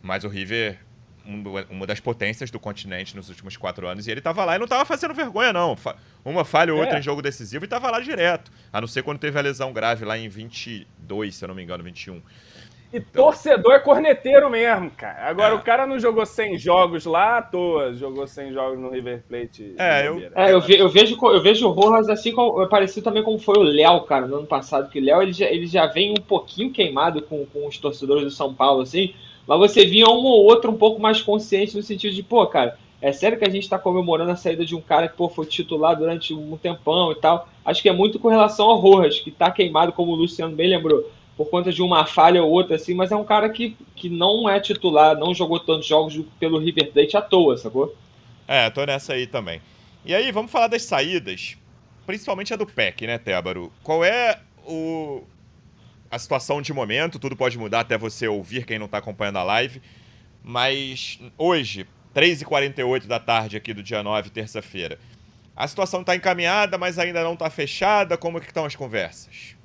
Mas 0.01 0.23
o 0.23 0.27
River, 0.27 0.77
uma 1.69 1.87
das 1.87 1.99
potências 1.99 2.51
do 2.51 2.59
continente 2.59 3.15
nos 3.15 3.29
últimos 3.29 3.55
quatro 3.55 3.87
anos, 3.87 4.05
e 4.05 4.11
ele 4.11 4.19
estava 4.19 4.43
lá 4.43 4.55
e 4.55 4.57
não 4.59 4.65
estava 4.65 4.83
fazendo 4.85 5.13
vergonha, 5.13 5.53
não. 5.53 5.77
Uma 6.25 6.43
falha 6.43 6.73
ou 6.73 6.79
outra 6.79 6.97
é. 6.97 6.99
em 6.99 7.01
jogo 7.01 7.21
decisivo 7.21 7.63
e 7.63 7.67
estava 7.67 7.89
lá 7.89 7.99
direto. 8.01 8.51
A 8.71 8.81
não 8.81 8.87
ser 8.87 9.01
quando 9.01 9.17
teve 9.17 9.39
a 9.39 9.41
lesão 9.41 9.71
grave 9.71 10.03
lá 10.03 10.17
em 10.17 10.27
22, 10.27 11.35
se 11.35 11.43
eu 11.43 11.47
não 11.47 11.55
me 11.55 11.63
engano, 11.63 11.83
21. 11.83 12.21
E 12.91 12.97
então... 12.97 13.26
torcedor 13.26 13.73
é 13.73 13.80
corneteiro 13.80 14.50
mesmo, 14.50 14.89
cara. 14.91 15.30
Agora, 15.30 15.54
é. 15.54 15.58
o 15.58 15.62
cara 15.62 15.86
não 15.86 16.00
jogou 16.00 16.26
100 16.26 16.58
jogos 16.58 17.06
lá 17.06 17.39
à 17.39 17.41
toa, 17.41 17.93
jogou 17.93 18.26
100 18.26 18.54
jogos 18.54 18.80
no 18.80 18.89
River 18.89 19.23
Plate. 19.28 19.76
É, 19.78 20.08
eu, 20.08 20.32
é, 20.34 20.54
eu, 20.54 20.62
ve, 20.62 20.78
eu, 20.78 20.89
vejo, 20.89 21.17
eu 21.28 21.41
vejo 21.41 21.67
o 21.67 21.71
Rojas 21.71 22.10
assim, 22.10 22.32
como, 22.32 22.65
parecido 22.67 23.04
também 23.04 23.23
como 23.23 23.38
foi 23.38 23.58
o 23.58 23.63
Léo, 23.63 24.02
cara, 24.02 24.26
no 24.26 24.38
ano 24.38 24.47
passado, 24.47 24.89
que 24.89 25.00
o 25.00 25.04
Léo 25.04 25.21
ele 25.21 25.34
já, 25.34 25.45
ele 25.45 25.67
já 25.67 25.86
vem 25.86 26.12
um 26.12 26.21
pouquinho 26.21 26.71
queimado 26.71 27.21
com, 27.21 27.45
com 27.45 27.67
os 27.67 27.78
torcedores 27.78 28.23
do 28.23 28.32
São 28.32 28.54
Paulo, 28.54 28.82
assim, 28.82 29.13
mas 29.45 29.60
você 29.60 29.86
via 29.86 30.08
um 30.08 30.23
ou 30.23 30.45
outro 30.45 30.71
um 30.71 30.78
pouco 30.78 31.02
mais 31.02 31.21
consciente 31.21 31.76
no 31.76 31.84
sentido 31.84 32.13
de, 32.13 32.23
pô, 32.23 32.45
cara, 32.47 32.78
é 33.02 33.12
sério 33.12 33.38
que 33.38 33.45
a 33.45 33.50
gente 33.50 33.69
tá 33.69 33.78
comemorando 33.78 34.32
a 34.32 34.36
saída 34.36 34.65
de 34.65 34.76
um 34.76 34.82
cara 34.82 35.08
que, 35.08 35.15
pô, 35.15 35.30
foi 35.30 35.45
titular 35.45 35.95
durante 35.95 36.34
um 36.34 36.58
tempão 36.58 37.12
e 37.12 37.15
tal. 37.15 37.47
Acho 37.63 37.82
que 37.82 37.89
é 37.89 37.93
muito 37.93 38.17
com 38.17 38.28
relação 38.28 38.67
ao 38.67 38.80
Rojas, 38.80 39.19
que 39.19 39.30
tá 39.30 39.52
queimado, 39.52 39.91
como 39.91 40.13
o 40.13 40.15
Luciano 40.15 40.56
bem 40.56 40.69
lembrou 40.69 41.06
por 41.38 41.52
conta 41.52 41.71
de 41.71 41.84
uma 41.84 42.06
falha 42.08 42.43
ou 42.43 42.50
outra, 42.50 42.76
assim, 42.76 42.95
mas 42.95 43.12
é 43.12 43.15
um 43.15 43.23
cara 43.23 43.47
que, 43.50 43.78
que 43.95 44.10
não 44.10 44.50
é 44.50 44.60
titular, 44.60 45.15
não 45.15 45.36
jogou 45.36 45.60
tantos 45.60 45.86
jogos 45.86 46.19
pelo 46.39 46.58
River 46.58 46.91
Plate 46.91 47.15
à 47.15 47.21
toa, 47.21 47.56
sacou? 47.56 47.95
É, 48.47 48.67
tô 48.71 48.84
nessa 48.84 49.13
aí 49.13 49.28
também. 49.28 49.62
E 50.04 50.15
aí, 50.15 50.32
vamos 50.32 50.52
falar 50.52 50.67
das 50.67 50.82
saídas, 50.82 51.56
principalmente 52.08 52.54
a 52.54 52.58
do 52.58 52.65
PEC, 52.65 53.06
né, 53.06 53.19
Tébaro? 53.19 53.72
Qual 53.84 54.03
é 54.03 54.39
o, 54.66 55.22
a 56.09 56.18
situação 56.18 56.59
de 56.59 56.74
momento? 56.74 57.20
Tudo 57.20 57.36
pode 57.36 57.57
mudar 57.57 57.82
até 57.82 57.97
você 57.97 58.28
ouvir 58.28 58.66
quem 58.66 58.80
não 58.80 58.86
está 58.86 58.97
acompanhando 58.97 59.38
a 59.38 59.43
live. 59.43 59.80
Mas 60.43 61.20
hoje, 61.38 61.86
3h48 62.16 63.05
da 63.05 63.20
tarde 63.20 63.57
aqui 63.57 63.74
do 63.74 63.84
dia 63.84 64.01
9, 64.01 64.30
terça-feira, 64.30 64.97
a 65.55 65.68
situação 65.68 66.01
está 66.01 66.16
encaminhada, 66.16 66.78
mas 66.78 66.97
ainda 66.97 67.22
não 67.24 67.34
está 67.34 67.49
fechada. 67.49 68.18
Como 68.18 68.38
é 68.38 68.41
que 68.41 68.47
estão 68.47 68.66
as 68.66 68.76
conversas? 68.76 69.57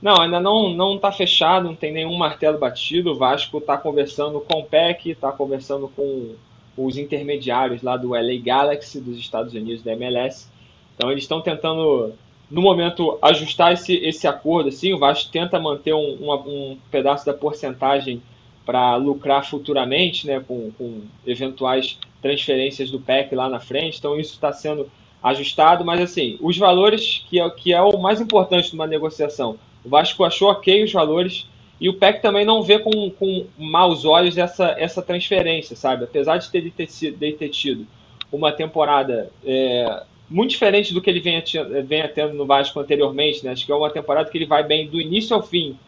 Não, 0.00 0.20
ainda 0.20 0.38
não 0.38 0.70
não 0.70 0.96
está 0.96 1.10
fechado, 1.10 1.64
não 1.64 1.74
tem 1.74 1.92
nenhum 1.92 2.16
martelo 2.16 2.58
batido. 2.58 3.12
O 3.12 3.16
Vasco 3.16 3.58
está 3.58 3.78
conversando 3.78 4.40
com 4.40 4.60
o 4.60 4.64
PEC, 4.64 5.10
está 5.10 5.32
conversando 5.32 5.88
com 5.88 6.34
os 6.76 6.98
intermediários 6.98 7.82
lá 7.82 7.96
do 7.96 8.10
LA 8.10 8.38
Galaxy 8.42 9.00
dos 9.00 9.16
Estados 9.18 9.54
Unidos 9.54 9.82
da 9.82 9.92
MLS. 9.92 10.48
Então 10.94 11.10
eles 11.10 11.24
estão 11.24 11.40
tentando, 11.40 12.12
no 12.50 12.60
momento, 12.60 13.18
ajustar 13.22 13.72
esse, 13.72 13.94
esse 13.96 14.26
acordo. 14.26 14.68
Assim, 14.68 14.92
o 14.92 14.98
Vasco 14.98 15.30
tenta 15.30 15.58
manter 15.58 15.94
um, 15.94 16.18
um, 16.20 16.32
um 16.32 16.78
pedaço 16.90 17.24
da 17.24 17.32
porcentagem 17.32 18.22
para 18.64 18.96
lucrar 18.96 19.48
futuramente, 19.48 20.26
né, 20.26 20.42
com, 20.46 20.72
com 20.72 21.02
eventuais 21.24 21.98
transferências 22.20 22.90
do 22.90 23.00
PEC 23.00 23.34
lá 23.34 23.48
na 23.48 23.60
frente. 23.60 23.98
Então 23.98 24.18
isso 24.18 24.34
está 24.34 24.52
sendo 24.52 24.90
ajustado, 25.22 25.84
mas 25.84 26.00
assim, 26.00 26.36
os 26.40 26.58
valores 26.58 27.24
que 27.28 27.40
é, 27.40 27.50
que 27.50 27.72
é 27.72 27.80
o 27.80 27.98
mais 27.98 28.20
importante 28.20 28.72
numa 28.72 28.86
negociação. 28.86 29.56
O 29.86 29.88
Vasco 29.88 30.24
achou 30.24 30.50
ok 30.50 30.84
os 30.84 30.92
valores 30.92 31.48
e 31.80 31.88
o 31.88 31.94
PEC 31.94 32.20
também 32.20 32.44
não 32.44 32.62
vê 32.62 32.78
com, 32.78 33.10
com 33.10 33.46
maus 33.56 34.04
olhos 34.04 34.36
essa, 34.36 34.74
essa 34.78 35.00
transferência, 35.00 35.76
sabe? 35.76 36.04
Apesar 36.04 36.36
de 36.38 36.50
ter, 36.50 36.60
de 36.60 36.70
ter, 36.70 36.86
de 36.86 37.32
ter 37.32 37.48
tido 37.48 37.86
uma 38.32 38.50
temporada 38.50 39.30
é, 39.44 40.02
muito 40.28 40.50
diferente 40.50 40.92
do 40.92 41.00
que 41.00 41.08
ele 41.08 41.20
venha, 41.20 41.42
venha 41.86 42.08
tendo 42.08 42.34
no 42.34 42.44
Vasco 42.44 42.80
anteriormente, 42.80 43.44
né? 43.44 43.52
Acho 43.52 43.64
que 43.64 43.72
é 43.72 43.74
uma 43.74 43.90
temporada 43.90 44.28
que 44.28 44.36
ele 44.36 44.46
vai 44.46 44.62
bem 44.62 44.88
do 44.88 45.00
início 45.00 45.34
ao 45.34 45.42
fim 45.42 45.78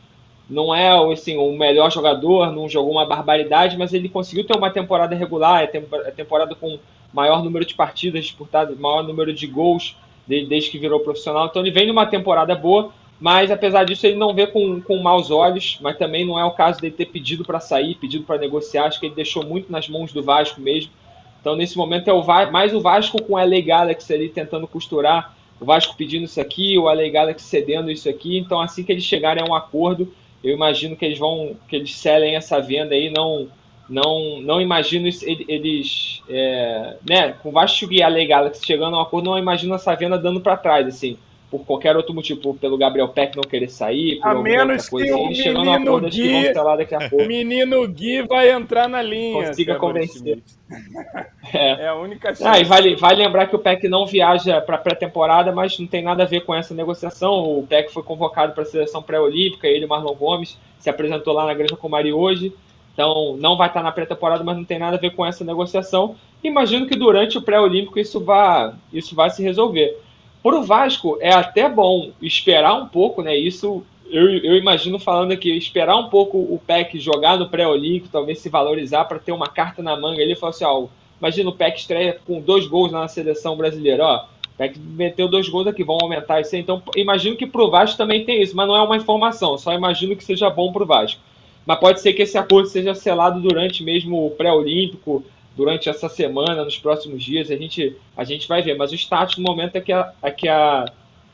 não 0.49 0.74
é 0.74 0.90
assim, 1.12 1.36
o 1.36 1.53
melhor 1.53 1.92
jogador, 1.92 2.51
não 2.53 2.68
jogou 2.68 2.92
uma 2.92 3.05
barbaridade, 3.05 3.76
mas 3.76 3.92
ele 3.92 4.09
conseguiu 4.09 4.44
ter 4.44 4.57
uma 4.57 4.70
temporada 4.70 5.14
regular, 5.14 5.62
é, 5.62 5.70
é 6.07 6.11
temporada 6.11 6.55
com 6.55 6.78
maior 7.12 7.44
número 7.44 7.64
de 7.64 7.74
partidas 7.74 8.24
disputadas, 8.24 8.78
maior 8.78 9.03
número 9.03 9.32
de 9.32 9.46
gols 9.46 9.96
desde 10.26 10.70
que 10.70 10.78
virou 10.78 11.01
profissional. 11.01 11.46
Então 11.46 11.62
ele 11.62 11.70
vem 11.70 11.86
numa 11.86 12.07
temporada 12.07 12.55
boa, 12.55 12.92
mas 13.20 13.50
apesar 13.50 13.84
disso 13.84 14.06
ele 14.06 14.16
não 14.16 14.32
vê 14.32 14.46
com, 14.46 14.80
com 14.80 14.98
maus 14.98 15.30
olhos, 15.30 15.78
mas 15.80 15.98
também 15.98 16.24
não 16.24 16.38
é 16.38 16.44
o 16.44 16.52
caso 16.52 16.80
dele 16.80 16.94
ter 16.94 17.06
pedido 17.06 17.44
para 17.44 17.58
sair, 17.58 17.96
pedido 17.96 18.24
para 18.24 18.38
negociar, 18.38 18.84
acho 18.84 19.00
que 19.00 19.06
ele 19.06 19.14
deixou 19.14 19.44
muito 19.44 19.72
nas 19.72 19.88
mãos 19.88 20.12
do 20.12 20.22
Vasco 20.22 20.60
mesmo. 20.60 20.92
Então 21.40 21.56
nesse 21.56 21.76
momento 21.76 22.08
é 22.08 22.12
o 22.12 22.24
mais 22.50 22.72
o 22.72 22.80
Vasco 22.80 23.20
com 23.22 23.36
a 23.36 23.44
LA 23.44 23.60
Galaxy 23.60 24.12
ali 24.12 24.28
tentando 24.28 24.68
costurar, 24.68 25.36
o 25.60 25.64
Vasco 25.64 25.96
pedindo 25.96 26.24
isso 26.24 26.40
aqui, 26.40 26.78
o 26.78 26.84
LA 26.84 27.08
Galaxy 27.08 27.44
cedendo 27.44 27.90
isso 27.90 28.08
aqui, 28.08 28.38
então 28.38 28.60
assim 28.60 28.84
que 28.84 28.92
eles 28.92 29.04
chegarem 29.04 29.42
a 29.42 29.50
um 29.50 29.54
acordo, 29.54 30.12
eu 30.42 30.54
imagino 30.54 30.94
que 30.94 31.04
eles 31.04 31.18
vão 31.18 31.56
que 31.68 31.74
eles 31.74 31.94
selem 31.96 32.36
essa 32.36 32.60
venda 32.60 32.94
aí. 32.94 33.10
Não 33.10 33.48
não 33.88 34.40
não 34.42 34.60
imagino 34.60 35.08
eles 35.08 36.22
é, 36.28 36.96
né 37.08 37.32
com 37.42 37.48
o 37.48 37.52
Vasco 37.52 37.92
e 37.92 38.00
a 38.00 38.08
Lei 38.08 38.26
Galaxy 38.26 38.64
chegando 38.64 38.94
a 38.94 39.00
um 39.00 39.02
acordo 39.02 39.30
não 39.30 39.38
imagino 39.38 39.74
essa 39.74 39.94
venda 39.96 40.18
dando 40.18 40.40
para 40.40 40.56
trás 40.56 40.86
assim 40.86 41.16
por 41.51 41.64
qualquer 41.64 41.96
outro 41.96 42.14
motivo, 42.14 42.55
pelo 42.55 42.76
Gabriel 42.76 43.09
Peck 43.09 43.34
não 43.34 43.42
querer 43.42 43.68
sair, 43.68 44.20
por 44.20 44.28
a 44.28 44.34
menos 44.34 44.84
outra 44.84 44.90
coisa, 44.90 45.07
que 45.07 45.12
o 45.14 45.34
chegando 45.34 45.70
a 45.70 46.01
Gui, 46.09 46.11
que 46.11 46.53
vão 46.53 46.76
daqui 46.76 46.94
a 46.94 47.09
pouco. 47.09 47.24
O 47.24 47.26
menino 47.26 47.88
Gui 47.88 48.22
vai 48.22 48.51
entrar 48.51 48.88
na 48.88 49.01
linha. 49.01 49.46
Consiga 49.46 49.76
convencer. 49.76 50.38
É. 51.51 51.84
é. 51.84 51.88
a 51.88 51.94
única 51.94 52.28
chance. 52.28 52.44
Ah, 52.44 52.61
e 52.61 52.64
vale, 52.64 52.94
vale 52.94 53.24
lembrar 53.24 53.46
que 53.46 53.57
o 53.57 53.59
Peck 53.59 53.88
não 53.88 54.05
viaja 54.05 54.61
para 54.61 54.76
pré-temporada, 54.76 55.51
mas 55.51 55.78
não 55.78 55.86
tem 55.86 56.03
nada 56.03 56.24
a 56.24 56.26
ver 56.26 56.42
com 56.42 56.55
essa 56.55 56.74
negociação. 56.74 57.59
O 57.59 57.66
Peck 57.66 57.90
foi 57.90 58.03
convocado 58.03 58.53
para 58.53 58.64
a 58.64 58.66
seleção 58.66 59.03
pré-olímpica, 59.03 59.66
ele 59.66 59.84
e 59.84 59.86
o 59.86 59.88
Marlon 59.88 60.14
Gomes 60.14 60.59
se 60.78 60.90
apresentou 60.90 61.32
lá 61.32 61.46
na 61.46 61.55
Granja 61.55 61.74
Comari 61.74 62.12
hoje. 62.12 62.53
Então 62.92 63.34
não 63.38 63.57
vai 63.57 63.68
estar 63.68 63.82
na 63.82 63.90
pré-temporada, 63.90 64.44
mas 64.44 64.59
não 64.59 64.64
tem 64.64 64.78
nada 64.78 64.96
a 64.96 65.01
ver 65.01 65.14
com 65.14 65.24
essa 65.24 65.42
negociação. 65.42 66.16
Imagino 66.44 66.86
que 66.86 66.96
durante 66.96 67.38
o 67.38 67.42
pré-olímpico 67.42 67.99
isso 67.99 68.20
vai, 68.20 68.74
isso 68.92 69.14
vai 69.14 69.30
se 69.30 69.42
resolver. 69.42 69.96
Para 70.43 70.59
o 70.59 70.62
Vasco 70.62 71.18
é 71.20 71.34
até 71.34 71.68
bom 71.68 72.12
esperar 72.22 72.74
um 72.74 72.86
pouco, 72.86 73.22
né? 73.22 73.36
Isso 73.36 73.84
eu, 74.11 74.30
eu 74.39 74.57
imagino 74.57 74.99
falando 74.99 75.32
aqui, 75.32 75.51
esperar 75.57 75.97
um 75.97 76.09
pouco 76.09 76.39
o 76.39 76.61
PEC 76.66 76.99
jogar 76.99 77.39
no 77.39 77.49
pré-olímpico, 77.49 78.09
talvez 78.11 78.39
se 78.39 78.49
valorizar 78.49 79.05
para 79.05 79.18
ter 79.18 79.32
uma 79.32 79.49
carta 79.49 79.82
na 79.82 79.99
manga. 79.99 80.22
Ele 80.22 80.36
falou 80.36 80.51
assim: 80.51 80.64
ó, 80.64 80.86
imagina 81.20 81.51
o 81.51 81.55
PEC 81.55 81.78
estreia 81.78 82.18
com 82.26 82.41
dois 82.41 82.66
gols 82.66 82.91
na 82.91 83.07
seleção 83.09 83.57
brasileira, 83.57 84.05
ó. 84.05 84.24
PEC 84.57 84.78
meteu 84.78 85.28
dois 85.28 85.49
gols 85.49 85.66
aqui, 85.66 85.84
vão 85.84 85.99
aumentar 86.01 86.41
isso 86.41 86.55
aí. 86.55 86.61
Então, 86.61 86.82
imagino 86.97 87.36
que 87.36 87.47
para 87.47 87.62
o 87.62 87.70
Vasco 87.70 87.97
também 87.97 88.24
tem 88.24 88.43
isso, 88.43 88.57
mas 88.57 88.66
não 88.66 88.74
é 88.74 88.82
uma 88.82 88.97
informação, 88.97 89.57
só 89.57 89.72
imagino 89.72 90.16
que 90.16 90.24
seja 90.24 90.51
bom 90.51 90.72
para 90.72 90.82
o 90.82 90.86
Vasco. 90.86 91.20
Mas 91.64 91.78
pode 91.78 92.01
ser 92.01 92.14
que 92.14 92.22
esse 92.22 92.36
acordo 92.39 92.66
seja 92.66 92.95
selado 92.95 93.41
durante 93.41 93.84
mesmo 93.84 94.26
o 94.26 94.30
pré-olímpico, 94.30 95.22
durante 95.59 95.88
essa 95.88 96.09
semana, 96.09 96.64
nos 96.64 96.78
próximos 96.78 97.20
dias, 97.20 97.50
a 97.50 97.56
gente, 97.56 97.96
a 98.16 98.22
gente 98.22 98.46
vai 98.46 98.62
ver. 98.62 98.76
Mas 98.76 98.92
o 98.92 98.94
status 98.94 99.38
no 99.38 99.42
momento 99.42 99.74
é 99.74 99.80
que 99.80 99.92
a, 99.92 100.12
é 100.22 100.30
que 100.30 100.48
a, 100.48 100.84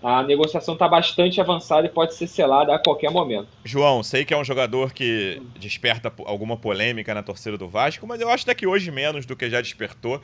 a 0.02 0.22
negociação 0.22 0.72
está 0.72 0.88
bastante 0.88 1.42
avançada 1.42 1.86
e 1.86 1.90
pode 1.90 2.14
ser 2.14 2.26
selada 2.26 2.74
a 2.74 2.78
qualquer 2.78 3.10
momento. 3.10 3.48
João, 3.62 4.02
sei 4.02 4.24
que 4.24 4.32
é 4.32 4.38
um 4.38 4.42
jogador 4.42 4.94
que 4.94 5.42
desperta 5.60 6.10
alguma 6.24 6.56
polêmica 6.56 7.12
na 7.12 7.22
torcida 7.22 7.58
do 7.58 7.68
Vasco, 7.68 8.06
mas 8.06 8.18
eu 8.18 8.30
acho 8.30 8.44
até 8.44 8.54
que 8.54 8.66
hoje 8.66 8.90
menos 8.90 9.26
do 9.26 9.36
que 9.36 9.50
já 9.50 9.60
despertou. 9.60 10.18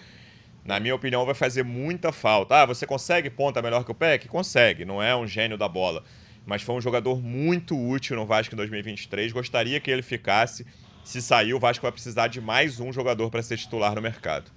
Na 0.64 0.80
minha 0.80 0.94
opinião, 0.94 1.26
vai 1.26 1.34
fazer 1.34 1.62
muita 1.62 2.10
falta. 2.10 2.62
Ah, 2.62 2.64
você 2.64 2.86
consegue 2.86 3.28
ponta 3.28 3.60
melhor 3.60 3.84
que 3.84 3.90
o 3.90 3.94
Peck? 3.94 4.28
Consegue, 4.28 4.86
não 4.86 5.02
é 5.02 5.14
um 5.14 5.26
gênio 5.26 5.58
da 5.58 5.68
bola. 5.68 6.02
Mas 6.46 6.62
foi 6.62 6.74
um 6.74 6.80
jogador 6.80 7.20
muito 7.22 7.78
útil 7.78 8.16
no 8.16 8.24
Vasco 8.24 8.54
em 8.54 8.56
2023. 8.56 9.30
Gostaria 9.30 9.78
que 9.78 9.90
ele 9.90 10.02
ficasse 10.02 10.66
se 11.04 11.20
sair, 11.20 11.54
o 11.54 11.58
Vasco 11.58 11.82
vai 11.82 11.92
precisar 11.92 12.28
de 12.28 12.40
mais 12.40 12.80
um 12.80 12.92
jogador 12.92 13.30
para 13.30 13.42
ser 13.42 13.56
titular 13.56 13.94
no 13.94 14.02
mercado. 14.02 14.50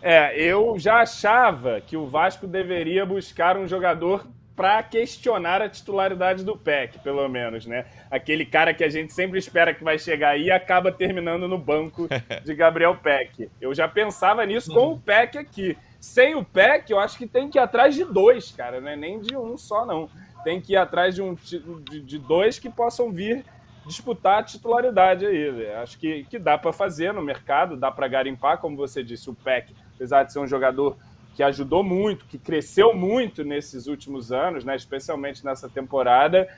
É, 0.00 0.38
eu 0.38 0.78
já 0.78 0.96
achava 0.96 1.80
que 1.80 1.96
o 1.96 2.06
Vasco 2.06 2.46
deveria 2.46 3.06
buscar 3.06 3.56
um 3.56 3.66
jogador 3.66 4.26
para 4.54 4.82
questionar 4.82 5.60
a 5.60 5.68
titularidade 5.68 6.44
do 6.44 6.56
PEC, 6.56 6.98
pelo 7.00 7.26
menos, 7.28 7.66
né? 7.66 7.86
Aquele 8.10 8.46
cara 8.46 8.72
que 8.72 8.84
a 8.84 8.88
gente 8.88 9.12
sempre 9.12 9.38
espera 9.38 9.74
que 9.74 9.82
vai 9.82 9.98
chegar 9.98 10.30
aí 10.30 10.44
e 10.44 10.50
acaba 10.50 10.92
terminando 10.92 11.48
no 11.48 11.58
banco 11.58 12.08
de 12.44 12.54
Gabriel 12.54 12.96
Peck. 12.96 13.50
Eu 13.60 13.74
já 13.74 13.88
pensava 13.88 14.44
nisso 14.46 14.72
com 14.72 14.92
o 14.92 15.00
Peck 15.00 15.36
aqui. 15.38 15.76
Sem 15.98 16.34
o 16.34 16.44
Peck, 16.44 16.90
eu 16.90 17.00
acho 17.00 17.16
que 17.16 17.26
tem 17.26 17.48
que 17.48 17.58
ir 17.58 17.62
atrás 17.62 17.94
de 17.94 18.04
dois, 18.04 18.52
cara, 18.52 18.80
não 18.80 18.90
é 18.90 18.96
nem 18.96 19.20
de 19.20 19.36
um 19.36 19.56
só, 19.56 19.86
não. 19.86 20.08
Tem 20.44 20.60
que 20.60 20.74
ir 20.74 20.76
atrás 20.76 21.14
de, 21.14 21.22
um, 21.22 21.34
de, 21.34 22.00
de 22.02 22.18
dois 22.18 22.58
que 22.58 22.68
possam 22.68 23.10
vir 23.10 23.42
disputar 23.86 24.40
a 24.40 24.42
titularidade 24.42 25.26
aí. 25.26 25.52
Né? 25.52 25.74
Acho 25.76 25.98
que, 25.98 26.24
que 26.24 26.38
dá 26.38 26.56
para 26.56 26.72
fazer 26.72 27.12
no 27.12 27.22
mercado, 27.22 27.76
dá 27.76 27.90
para 27.90 28.08
garimpar, 28.08 28.58
como 28.58 28.76
você 28.76 29.02
disse, 29.02 29.28
o 29.30 29.34
PEC, 29.34 29.74
apesar 29.94 30.24
de 30.24 30.32
ser 30.32 30.38
um 30.38 30.46
jogador 30.46 30.96
que 31.34 31.42
ajudou 31.42 31.82
muito, 31.82 32.26
que 32.26 32.38
cresceu 32.38 32.94
muito 32.94 33.44
nesses 33.44 33.86
últimos 33.86 34.30
anos, 34.30 34.64
né, 34.64 34.76
especialmente 34.76 35.44
nessa 35.44 35.68
temporada, 35.68 36.48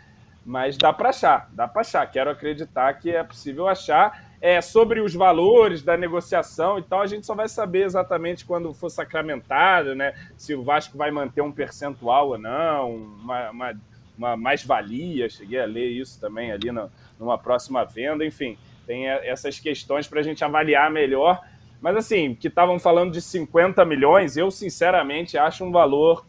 mas 0.45 0.77
dá 0.77 0.93
para 0.93 1.09
achar, 1.09 1.49
dá 1.53 1.67
para 1.67 1.81
achar. 1.81 2.07
Quero 2.07 2.31
acreditar 2.31 2.93
que 2.95 3.11
é 3.11 3.23
possível 3.25 3.67
achar. 3.67 4.25
É, 4.39 4.61
sobre 4.61 5.01
os 5.01 5.15
valores 5.15 5.83
da 5.83 5.97
negociação 5.97 6.79
e 6.79 6.83
tal, 6.83 7.01
a 7.01 7.07
gente 7.07 7.27
só 7.27 7.35
vai 7.35 7.49
saber 7.49 7.85
exatamente 7.85 8.45
quando 8.45 8.73
for 8.75 8.91
sacramentado, 8.91 9.95
né? 9.95 10.15
Se 10.37 10.55
o 10.55 10.63
Vasco 10.63 10.97
vai 10.97 11.11
manter 11.11 11.41
um 11.41 11.51
percentual 11.51 12.29
ou 12.29 12.39
não, 12.39 12.95
uma, 12.95 13.51
uma, 13.51 13.75
uma 14.17 14.37
mais-valia. 14.37 15.29
Cheguei 15.29 15.59
a 15.59 15.65
ler 15.65 15.89
isso 15.89 16.21
também 16.21 16.53
ali 16.53 16.71
no, 16.71 16.91
numa 17.19 17.39
próxima 17.39 17.85
venda, 17.85 18.25
enfim, 18.25 18.59
tem 18.87 19.07
essas 19.09 19.59
questões 19.59 20.07
para 20.07 20.21
a 20.21 20.23
gente 20.23 20.45
avaliar 20.45 20.91
melhor. 20.91 21.41
Mas 21.81 21.97
assim, 21.97 22.35
que 22.35 22.49
estavam 22.49 22.79
falando 22.79 23.13
de 23.13 23.21
50 23.21 23.85
milhões, 23.85 24.37
eu 24.37 24.51
sinceramente 24.51 25.37
acho 25.37 25.65
um 25.65 25.71
valor 25.71 26.25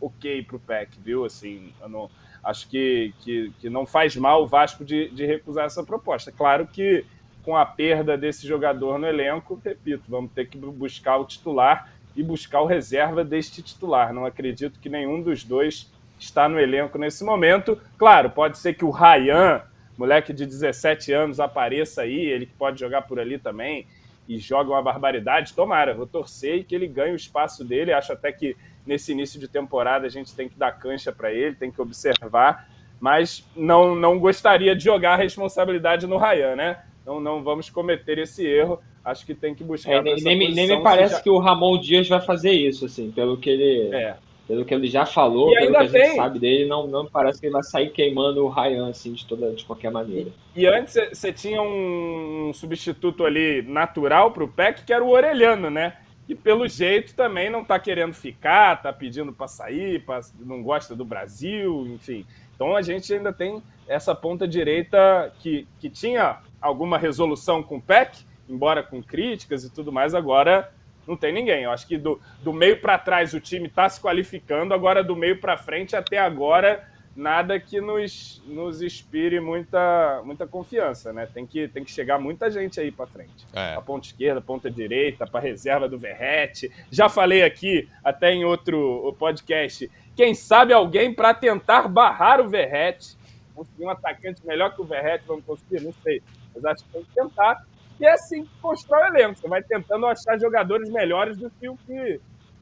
ok 0.00 0.42
para 0.42 0.56
o 0.56 0.60
PEC, 0.60 0.98
viu? 1.02 1.24
Assim, 1.24 1.72
não, 1.88 2.10
acho 2.42 2.68
que, 2.68 3.14
que, 3.20 3.52
que, 3.60 3.70
não 3.70 3.86
faz 3.86 4.16
mal 4.16 4.42
o 4.42 4.46
Vasco 4.46 4.84
de, 4.84 5.08
de 5.10 5.24
recusar 5.24 5.66
essa 5.66 5.82
proposta. 5.84 6.32
Claro 6.32 6.66
que 6.66 7.04
com 7.42 7.56
a 7.56 7.64
perda 7.64 8.18
desse 8.18 8.46
jogador 8.46 8.98
no 8.98 9.06
elenco, 9.06 9.60
repito, 9.64 10.04
vamos 10.08 10.30
ter 10.32 10.46
que 10.46 10.58
buscar 10.58 11.16
o 11.16 11.24
titular 11.24 11.90
e 12.14 12.22
buscar 12.22 12.60
o 12.60 12.66
reserva 12.66 13.24
deste 13.24 13.62
titular. 13.62 14.12
Não 14.12 14.26
acredito 14.26 14.78
que 14.78 14.88
nenhum 14.88 15.22
dos 15.22 15.44
dois 15.44 15.90
está 16.18 16.48
no 16.48 16.58
elenco 16.58 16.98
nesse 16.98 17.24
momento. 17.24 17.80
Claro, 17.96 18.30
pode 18.30 18.58
ser 18.58 18.74
que 18.74 18.84
o 18.84 18.90
Ryan 18.90 19.62
moleque 20.00 20.32
de 20.32 20.46
17 20.46 21.12
anos 21.12 21.38
apareça 21.38 22.00
aí, 22.00 22.18
ele 22.18 22.46
que 22.46 22.54
pode 22.54 22.80
jogar 22.80 23.02
por 23.02 23.20
ali 23.20 23.38
também 23.38 23.86
e 24.26 24.38
joga 24.38 24.70
uma 24.70 24.80
barbaridade, 24.80 25.52
tomara, 25.52 25.92
vou 25.92 26.06
torcer 26.06 26.56
e 26.56 26.64
que 26.64 26.74
ele 26.74 26.86
ganhe 26.86 27.12
o 27.12 27.16
espaço 27.16 27.62
dele. 27.62 27.92
Acho 27.92 28.14
até 28.14 28.32
que 28.32 28.56
nesse 28.86 29.12
início 29.12 29.38
de 29.38 29.46
temporada 29.46 30.06
a 30.06 30.08
gente 30.08 30.34
tem 30.34 30.48
que 30.48 30.56
dar 30.56 30.72
cancha 30.72 31.12
para 31.12 31.30
ele, 31.30 31.54
tem 31.54 31.70
que 31.70 31.82
observar, 31.82 32.66
mas 32.98 33.46
não, 33.54 33.94
não 33.94 34.18
gostaria 34.18 34.74
de 34.74 34.84
jogar 34.84 35.14
a 35.14 35.16
responsabilidade 35.16 36.06
no 36.06 36.16
Ryan, 36.16 36.56
né? 36.56 36.82
Então 37.02 37.20
não 37.20 37.42
vamos 37.42 37.68
cometer 37.68 38.16
esse 38.18 38.46
erro. 38.46 38.80
Acho 39.04 39.26
que 39.26 39.34
tem 39.34 39.54
que 39.54 39.64
buscar. 39.64 39.92
É, 39.92 40.02
nem, 40.02 40.54
nem, 40.54 40.68
me 40.68 40.82
parece 40.82 41.16
já... 41.16 41.20
que 41.20 41.28
o 41.28 41.38
Ramon 41.38 41.78
Dias 41.78 42.08
vai 42.08 42.20
fazer 42.22 42.52
isso, 42.52 42.86
assim, 42.86 43.10
pelo 43.10 43.36
que 43.36 43.50
ele. 43.50 43.94
É 43.94 44.16
pelo 44.50 44.64
que 44.64 44.74
ele 44.74 44.88
já 44.88 45.06
falou, 45.06 45.54
pelo 45.54 45.70
que 45.70 45.76
a 45.76 45.88
tem... 45.88 46.06
gente 46.06 46.16
sabe 46.16 46.40
dele, 46.40 46.66
não, 46.66 46.84
não 46.84 47.06
parece 47.06 47.38
que 47.38 47.46
ele 47.46 47.52
vai 47.52 47.62
sair 47.62 47.90
queimando 47.90 48.44
o 48.44 48.48
Ryan 48.48 48.88
assim 48.88 49.12
de, 49.12 49.24
toda, 49.24 49.52
de 49.52 49.64
qualquer 49.64 49.92
maneira. 49.92 50.30
E, 50.56 50.62
e 50.62 50.66
antes 50.66 50.92
você 51.12 51.32
tinha 51.32 51.62
um 51.62 52.50
substituto 52.52 53.24
ali 53.24 53.62
natural 53.62 54.32
para 54.32 54.42
o 54.42 54.48
Peck, 54.48 54.84
que 54.84 54.92
era 54.92 55.04
o 55.04 55.10
Orelhano, 55.10 55.70
né? 55.70 55.98
E 56.28 56.34
pelo 56.34 56.66
jeito 56.66 57.14
também 57.14 57.48
não 57.48 57.62
está 57.62 57.78
querendo 57.78 58.12
ficar, 58.12 58.74
está 58.74 58.92
pedindo 58.92 59.32
para 59.32 59.46
sair, 59.46 60.04
pra, 60.04 60.18
não 60.40 60.64
gosta 60.64 60.96
do 60.96 61.04
Brasil, 61.04 61.86
enfim. 61.86 62.26
Então 62.52 62.74
a 62.74 62.82
gente 62.82 63.14
ainda 63.14 63.32
tem 63.32 63.62
essa 63.86 64.16
ponta 64.16 64.48
direita 64.48 65.32
que, 65.38 65.64
que 65.78 65.88
tinha 65.88 66.40
alguma 66.60 66.98
resolução 66.98 67.62
com 67.62 67.76
o 67.76 67.80
Peck, 67.80 68.24
embora 68.48 68.82
com 68.82 69.00
críticas 69.00 69.62
e 69.62 69.70
tudo 69.70 69.92
mais, 69.92 70.12
agora 70.12 70.72
não 71.10 71.16
tem 71.16 71.32
ninguém. 71.32 71.64
Eu 71.64 71.72
acho 71.72 71.86
que 71.86 71.98
do, 71.98 72.20
do 72.42 72.52
meio 72.52 72.80
para 72.80 72.96
trás 72.96 73.34
o 73.34 73.40
time 73.40 73.66
está 73.66 73.88
se 73.88 74.00
qualificando, 74.00 74.72
agora 74.72 75.02
do 75.02 75.16
meio 75.16 75.40
para 75.40 75.58
frente 75.58 75.96
até 75.96 76.18
agora 76.18 76.88
nada 77.16 77.58
que 77.58 77.80
nos, 77.80 78.40
nos 78.46 78.80
inspire 78.80 79.40
muita, 79.40 80.22
muita 80.24 80.46
confiança, 80.46 81.12
né? 81.12 81.26
Tem 81.26 81.44
que, 81.44 81.66
tem 81.68 81.84
que 81.84 81.90
chegar 81.90 82.20
muita 82.20 82.50
gente 82.50 82.78
aí 82.78 82.92
para 82.92 83.06
frente. 83.06 83.46
É. 83.52 83.74
A 83.74 83.80
ponta 83.82 84.06
esquerda, 84.06 84.38
a 84.38 84.42
ponta 84.42 84.70
direita, 84.70 85.26
para 85.26 85.40
reserva 85.40 85.88
do 85.88 85.98
Verrete. 85.98 86.70
Já 86.90 87.08
falei 87.08 87.42
aqui, 87.42 87.88
até 88.04 88.32
em 88.32 88.44
outro 88.44 89.14
podcast, 89.18 89.90
quem 90.14 90.34
sabe 90.34 90.72
alguém 90.72 91.12
para 91.12 91.34
tentar 91.34 91.88
barrar 91.88 92.40
o 92.40 92.48
Verrete. 92.48 93.18
Conseguir 93.54 93.84
um 93.84 93.90
atacante 93.90 94.46
melhor 94.46 94.74
que 94.74 94.80
o 94.80 94.84
Verrete, 94.84 95.24
vamos 95.26 95.44
conseguir? 95.44 95.82
Não 95.82 95.92
sei. 96.04 96.22
Mas 96.54 96.64
acho 96.64 96.84
que 96.84 96.92
tem 96.92 97.02
que 97.02 97.14
tentar. 97.14 97.66
E 98.00 98.06
é 98.06 98.12
assim 98.12 98.44
que 98.44 98.50
constrói 98.62 99.02
o 99.02 99.14
elenco. 99.14 99.38
Você 99.38 99.46
vai 99.46 99.62
tentando 99.62 100.06
achar 100.06 100.38
jogadores 100.40 100.88
melhores 100.88 101.36
do 101.36 101.50
que 101.50 101.68
o 101.68 101.76
que, 101.76 102.18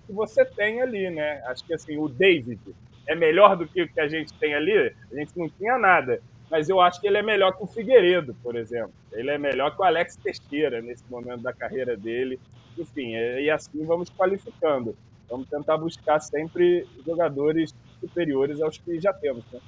que 0.07 0.13
você 0.13 0.45
tem 0.45 0.83
ali, 0.83 1.09
né? 1.11 1.41
Acho 1.47 1.65
que 1.65 1.73
assim, 1.73 1.97
o 1.97 2.09
David 2.09 2.61
é 3.07 3.15
melhor 3.15 3.57
do 3.57 3.67
que 3.67 3.83
o 3.83 3.89
que 3.89 4.01
a 4.01 4.09
gente 4.09 4.33
tem 4.35 4.55
ali, 4.55 4.93
a 5.11 5.15
gente 5.15 5.39
não 5.39 5.49
tinha 5.49 5.79
nada. 5.79 6.21
Mas 6.51 6.69
eu 6.69 6.81
acho 6.81 7.01
que 7.01 7.07
ele 7.07 7.19
é 7.19 7.23
melhor 7.23 7.57
que 7.57 7.63
o 7.63 7.67
Figueiredo, 7.67 8.35
por 8.43 8.57
exemplo. 8.57 8.93
Ele 9.13 9.31
é 9.31 9.39
melhor 9.39 9.75
que 9.75 9.81
o 9.81 9.85
Alex 9.85 10.17
Teixeira 10.17 10.81
nesse 10.81 11.05
momento 11.09 11.43
da 11.43 11.53
carreira 11.53 11.97
dele. 11.97 12.41
Enfim, 12.77 13.15
é, 13.15 13.43
e 13.43 13.51
assim 13.51 13.85
vamos 13.85 14.11
qualificando. 14.11 14.97
Vamos 15.29 15.49
tentar 15.49 15.77
buscar 15.77 16.19
sempre 16.21 16.87
jogadores 17.05 17.75
superiores 18.01 18.61
aos 18.61 18.79
que 18.79 18.99
já 18.99 19.13
temos. 19.13 19.45
Né? 19.53 19.61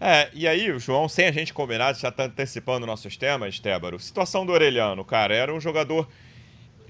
É, 0.00 0.28
e 0.34 0.46
aí, 0.46 0.76
João, 0.78 1.08
sem 1.08 1.26
a 1.26 1.32
gente 1.32 1.54
combinar, 1.54 1.94
já 1.94 2.08
está 2.08 2.24
antecipando 2.24 2.86
nossos 2.86 3.16
temas, 3.16 3.58
Tébaro. 3.58 3.98
Situação 3.98 4.44
do 4.44 4.52
Orelhano, 4.52 5.04
cara, 5.04 5.34
era 5.34 5.54
um 5.54 5.60
jogador. 5.60 6.08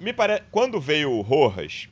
Me 0.00 0.12
parece. 0.12 0.42
Quando 0.50 0.80
veio 0.80 1.12
o 1.12 1.20
Rojas, 1.20 1.88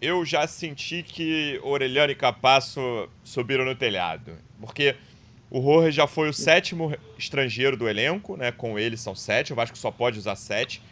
eu 0.00 0.24
já 0.24 0.46
senti 0.46 1.02
que 1.02 1.60
Orelhano 1.62 2.12
e 2.12 2.16
Capasso 2.16 3.08
subiram 3.22 3.64
no 3.64 3.74
telhado. 3.74 4.32
Porque 4.60 4.96
o 5.50 5.60
Rojas 5.60 5.94
já 5.94 6.06
foi 6.06 6.28
o 6.28 6.32
sétimo 6.32 6.94
estrangeiro 7.18 7.76
do 7.76 7.88
elenco, 7.88 8.36
né? 8.36 8.50
Com 8.50 8.78
ele 8.78 8.96
são 8.96 9.14
sete, 9.14 9.52
o 9.52 9.56
Vasco 9.56 9.76
só 9.76 9.90
pode 9.90 10.18
usar 10.18 10.36
sete. 10.36 10.82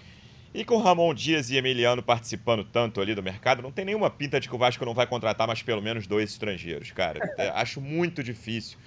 E 0.55 0.65
com 0.65 0.79
Ramon 0.79 1.13
Dias 1.13 1.51
e 1.51 1.57
Emiliano 1.57 2.01
participando 2.01 2.63
tanto 2.63 3.01
ali 3.01 3.13
do 3.13 3.23
mercado, 3.23 3.61
não 3.61 3.73
tem 3.73 3.85
nenhuma 3.85 4.09
pinta 4.09 4.39
de 4.39 4.49
que 4.49 4.55
o 4.55 4.59
Vasco 4.59 4.85
não 4.85 4.95
vai 4.95 5.05
contratar 5.05 5.49
mais 5.49 5.63
pelo 5.63 5.83
menos 5.83 6.07
dois 6.07 6.31
estrangeiros, 6.31 6.93
cara. 6.93 7.35
É, 7.37 7.49
acho 7.49 7.81
muito 7.81 8.23
difícil 8.23 8.79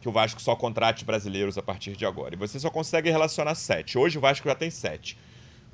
que 0.00 0.08
o 0.08 0.12
Vasco 0.12 0.40
só 0.40 0.54
contrate 0.54 1.04
brasileiros 1.04 1.58
a 1.58 1.62
partir 1.62 1.96
de 1.96 2.06
agora. 2.06 2.34
E 2.34 2.38
você 2.38 2.58
só 2.58 2.70
consegue 2.70 3.10
relacionar 3.10 3.54
sete. 3.54 3.98
Hoje 3.98 4.18
o 4.18 4.20
Vasco 4.20 4.48
já 4.48 4.54
tem 4.54 4.70
sete. 4.70 5.18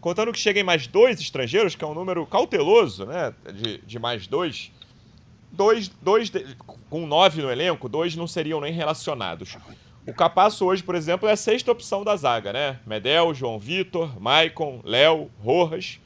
Contando 0.00 0.32
que 0.32 0.38
cheguem 0.38 0.62
mais 0.62 0.86
dois 0.86 1.20
estrangeiros, 1.20 1.74
que 1.74 1.84
é 1.84 1.86
um 1.86 1.94
número 1.94 2.26
cauteloso, 2.26 3.06
né? 3.06 3.34
De, 3.52 3.78
de 3.78 3.98
mais 3.98 4.26
dois. 4.26 4.70
Dois, 5.50 5.88
dois 5.88 6.32
com 6.90 7.06
nove 7.06 7.40
no 7.40 7.50
elenco, 7.50 7.88
dois 7.88 8.16
não 8.16 8.26
seriam 8.26 8.60
nem 8.60 8.72
relacionados. 8.72 9.56
O 10.06 10.12
Capasso 10.12 10.66
hoje, 10.66 10.82
por 10.82 10.94
exemplo, 10.94 11.28
é 11.28 11.32
a 11.32 11.36
sexta 11.36 11.72
opção 11.72 12.04
da 12.04 12.16
zaga, 12.16 12.52
né? 12.52 12.80
Medel, 12.86 13.32
João 13.32 13.58
Vitor, 13.58 14.20
Maicon, 14.20 14.80
Léo, 14.84 15.30
Rojas. 15.38 15.98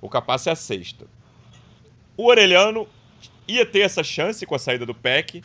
O 0.00 0.08
Capasso 0.08 0.48
é 0.48 0.52
a 0.52 0.56
sexta. 0.56 1.06
O 2.16 2.28
Orelhano 2.28 2.88
ia 3.46 3.66
ter 3.66 3.80
essa 3.80 4.02
chance 4.02 4.46
com 4.46 4.54
a 4.54 4.58
saída 4.58 4.86
do 4.86 4.94
PEC, 4.94 5.42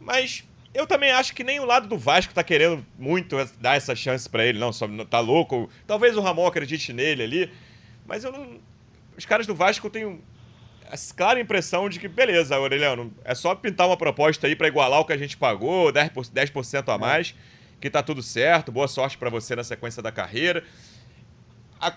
mas 0.00 0.44
eu 0.74 0.86
também 0.86 1.10
acho 1.10 1.34
que 1.34 1.42
nem 1.42 1.60
o 1.60 1.64
lado 1.64 1.88
do 1.88 1.96
Vasco 1.96 2.34
tá 2.34 2.44
querendo 2.44 2.84
muito 2.98 3.36
dar 3.60 3.76
essa 3.76 3.94
chance 3.96 4.28
para 4.28 4.44
ele, 4.44 4.58
não, 4.58 4.72
só 4.72 4.86
tá 5.08 5.20
louco. 5.20 5.68
Talvez 5.86 6.16
o 6.16 6.20
Ramon 6.20 6.46
acredite 6.46 6.92
nele 6.92 7.22
ali, 7.22 7.52
mas 8.06 8.24
eu 8.24 8.32
não. 8.32 8.58
Os 9.16 9.24
caras 9.24 9.46
do 9.46 9.54
Vasco 9.54 9.90
têm 9.90 10.20
a 10.90 10.96
clara 11.16 11.40
impressão 11.40 11.88
de 11.88 11.98
que, 11.98 12.08
beleza, 12.08 12.54
Aureliano, 12.56 13.12
é 13.24 13.34
só 13.34 13.54
pintar 13.54 13.86
uma 13.86 13.96
proposta 13.96 14.46
aí 14.46 14.54
para 14.54 14.68
igualar 14.68 15.00
o 15.00 15.04
que 15.04 15.12
a 15.12 15.18
gente 15.18 15.36
pagou, 15.36 15.92
10%, 15.92 16.30
10 16.32 16.52
a 16.86 16.98
mais, 16.98 17.34
que 17.80 17.90
tá 17.90 18.02
tudo 18.02 18.22
certo, 18.22 18.72
boa 18.72 18.88
sorte 18.88 19.18
para 19.18 19.28
você 19.28 19.56
na 19.56 19.64
sequência 19.64 20.02
da 20.02 20.12
carreira. 20.12 20.64
A, 21.80 21.94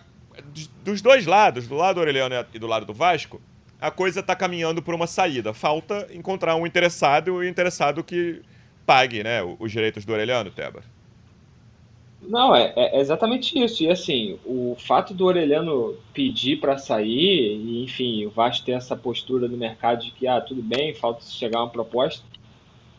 dos 0.84 1.01
dois 1.01 1.26
lados, 1.26 1.67
do 1.67 1.76
lado 1.76 1.95
do 1.95 1.99
Aureliano 1.99 2.45
e 2.53 2.59
do 2.59 2.67
lado 2.67 2.86
do 2.86 2.93
Vasco, 2.93 3.41
a 3.80 3.89
coisa 3.89 4.22
tá 4.22 4.36
caminhando 4.36 4.82
por 4.82 4.93
uma 4.93 5.07
saída. 5.07 5.53
Falta 5.53 6.07
encontrar 6.11 6.55
um 6.55 6.67
interessado 6.67 7.30
e 7.30 7.32
um 7.32 7.43
interessado 7.43 8.03
que 8.03 8.41
pague 8.91 9.23
né, 9.23 9.41
os 9.57 9.71
direitos 9.71 10.03
do 10.03 10.11
Orelhano, 10.11 10.51
Teba. 10.51 10.83
Não, 12.21 12.53
é, 12.53 12.73
é, 12.75 12.99
exatamente 12.99 13.57
isso. 13.57 13.81
E 13.83 13.89
assim, 13.89 14.37
o 14.45 14.75
fato 14.77 15.13
do 15.13 15.25
Orelhano 15.25 15.95
pedir 16.13 16.57
para 16.59 16.77
sair, 16.77 17.55
e 17.55 17.83
enfim, 17.85 18.25
o 18.25 18.29
Vasco 18.29 18.65
ter 18.65 18.73
essa 18.73 18.93
postura 18.93 19.47
no 19.47 19.55
mercado 19.55 20.03
de 20.03 20.11
que, 20.11 20.27
ah, 20.27 20.41
tudo 20.41 20.61
bem, 20.61 20.93
falta 20.93 21.23
chegar 21.23 21.59
uma 21.59 21.69
proposta, 21.69 22.21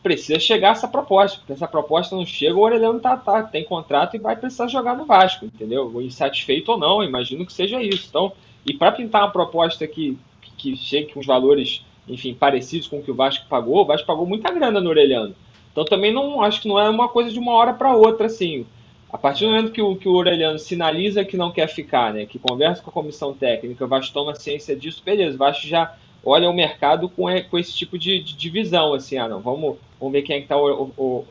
precisa 0.01 0.39
chegar 0.39 0.71
essa 0.71 0.87
proposta, 0.87 1.37
porque 1.37 1.53
essa 1.53 1.67
proposta 1.67 2.15
não 2.15 2.25
chega, 2.25 2.55
o 2.55 2.61
Orelhano 2.61 2.99
tá, 2.99 3.15
tá, 3.15 3.43
tem 3.43 3.63
contrato 3.63 4.15
e 4.15 4.19
vai 4.19 4.35
precisar 4.35 4.67
jogar 4.67 4.97
no 4.97 5.05
Vasco, 5.05 5.45
entendeu? 5.45 6.01
Insatisfeito 6.01 6.71
ou 6.71 6.77
não, 6.79 7.03
imagino 7.03 7.45
que 7.45 7.53
seja 7.53 7.83
isso. 7.83 8.07
Então, 8.09 8.33
e 8.65 8.73
para 8.73 8.91
pintar 8.91 9.21
uma 9.21 9.31
proposta 9.31 9.85
que, 9.87 10.17
que 10.57 10.75
chegue 10.75 11.13
com 11.13 11.19
os 11.19 11.25
valores, 11.27 11.85
enfim, 12.07 12.33
parecidos 12.33 12.87
com 12.87 12.97
o 12.97 13.03
que 13.03 13.11
o 13.11 13.15
Vasco 13.15 13.45
pagou, 13.47 13.83
o 13.83 13.85
Vasco 13.85 14.07
pagou 14.07 14.25
muita 14.25 14.51
grana 14.51 14.81
no 14.81 14.89
Orelhano. 14.89 15.35
Então 15.73 15.83
também 15.83 16.13
não 16.13 16.41
acho 16.41 16.61
que 16.61 16.67
não 16.67 16.79
é 16.79 16.87
uma 16.89 17.09
coisa 17.09 17.31
de 17.31 17.39
uma 17.39 17.51
hora 17.51 17.73
para 17.73 17.93
outra, 17.93 18.27
assim. 18.27 18.65
A 19.11 19.17
partir 19.17 19.45
do 19.45 19.51
momento 19.51 19.71
que 19.71 19.81
o, 19.81 19.95
que 19.95 20.07
o 20.07 20.13
Orelhano 20.13 20.57
sinaliza 20.57 21.25
que 21.25 21.35
não 21.35 21.51
quer 21.51 21.67
ficar, 21.67 22.13
né, 22.13 22.25
que 22.25 22.39
conversa 22.39 22.81
com 22.81 22.89
a 22.89 22.93
comissão 22.93 23.33
técnica, 23.33 23.85
o 23.85 23.87
Vasco 23.87 24.13
toma 24.13 24.33
ciência 24.33 24.75
disso, 24.75 25.03
beleza, 25.05 25.35
o 25.35 25.37
Vasco 25.37 25.67
já 25.67 25.95
olha 26.25 26.49
o 26.49 26.53
mercado 26.53 27.09
com, 27.09 27.25
com 27.49 27.59
esse 27.59 27.75
tipo 27.75 27.97
de, 27.97 28.23
de 28.23 28.35
divisão, 28.35 28.93
assim, 28.93 29.17
ah, 29.17 29.27
não, 29.27 29.39
vamos, 29.39 29.77
vamos 29.99 30.13
ver 30.13 30.21
quem 30.21 30.37
é 30.37 30.39
que 30.39 30.45
está 30.45 30.55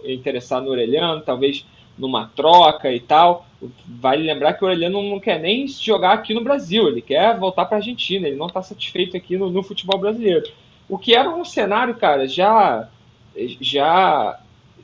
interessado 0.05 0.64
no 0.64 0.70
Orelhano, 0.70 1.22
talvez 1.22 1.64
numa 1.99 2.30
troca 2.34 2.93
e 2.93 3.01
tal. 3.01 3.47
Vale 3.86 4.24
lembrar 4.24 4.55
que 4.55 4.64
o 4.64 4.66
Orelhano 4.66 5.03
não 5.03 5.20
quer 5.20 5.40
nem 5.40 5.66
jogar 5.68 6.12
aqui 6.12 6.34
no 6.34 6.43
Brasil, 6.43 6.88
ele 6.88 7.01
quer 7.01 7.38
voltar 7.38 7.64
para 7.64 7.76
a 7.76 7.80
Argentina, 7.80 8.26
ele 8.26 8.36
não 8.36 8.47
está 8.47 8.62
satisfeito 8.62 9.16
aqui 9.16 9.36
no, 9.36 9.51
no 9.51 9.62
futebol 9.62 9.99
brasileiro. 9.99 10.51
O 10.88 10.99
que 10.99 11.14
era 11.14 11.30
um 11.30 11.45
cenário, 11.45 11.95
cara, 11.95 12.26
já 12.26 12.88
já 13.61 14.39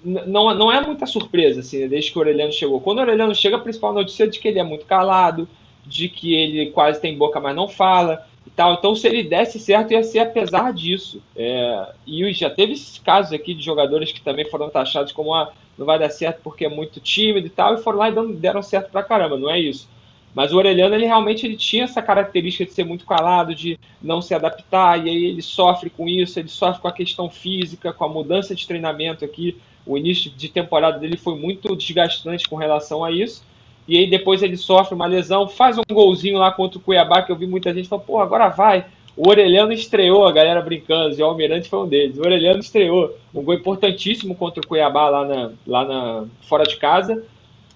não, 0.04 0.54
não 0.54 0.72
é 0.72 0.80
muita 0.80 1.06
surpresa, 1.06 1.60
assim, 1.60 1.86
desde 1.88 2.12
que 2.12 2.18
o 2.18 2.20
Aureliano 2.20 2.52
chegou. 2.52 2.80
Quando 2.80 2.98
o 2.98 3.00
Aureliano 3.00 3.34
chega, 3.34 3.56
a 3.56 3.60
principal 3.60 3.92
notícia 3.92 4.24
é 4.24 4.26
de 4.26 4.38
que 4.38 4.48
ele 4.48 4.58
é 4.58 4.64
muito 4.64 4.86
calado, 4.86 5.48
de 5.84 6.08
que 6.08 6.34
ele 6.34 6.70
quase 6.70 7.00
tem 7.00 7.16
boca, 7.16 7.40
mas 7.40 7.56
não 7.56 7.68
fala 7.68 8.26
e 8.46 8.50
tal. 8.50 8.74
Então, 8.74 8.94
se 8.94 9.06
ele 9.06 9.22
desse 9.22 9.58
certo, 9.58 9.92
ia 9.92 10.02
ser 10.02 10.20
apesar 10.20 10.72
disso. 10.72 11.22
É, 11.34 11.92
e 12.06 12.32
já 12.32 12.50
teve 12.50 12.72
esses 12.72 12.98
casos 12.98 13.32
aqui 13.32 13.54
de 13.54 13.64
jogadores 13.64 14.12
que 14.12 14.20
também 14.20 14.44
foram 14.44 14.70
taxados 14.70 15.12
como 15.12 15.34
ah, 15.34 15.52
não 15.76 15.86
vai 15.86 15.98
dar 15.98 16.10
certo 16.10 16.40
porque 16.42 16.64
é 16.64 16.68
muito 16.68 17.00
tímido 17.00 17.46
e 17.46 17.50
tal, 17.50 17.74
e 17.74 17.82
foram 17.82 17.98
lá 17.98 18.08
e 18.08 18.32
deram 18.34 18.62
certo 18.62 18.90
pra 18.90 19.02
caramba, 19.02 19.36
não 19.36 19.50
é 19.50 19.58
isso. 19.58 19.88
Mas 20.34 20.52
o 20.52 20.56
Orelhano, 20.56 20.94
ele 20.94 21.06
realmente 21.06 21.46
ele 21.46 21.56
tinha 21.56 21.84
essa 21.84 22.02
característica 22.02 22.64
de 22.64 22.72
ser 22.72 22.84
muito 22.84 23.04
calado, 23.06 23.54
de 23.54 23.78
não 24.00 24.20
se 24.20 24.34
adaptar, 24.34 25.04
e 25.04 25.08
aí 25.08 25.24
ele 25.24 25.42
sofre 25.42 25.90
com 25.90 26.08
isso, 26.08 26.38
ele 26.38 26.48
sofre 26.48 26.80
com 26.80 26.88
a 26.88 26.92
questão 26.92 27.28
física, 27.30 27.92
com 27.92 28.04
a 28.04 28.08
mudança 28.08 28.54
de 28.54 28.66
treinamento 28.66 29.24
aqui. 29.24 29.56
O 29.86 29.96
início 29.96 30.30
de 30.30 30.48
temporada 30.48 30.98
dele 30.98 31.16
foi 31.16 31.34
muito 31.34 31.74
desgastante 31.74 32.48
com 32.48 32.56
relação 32.56 33.04
a 33.04 33.10
isso. 33.10 33.42
E 33.86 33.96
aí 33.96 34.08
depois 34.08 34.42
ele 34.42 34.56
sofre 34.56 34.94
uma 34.94 35.06
lesão, 35.06 35.48
faz 35.48 35.78
um 35.78 35.82
golzinho 35.90 36.38
lá 36.38 36.52
contra 36.52 36.78
o 36.78 36.82
Cuiabá, 36.82 37.22
que 37.22 37.32
eu 37.32 37.36
vi 37.36 37.46
muita 37.46 37.72
gente 37.72 37.88
falando, 37.88 38.04
pô, 38.04 38.20
agora 38.20 38.48
vai. 38.48 38.84
O 39.16 39.28
Orelhano 39.28 39.72
estreou, 39.72 40.26
a 40.26 40.30
galera 40.30 40.60
brincando, 40.60 41.18
e 41.18 41.22
o 41.22 41.26
Almirante 41.26 41.68
foi 41.68 41.80
um 41.80 41.88
deles. 41.88 42.18
O 42.18 42.20
Orelhano 42.20 42.60
estreou 42.60 43.16
um 43.34 43.42
gol 43.42 43.54
importantíssimo 43.54 44.34
contra 44.34 44.60
o 44.60 44.66
Cuiabá 44.66 45.08
lá, 45.08 45.24
na, 45.24 45.50
lá 45.66 45.84
na, 45.84 46.24
fora 46.42 46.64
de 46.64 46.76
casa 46.76 47.24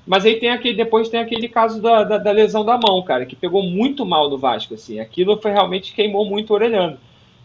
mas 0.07 0.25
aí 0.25 0.37
tem 0.37 0.51
aquele, 0.51 0.77
depois 0.77 1.09
tem 1.09 1.21
aquele 1.21 1.49
caso 1.49 1.81
da, 1.81 2.03
da, 2.03 2.19
da, 2.19 2.33
lesão 2.33 2.65
da 2.65 2.77
mão, 2.77 3.03
cara, 3.03 3.25
que 3.25 3.37
pegou 3.37 3.63
muito 3.63 4.05
mal 4.05 4.29
no 4.29 4.37
Vasco, 4.37 4.75
assim. 4.75 4.99
Aquilo 4.99 5.41
foi 5.41 5.53
realmente 5.53 5.95
queimou 5.95 6.25
muito 6.25 6.51
o 6.51 6.55
Orelhano. 6.55 6.99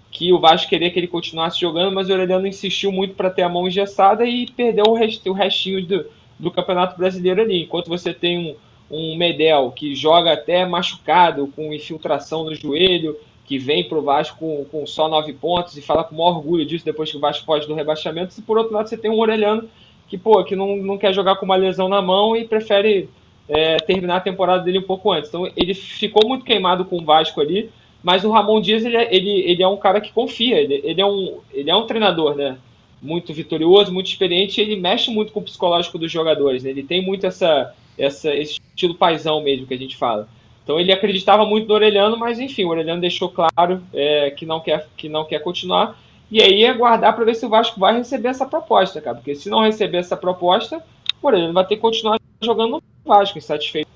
Que 0.10 0.34
o 0.34 0.40
Vasco 0.40 0.70
queria 0.70 0.90
que 0.90 0.98
ele 0.98 1.08
continuasse 1.08 1.60
jogando, 1.60 1.94
mas 1.94 2.10
o 2.10 2.14
Orelhano 2.14 2.48
insistiu 2.48 2.92
muito 2.92 3.14
para 3.14 3.30
ter 3.30 3.44
a 3.44 3.50
mão 3.50 3.68
engessada 3.68 4.26
e 4.26 4.48
perdeu 4.48 4.86
o, 4.88 4.94
rest, 4.94 5.24
o 5.28 5.34
restinho 5.34 5.86
do, 5.86 6.06
do 6.40 6.50
Campeonato 6.50 6.98
Brasileiro 6.98 7.42
ali. 7.42 7.64
Enquanto 7.64 7.90
você 7.90 8.12
tem 8.12 8.40
um, 8.40 8.56
um 8.90 9.16
Medel 9.16 9.72
que 9.72 9.94
joga 9.94 10.34
até 10.34 10.66
machucado, 10.66 11.52
com 11.56 11.72
infiltração 11.72 12.46
no 12.46 12.56
joelho, 12.56 13.18
que 13.46 13.60
vem 13.60 13.88
pro 13.88 14.02
Vasco 14.02 14.40
com, 14.40 14.66
com 14.66 14.88
só 14.88 15.08
nove 15.08 15.34
pontos 15.34 15.78
e 15.78 15.82
fala 15.82 16.04
com 16.04 16.16
o 16.16 16.18
maior 16.18 16.38
orgulho 16.38 16.66
disso 16.66 16.84
depois 16.84 17.12
que 17.12 17.18
o 17.18 17.20
Vasco 17.20 17.46
foge 17.46 17.68
do 17.68 17.76
rebaixamento. 17.76 18.34
E 18.38 18.42
por 18.42 18.58
outro 18.58 18.74
lado, 18.74 18.90
você 18.90 18.98
tem 18.98 19.12
um 19.12 19.20
Orelhano 19.20 19.70
que, 20.08 20.18
pô, 20.18 20.44
que 20.44 20.56
não, 20.56 20.78
não 20.78 20.98
quer 20.98 21.14
jogar 21.14 21.36
com 21.36 21.46
uma 21.46 21.56
lesão 21.56 21.90
na 21.90 22.02
mão 22.02 22.36
e 22.36 22.46
prefere 22.46 23.10
é, 23.50 23.78
terminar 23.78 24.18
a 24.18 24.22
temporada 24.22 24.64
dele 24.64 24.80
um 24.80 24.84
pouco 24.84 25.12
antes. 25.12 25.30
Então 25.30 25.50
ele 25.56 25.74
ficou 25.74 26.28
muito 26.28 26.46
queimado 26.46 26.86
com 26.86 26.98
o 26.98 27.06
Vasco 27.06 27.40
ali, 27.42 27.70
mas 28.04 28.24
o 28.24 28.32
Ramon 28.32 28.62
Dias 28.62 28.86
ele, 28.86 28.98
é, 28.98 29.16
ele, 29.16 29.30
ele 29.30 29.64
é 29.64 29.68
um 29.68 29.78
cara 29.78 30.02
que 30.02 30.12
confia, 30.12 30.60
ele, 30.60 30.82
ele, 30.84 31.02
é 31.02 31.06
um, 31.06 31.40
ele 31.54 31.70
é 31.70 31.76
um 31.76 31.86
treinador, 31.86 32.36
né? 32.36 32.58
Muito 33.02 33.34
vitorioso, 33.34 33.94
muito 33.94 34.08
experiente, 34.08 34.60
ele 34.60 34.76
mexe 34.76 35.12
muito 35.12 35.32
com 35.32 35.40
o 35.40 35.44
psicológico 35.44 36.00
dos 36.00 36.12
jogadores, 36.12 36.64
né? 36.64 36.72
ele 36.72 36.82
tem 36.82 37.00
muito 37.00 37.28
essa, 37.28 37.76
essa, 37.98 38.34
esse 38.34 38.60
estilo 38.70 38.96
paisão 38.96 39.42
mesmo 39.42 39.68
que 39.68 39.74
a 39.74 39.78
gente 39.78 39.96
fala. 39.96 40.28
Então 40.64 40.80
ele 40.80 40.92
acreditava 40.92 41.46
muito 41.46 41.68
no 41.68 41.76
Orelhano, 41.76 42.18
mas 42.18 42.40
enfim, 42.40 42.66
o 42.66 42.70
Orelhano 42.70 43.00
deixou 43.00 43.30
claro 43.30 43.82
é, 43.94 44.32
que, 44.32 44.46
não 44.46 44.60
quer, 44.60 44.88
que 44.98 45.08
não 45.08 45.24
quer 45.24 45.40
continuar. 45.40 45.98
E 46.30 46.42
aí 46.42 46.66
aguardar 46.66 47.16
para 47.16 47.26
ver 47.26 47.36
se 47.36 47.46
o 47.46 47.50
Vasco 47.50 47.80
vai 47.80 47.98
receber 47.98 48.30
essa 48.30 48.46
proposta, 48.46 49.02
cara. 49.02 49.16
Porque 49.16 49.36
se 49.36 49.50
não 49.50 49.62
receber 49.62 49.98
essa 49.98 50.18
proposta, 50.18 50.84
por 51.22 51.34
ele 51.34 51.52
vai 51.54 51.66
ter 51.66 51.76
que 51.76 51.82
continuar 51.82 52.20
jogando 52.42 52.72
no 52.72 52.84
Vasco, 53.06 53.38
insatisfeito. 53.38 53.90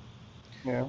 É. 0.66 0.84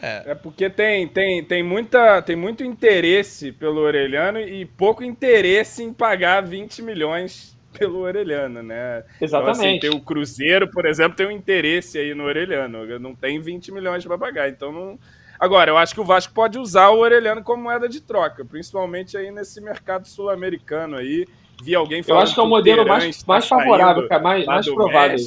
É. 0.00 0.30
é 0.30 0.34
porque 0.34 0.70
tem, 0.70 1.06
tem, 1.08 1.44
tem, 1.44 1.62
muita, 1.62 2.22
tem 2.22 2.36
muito 2.36 2.64
interesse 2.64 3.52
pelo 3.52 3.80
Orelhano 3.80 4.38
e 4.40 4.64
pouco 4.64 5.02
interesse 5.02 5.82
em 5.82 5.92
pagar 5.92 6.42
20 6.42 6.82
milhões 6.82 7.58
pelo 7.76 8.00
Orelhano, 8.00 8.62
né? 8.62 9.04
Exatamente. 9.20 9.58
Então, 9.58 9.68
assim, 9.68 9.80
tem 9.80 9.90
o 9.90 10.00
Cruzeiro, 10.00 10.70
por 10.70 10.86
exemplo, 10.86 11.16
tem 11.16 11.26
um 11.26 11.30
interesse 11.30 11.98
aí 11.98 12.14
no 12.14 12.24
Orelhano. 12.24 12.98
Não 12.98 13.14
tem 13.14 13.40
20 13.40 13.72
milhões 13.72 14.04
para 14.04 14.18
pagar, 14.18 14.48
então 14.48 14.72
não. 14.72 14.98
Agora, 15.38 15.70
eu 15.70 15.76
acho 15.76 15.94
que 15.94 16.00
o 16.00 16.04
Vasco 16.04 16.32
pode 16.32 16.58
usar 16.58 16.88
o 16.88 16.98
Orelhano 16.98 17.42
como 17.42 17.62
moeda 17.62 17.88
de 17.88 18.00
troca, 18.00 18.44
principalmente 18.44 19.16
aí 19.16 19.30
nesse 19.30 19.60
mercado 19.60 20.08
sul-americano 20.08 20.96
aí. 20.96 21.26
Vi 21.62 21.74
alguém 21.74 22.02
falando. 22.02 22.20
Eu 22.20 22.22
acho 22.24 22.34
que 22.34 22.40
é 22.40 22.42
o 22.42 22.48
modelo 22.48 22.86
mais, 22.86 23.24
mais 23.24 23.46
favorável, 23.46 24.08
cara, 24.08 24.22
mais, 24.22 24.46
mais 24.46 24.66
provável. 24.66 25.18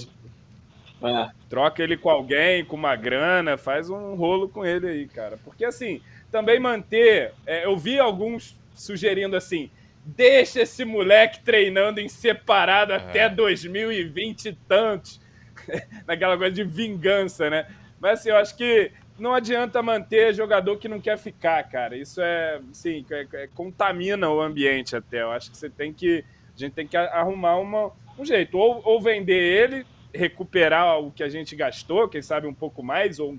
É. 1.04 1.30
Troca 1.50 1.82
ele 1.82 1.98
com 1.98 2.10
alguém, 2.10 2.64
com 2.64 2.76
uma 2.76 2.96
grana, 2.96 3.58
faz 3.58 3.90
um 3.90 4.16
rolo 4.16 4.48
com 4.48 4.66
ele 4.66 4.88
aí, 4.88 5.08
cara. 5.08 5.38
Porque 5.44 5.66
assim, 5.66 6.02
também 6.32 6.60
manter. 6.60 7.34
É, 7.46 7.66
eu 7.66 7.78
vi 7.78 8.00
alguns 8.00 8.56
sugerindo 8.76 9.36
assim: 9.36 9.70
deixa 10.06 10.62
esse 10.62 10.86
moleque 10.86 11.40
treinando 11.40 12.00
em 12.00 12.08
separado 12.08 12.94
é. 12.94 12.98
até 12.98 13.30
2020 13.30 14.46
e 14.46 14.54
tantos. 14.54 15.20
Naquela 16.08 16.38
coisa 16.38 16.54
de 16.54 16.64
vingança, 16.64 17.50
né? 17.50 17.68
Mas 18.00 18.20
assim, 18.20 18.30
eu 18.30 18.38
acho 18.38 18.56
que 18.56 18.92
não 19.22 19.36
adianta 19.36 19.84
manter 19.84 20.34
jogador 20.34 20.78
que 20.78 20.88
não 20.88 21.00
quer 21.00 21.16
ficar, 21.16 21.64
cara. 21.70 21.96
Isso 21.96 22.20
é, 22.20 22.60
sim, 22.74 23.06
é, 23.12 23.28
é, 23.34 23.48
contamina 23.54 24.28
o 24.30 24.42
ambiente 24.42 24.96
até. 24.96 25.22
Eu 25.22 25.32
acho 25.32 25.52
que 25.52 25.58
você 25.58 25.70
tem 25.70 25.94
que. 25.94 26.26
A 26.56 26.60
gente 26.60 26.74
tem 26.74 26.88
que 26.88 26.98
arrumar 26.98 27.58
uma, 27.58 27.92
um 28.18 28.26
jeito. 28.26 28.58
Ou, 28.58 28.82
ou 28.84 29.00
vender 29.00 29.34
ele 29.34 29.86
recuperar 30.14 31.00
o 31.00 31.12
que 31.12 31.24
a 31.24 31.30
gente 31.30 31.56
gastou, 31.56 32.10
quem 32.10 32.22
sabe 32.22 32.48
um 32.48 32.54
pouco 32.54 32.84
mais 32.84 33.20
ou 33.20 33.38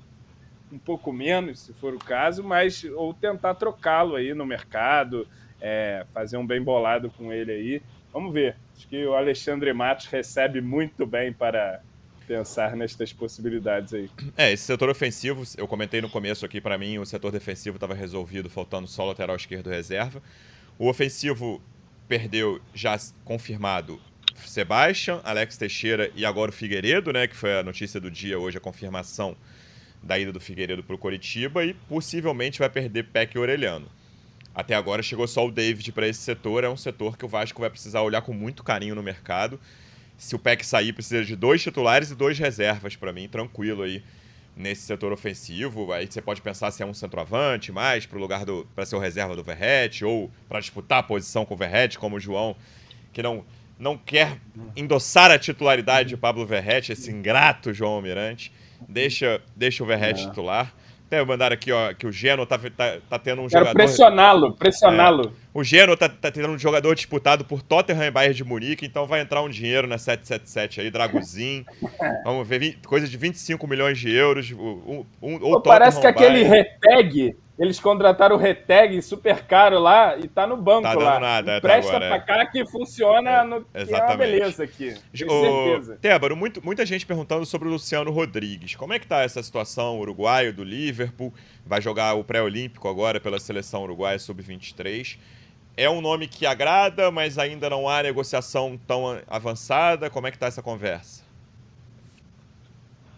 um 0.73 0.79
pouco 0.79 1.13
menos, 1.13 1.61
se 1.61 1.73
for 1.75 1.93
o 1.93 1.99
caso, 1.99 2.43
mas 2.43 2.83
ou 2.85 3.13
tentar 3.13 3.55
trocá-lo 3.57 4.15
aí 4.15 4.33
no 4.33 4.47
mercado, 4.47 5.29
é, 5.61 6.07
fazer 6.15 6.39
um 6.39 6.47
bem 6.47 6.63
bolado 6.63 7.11
com 7.11 7.33
ele 7.33 7.53
aí. 7.53 7.83
Vamos 8.13 8.33
ver. 8.33 8.57
Acho 8.75 8.89
que 8.89 9.05
o 9.05 9.15
Alexandre 9.15 9.73
Matos 9.73 10.07
recebe 10.07 10.61
muito 10.61 11.05
bem 11.05 11.33
para 11.33 11.83
pensar 12.33 12.75
nestas 12.75 13.13
possibilidades 13.13 13.93
aí. 13.93 14.11
É, 14.37 14.51
esse 14.51 14.65
setor 14.65 14.89
ofensivo, 14.89 15.43
eu 15.59 15.69
comentei 15.69 16.01
no 16.01 16.09
começo 16.09 16.47
aqui, 16.47 16.63
para 16.63 16.79
mim 16.79 16.97
o 16.97 17.05
setor 17.05 17.31
defensivo 17.31 17.77
estava 17.77 17.95
resolvido, 17.95 18.49
faltando 18.49 18.89
só 18.89 19.05
lateral 19.05 19.37
esquerdo 19.37 19.69
reserva. 19.69 20.23
O 20.79 20.89
ofensivo 20.89 21.61
perdeu 22.09 22.59
já 22.73 22.99
confirmado 23.23 24.01
Sebastian, 24.47 25.21
Alex 25.25 25.59
Teixeira 25.59 26.11
e 26.17 26.25
agora 26.25 26.51
o 26.51 26.55
Figueiredo, 26.55 27.13
né, 27.13 27.27
que 27.27 27.37
foi 27.37 27.59
a 27.59 27.63
notícia 27.63 28.01
do 28.01 28.11
dia 28.11 28.39
hoje, 28.39 28.57
a 28.57 28.61
confirmação 28.61 29.37
da 30.03 30.19
ida 30.19 30.33
do 30.33 30.41
Figueiredo 30.41 30.83
para 30.83 30.95
o 30.95 30.99
Coritiba 30.99 31.63
e 31.65 31.75
possivelmente 31.75 32.59
vai 32.59 32.71
perder 32.71 33.05
Peck 33.05 33.37
e 33.37 33.39
Orelhano. 33.39 33.87
Até 34.55 34.75
agora 34.75 35.03
chegou 35.03 35.29
só 35.29 35.47
o 35.47 35.53
David 35.53 35.93
para 35.93 36.09
esse 36.09 36.21
setor, 36.21 36.65
é 36.65 36.69
um 36.69 36.79
setor 36.79 37.19
que 37.19 37.27
o 37.27 37.29
Vasco 37.29 37.61
vai 37.61 37.69
precisar 37.69 38.01
olhar 38.01 38.23
com 38.23 38.33
muito 38.33 38.65
carinho 38.65 38.95
no 38.95 39.03
mercado. 39.03 39.61
Se 40.23 40.37
o 40.37 40.39
Peck 40.39 40.65
sair, 40.65 40.93
precisa 40.93 41.25
de 41.25 41.35
dois 41.35 41.61
titulares 41.61 42.13
e 42.13 42.15
dois 42.15 42.39
reservas 42.39 42.95
para 42.95 43.13
mim, 43.13 43.27
tranquilo 43.27 43.83
aí 43.83 44.05
nesse 44.57 44.83
setor 44.83 45.13
ofensivo. 45.13 45.93
Aí 45.93 46.07
você 46.07 46.23
pode 46.23 46.41
pensar 46.41 46.71
se 46.71 46.81
é 46.81 46.87
um 46.87 46.95
centroavante 46.95 47.73
mais 47.73 48.07
para 48.07 48.17
o 48.17 48.21
lugar 48.21 48.45
do 48.45 48.65
para 48.73 48.87
ser 48.87 48.95
o 48.95 49.01
reserva 49.01 49.35
do 49.35 49.43
Verrete 49.43 50.05
ou 50.05 50.31
para 50.49 50.61
disputar 50.61 51.01
a 51.01 51.03
posição 51.03 51.45
com 51.45 51.55
o 51.55 51.57
Verrete, 51.57 51.99
como 51.99 52.17
o 52.17 52.21
João, 52.21 52.55
que 53.13 53.21
não 53.21 53.45
não 53.77 53.99
quer 53.99 54.39
endossar 54.77 55.33
a 55.33 55.39
titularidade 55.41 56.11
de 56.11 56.17
Pablo 56.17 56.47
Verrete, 56.47 56.93
esse 56.93 57.11
ingrato 57.11 57.75
João 57.75 57.95
Almirante. 57.95 58.53
Deixa, 58.89 59.43
deixa 59.57 59.83
o 59.83 59.87
Verrete 59.87 60.23
é. 60.23 60.29
titular. 60.29 60.73
Até 61.09 61.25
mandar 61.25 61.53
aqui, 61.53 61.73
ó, 61.73 61.93
que 61.93 62.07
o 62.07 62.13
Geno 62.13 62.47
tá, 62.47 62.57
tá, 62.59 62.99
tá 63.11 63.19
tendo 63.19 63.43
um 63.43 63.49
Quero 63.49 63.65
jogador. 63.65 63.75
Pressioná-lo, 63.75 64.55
pressioná-lo. 64.55 65.35
É. 65.37 65.42
O 65.55 65.63
Geno 65.63 65.97
tá, 65.97 66.09
tá 66.09 66.31
tendo 66.31 66.49
um 66.49 66.59
jogador 66.59 66.95
disputado 66.95 67.45
por 67.45 67.63
Tottenham 67.63 68.05
e 68.05 68.11
Bayern 68.11 68.35
de 68.35 68.45
Munique, 68.45 68.87
então 68.87 69.07
vai 69.07 69.21
entrar 69.21 69.43
um 69.43 69.49
dinheiro 69.49 69.87
na 69.87 69.99
777 69.99 70.81
aí, 70.81 70.91
Draguzin. 70.91 71.65
Vamos 72.25 72.49
ver, 72.49 72.79
coisa 72.87 73.07
de 73.07 73.17
25 73.17 73.67
milhões 73.67 73.99
de 73.99 74.11
euros. 74.11 74.51
Um, 74.51 75.05
um, 75.21 75.39
ou 75.43 75.61
Parece 75.61 76.01
que 76.01 76.07
aquele 76.07 76.43
retag 76.43 77.37
eles 77.59 77.79
contrataram 77.79 78.35
o 78.35 78.39
Reteg 78.39 79.01
super 79.03 79.45
caro 79.45 79.79
lá 79.79 80.17
e 80.19 80.27
tá 80.27 80.47
no 80.47 80.57
banco 80.57 80.83
tá 80.83 80.95
lá. 80.95 81.21
Nada, 81.21 81.61
Presta 81.61 81.97
agora, 81.97 82.09
pra 82.09 82.17
é. 82.17 82.21
cá 82.21 82.47
que 82.47 82.67
funciona 82.67 83.31
é, 83.31 83.45
no... 83.45 83.67
exatamente. 83.75 83.93
é 83.93 84.05
uma 84.05 84.17
beleza 84.17 84.65
aqui. 84.65 84.97
Ô, 85.29 85.97
Tébaro, 86.01 86.35
muito, 86.35 86.65
muita 86.65 86.85
gente 86.87 87.07
perguntando 87.07 87.45
sobre 87.45 87.69
o 87.69 87.71
Luciano 87.71 88.11
Rodrigues. 88.11 88.75
Como 88.75 88.93
é 88.93 88.99
que 88.99 89.07
tá 89.07 89.23
essa 89.23 89.43
situação 89.43 90.01
uruguaio 90.01 90.53
do 90.53 90.65
Liverpool? 90.65 91.33
Vai 91.65 91.81
jogar 91.81 92.15
o 92.15 92.25
pré-olímpico 92.25 92.89
agora 92.89 93.21
pela 93.21 93.39
seleção 93.39 93.83
uruguaia 93.83 94.19
sub-23. 94.19 95.19
É 95.77 95.89
um 95.89 96.01
nome 96.01 96.29
que 96.29 96.45
agrada, 96.45 97.11
mas 97.11 97.39
ainda 97.39 97.71
não 97.71 97.89
há 97.89 98.03
negociação 98.03 98.79
tão 98.87 99.19
avançada. 99.27 100.11
Como 100.11 100.27
é 100.27 100.31
que 100.31 100.39
tá 100.39 100.47
essa 100.47 100.63
conversa? 100.63 101.25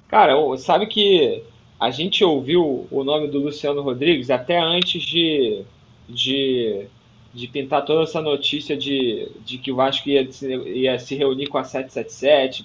Cara, 0.09 0.35
sabe 0.59 0.87
que 0.87 1.43
a 1.81 1.91
gente 1.91 2.25
ouviu 2.25 2.87
o 2.91 3.03
nome 3.03 3.27
do 3.29 3.41
Luciano 3.41 3.83
Rodrigues 3.83 4.31
até 4.31 4.59
antes 4.59 5.03
de, 5.03 5.63
de, 6.09 6.87
de 7.33 7.49
pintar 7.49 7.85
toda 7.85 8.05
essa 8.05 8.23
notícia 8.23 8.77
de, 8.77 9.29
de 9.45 9.59
que 9.59 9.73
o 9.73 9.77
Vasco 9.77 10.09
ia, 10.09 10.29
ia 10.67 10.99
se 10.99 11.17
reunir 11.17 11.49
com 11.49 11.59
a 11.59 11.65
777 11.65 12.65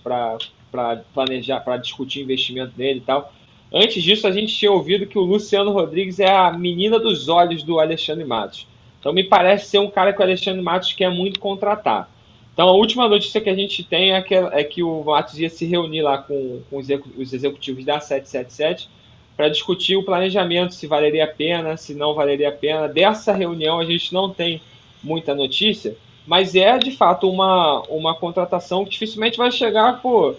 para 0.72 0.98
planejar, 1.14 1.62
para 1.62 1.78
discutir 1.78 2.22
investimento 2.22 2.74
nele 2.78 3.00
e 3.00 3.04
tal. 3.04 3.34
Antes 3.74 4.04
disso, 4.04 4.28
a 4.28 4.32
gente 4.32 4.56
tinha 4.56 4.72
ouvido 4.72 5.08
que 5.08 5.18
o 5.18 5.24
Luciano 5.24 5.72
Rodrigues 5.72 6.20
é 6.20 6.32
a 6.32 6.52
menina 6.54 7.00
dos 7.00 7.28
olhos 7.28 7.64
do 7.64 7.80
Alexandre 7.80 8.26
Matos. 8.26 8.68
Então, 9.00 9.14
me 9.14 9.24
parece 9.24 9.68
ser 9.70 9.80
um 9.80 9.89
cara 9.89 10.14
que 10.14 10.20
o 10.20 10.24
Alexandre 10.24 10.62
Matos 10.62 10.93
quer 10.93 11.10
muito 11.10 11.39
contratar. 11.39 12.10
Então, 12.54 12.68
a 12.68 12.74
última 12.74 13.08
notícia 13.08 13.39
que 13.39 13.50
a 13.50 13.56
gente 13.56 13.84
tem 13.84 14.12
é 14.14 14.22
que, 14.22 14.36
é 14.36 14.64
que 14.64 14.84
o 14.84 15.04
Matos 15.04 15.39
ia 15.39 15.50
se 15.50 15.66
reunir 15.66 16.02
lá 16.02 16.18
com, 16.18 16.62
com 16.70 16.78
os 16.78 17.34
executivos 17.34 17.86
da 17.86 18.00
777 18.00 18.89
para 19.38 19.47
discutir 19.47 19.95
o 19.95 20.04
planejamento, 20.04 20.74
se 20.74 20.86
valeria 20.86 21.24
a 21.24 21.28
pena, 21.28 21.78
se 21.78 21.93
não 21.93 22.14
valeria 22.14 22.50
a 22.50 22.52
pena. 22.52 22.89
Dessa 22.89 23.32
reunião 23.32 23.80
a 23.80 23.86
gente 23.86 24.14
não 24.14 24.30
tem 24.30 24.62
muita 25.02 25.34
notícia, 25.34 25.95
mas 26.28 26.54
é 26.56 26.78
de 26.78 26.91
fato 26.91 27.32
uma, 27.32 27.82
uma 27.84 28.14
contratação 28.14 28.84
que 28.84 28.91
dificilmente 28.91 29.38
vai 29.38 29.50
chegar 29.50 30.02
por, 30.02 30.36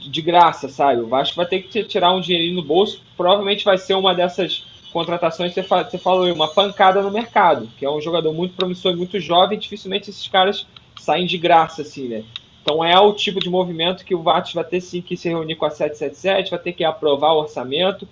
de 0.00 0.22
graça, 0.22 0.70
sabe? 0.70 1.02
O 1.02 1.08
Vasco 1.08 1.36
vai 1.36 1.44
ter 1.44 1.60
que 1.60 1.84
tirar 1.84 2.12
um 2.12 2.20
dinheirinho 2.22 2.54
no 2.54 2.62
bolso, 2.62 3.02
provavelmente 3.16 3.64
vai 3.64 3.76
ser 3.76 3.92
uma 3.92 4.14
dessas 4.14 4.64
contratações 4.92 5.54
que 5.54 5.62
você 5.62 5.98
falou, 5.98 6.32
uma 6.32 6.48
pancada 6.48 7.02
no 7.02 7.10
mercado, 7.10 7.68
que 7.78 7.84
é 7.84 7.90
um 7.90 8.00
jogador 8.00 8.32
muito 8.32 8.54
promissor 8.54 8.92
e 8.92 8.96
muito 8.96 9.18
jovem, 9.18 9.58
dificilmente 9.58 10.10
esses 10.10 10.28
caras 10.28 10.66
saem 11.00 11.26
de 11.26 11.38
graça, 11.38 11.82
assim, 11.82 12.08
né? 12.08 12.24
Então 12.62 12.84
é 12.84 12.98
o 12.98 13.12
tipo 13.12 13.40
de 13.40 13.50
movimento 13.50 14.04
que 14.04 14.14
o 14.14 14.22
Vasco 14.22 14.54
vai 14.54 14.64
ter 14.64 14.80
sim 14.80 15.02
que 15.02 15.16
se 15.16 15.28
reunir 15.28 15.56
com 15.56 15.64
a 15.64 15.70
777, 15.70 16.50
vai 16.50 16.60
ter 16.60 16.72
que 16.72 16.84
aprovar 16.84 17.32
o 17.32 17.40
orçamento, 17.40 18.06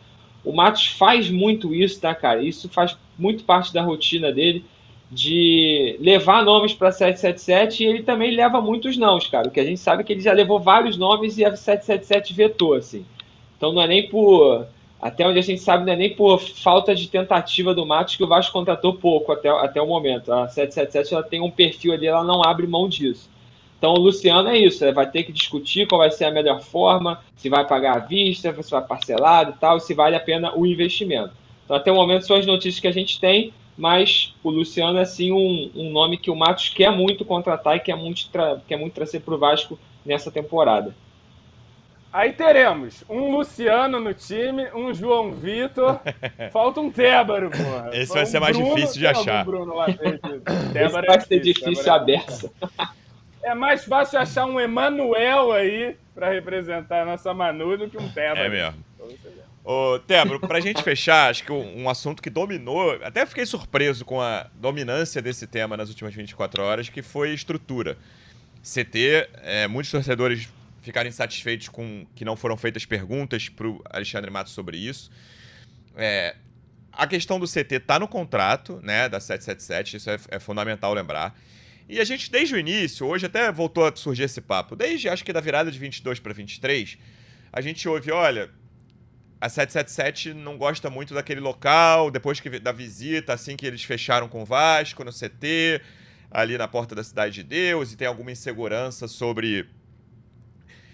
o 0.45 0.53
Matos 0.53 0.87
faz 0.87 1.31
muito 1.31 1.75
isso, 1.75 2.01
tá, 2.01 2.15
cara? 2.15 2.43
Isso 2.43 2.69
faz 2.69 2.97
muito 3.19 3.45
parte 3.45 3.73
da 3.73 3.83
rotina 3.83 4.33
dele 4.33 4.65
de 5.11 5.97
levar 6.01 6.45
nomes 6.45 6.73
para 6.73 6.93
777 6.93 7.83
e 7.83 7.87
ele 7.87 8.03
também 8.03 8.35
leva 8.35 8.61
muitos 8.61 8.97
nãos, 8.97 9.27
cara. 9.27 9.49
O 9.49 9.51
que 9.51 9.61
a 9.61 9.65
gente 9.65 9.81
sabe 9.81 10.03
é 10.03 10.05
que 10.05 10.13
ele 10.13 10.21
já 10.21 10.33
levou 10.33 10.61
vários 10.61 10.97
nomes 10.97 11.37
e 11.37 11.45
a 11.45 11.55
777 11.55 12.33
vetou, 12.33 12.75
assim. 12.75 13.05
Então 13.57 13.73
não 13.73 13.83
é 13.83 13.89
nem 13.89 14.09
por. 14.09 14.67
Até 15.01 15.27
onde 15.27 15.39
a 15.39 15.43
gente 15.43 15.63
sabe, 15.63 15.87
não 15.87 15.93
é 15.95 15.97
nem 15.97 16.15
por 16.15 16.39
falta 16.39 16.95
de 16.95 17.09
tentativa 17.09 17.75
do 17.75 17.87
Matos 17.87 18.17
que 18.17 18.25
o 18.25 18.27
Vasco 18.27 18.53
contratou 18.53 18.95
pouco 18.95 19.33
até, 19.33 19.49
até 19.49 19.81
o 19.81 19.87
momento. 19.87 20.31
A 20.31 20.47
777 20.47 21.15
ela 21.15 21.23
tem 21.23 21.41
um 21.41 21.51
perfil 21.51 21.95
ali, 21.95 22.07
ela 22.07 22.23
não 22.23 22.43
abre 22.43 22.67
mão 22.67 22.89
disso. 22.89 23.31
Então 23.79 23.95
o 23.95 23.99
Luciano 23.99 24.51
é 24.51 24.59
isso, 24.59 24.93
vai 24.93 25.11
ter 25.11 25.23
que 25.23 25.33
discutir 25.33 25.89
qual 25.89 26.01
vai 26.01 26.11
ser 26.11 26.27
a 26.27 26.31
melhor 26.31 26.61
forma, 26.61 27.19
se 27.35 27.49
vai 27.49 27.67
pagar 27.67 27.97
à 27.97 27.99
vista, 28.01 28.53
se 28.63 28.71
vai 28.71 28.85
parcelado 28.85 29.53
e 29.53 29.59
tal, 29.59 29.81
se 29.81 29.95
vale 29.95 30.15
a 30.15 30.21
pena 30.21 30.55
o 30.55 30.67
investimento. 30.67 31.33
Então 31.65 31.75
até 31.75 31.91
o 31.91 31.95
momento 31.95 32.27
são 32.27 32.37
as 32.37 32.45
notícias 32.45 32.79
que 32.79 32.89
a 32.89 32.93
gente 32.93 33.19
tem, 33.19 33.55
mas 33.79 34.35
o 34.45 34.51
Luciano 34.51 34.99
é 34.99 35.07
sim 35.07 35.33
um, 35.33 35.71
um 35.75 35.91
nome 35.91 36.19
que 36.19 36.31
o 36.31 36.37
Matos 36.37 36.69
quer 36.69 36.93
muito 36.93 37.25
contratar 37.25 37.77
e 37.77 37.81
quer 37.81 37.97
muito, 37.97 38.29
quer 38.69 38.77
muito 38.77 38.93
trazer 38.93 39.21
para 39.21 39.35
o 39.35 39.39
Vasco 39.39 39.79
nessa 40.05 40.31
temporada. 40.31 40.95
Aí 42.13 42.33
teremos 42.33 43.05
um 43.09 43.31
Luciano 43.31 44.01
no 44.01 44.13
time, 44.13 44.69
um 44.75 44.93
João 44.93 45.33
Vitor, 45.33 46.01
falta 46.53 46.81
um 46.81 46.91
Tébaro, 46.91 47.51
porra. 47.51 47.91
Esse 47.93 48.13
vai 48.13 48.27
ser 48.27 48.41
mais 48.41 48.57
Bruno, 48.57 48.75
difícil 48.75 48.99
de 48.99 49.07
achar. 49.07 49.45
Bruno 49.45 49.77
lá 49.77 49.87
Esse 50.75 50.93
vai 50.93 51.17
é 51.17 51.21
ser 51.21 51.41
difícil 51.41 51.93
a 51.93 51.99
beça. 51.99 52.51
É 53.43 53.55
mais 53.55 53.87
fácil 53.87 54.19
achar 54.19 54.45
um 54.45 54.61
Emanuel 54.61 55.51
aí 55.53 55.97
para 56.15 56.29
representar 56.29 57.01
a 57.01 57.05
nossa 57.07 57.33
Manu 57.33 57.79
do 57.79 57.89
que 57.89 57.97
um 57.97 58.07
Teba. 58.11 58.39
É 58.39 58.51
mesmo. 58.51 58.85
Ô, 59.65 59.99
Tebro, 59.99 60.39
pra 60.39 60.61
gente 60.61 60.83
fechar, 60.83 61.31
acho 61.31 61.45
que 61.45 61.51
um, 61.51 61.85
um, 61.85 61.89
assunto 61.89 62.23
que 62.23 62.29
dominou, 62.29 62.99
até 63.03 63.25
fiquei 63.25 63.47
surpreso 63.47 64.05
com 64.05 64.21
a 64.21 64.47
dominância 64.55 65.23
desse 65.23 65.47
tema 65.47 65.75
nas 65.75 65.89
últimas 65.89 66.15
24 66.15 66.63
horas, 66.63 66.91
que 66.91 67.01
foi 67.01 67.33
estrutura. 67.33 67.97
CT, 68.63 69.29
é, 69.43 69.67
muitos 69.67 69.91
torcedores 69.91 70.47
ficaram 70.81 71.09
insatisfeitos 71.09 71.69
com 71.69 72.07
que 72.15 72.25
não 72.25 72.37
foram 72.37 72.57
feitas 72.57 72.85
perguntas 72.85 73.49
pro 73.49 73.83
Alexandre 73.91 74.31
Matos 74.31 74.53
sobre 74.53 74.77
isso. 74.77 75.11
É, 75.97 76.37
a 76.93 77.07
questão 77.07 77.39
do 77.39 77.47
CT 77.47 77.77
está 77.77 77.99
no 77.99 78.09
contrato, 78.09 78.81
né, 78.83 79.09
da 79.09 79.21
777, 79.21 79.97
isso 79.97 80.11
é, 80.11 80.19
é, 80.29 80.39
fundamental 80.39 80.93
lembrar. 80.93 81.39
E 81.89 81.99
a 81.99 82.05
gente, 82.05 82.31
desde 82.31 82.55
o 82.55 82.59
início, 82.59 83.07
hoje 83.07 83.27
até 83.27 83.51
voltou 83.51 83.87
a 83.87 83.95
surgir 83.95 84.25
esse 84.25 84.41
papo, 84.41 84.77
desde 84.77 85.09
acho 85.09 85.25
que 85.25 85.33
da 85.33 85.41
virada 85.41 85.71
de 85.71 85.79
22 85.79 86.21
para 86.21 86.33
23, 86.33 86.99
a 87.53 87.61
gente 87.61 87.89
ouve, 87.89 88.13
olha, 88.13 88.51
a 89.41 89.49
777 89.49 90.35
não 90.35 90.57
gosta 90.57 90.89
muito 90.89 91.15
daquele 91.15 91.41
local, 91.41 92.11
depois 92.11 92.39
que, 92.39 92.61
da 92.61 92.73
visita, 92.73 93.33
assim 93.33 93.57
que 93.57 93.67
eles 93.67 93.83
fecharam 93.83 94.29
com 94.29 94.43
o 94.43 94.45
Vasco, 94.45 95.03
no 95.03 95.11
CT, 95.13 95.81
ali 96.31 96.57
na 96.57 96.69
porta 96.69 96.95
da 96.95 97.03
Cidade 97.03 97.37
de 97.37 97.43
Deus, 97.43 97.93
e 97.93 97.97
tem 97.97 98.07
alguma 98.07 98.31
insegurança 98.31 99.09
sobre 99.09 99.67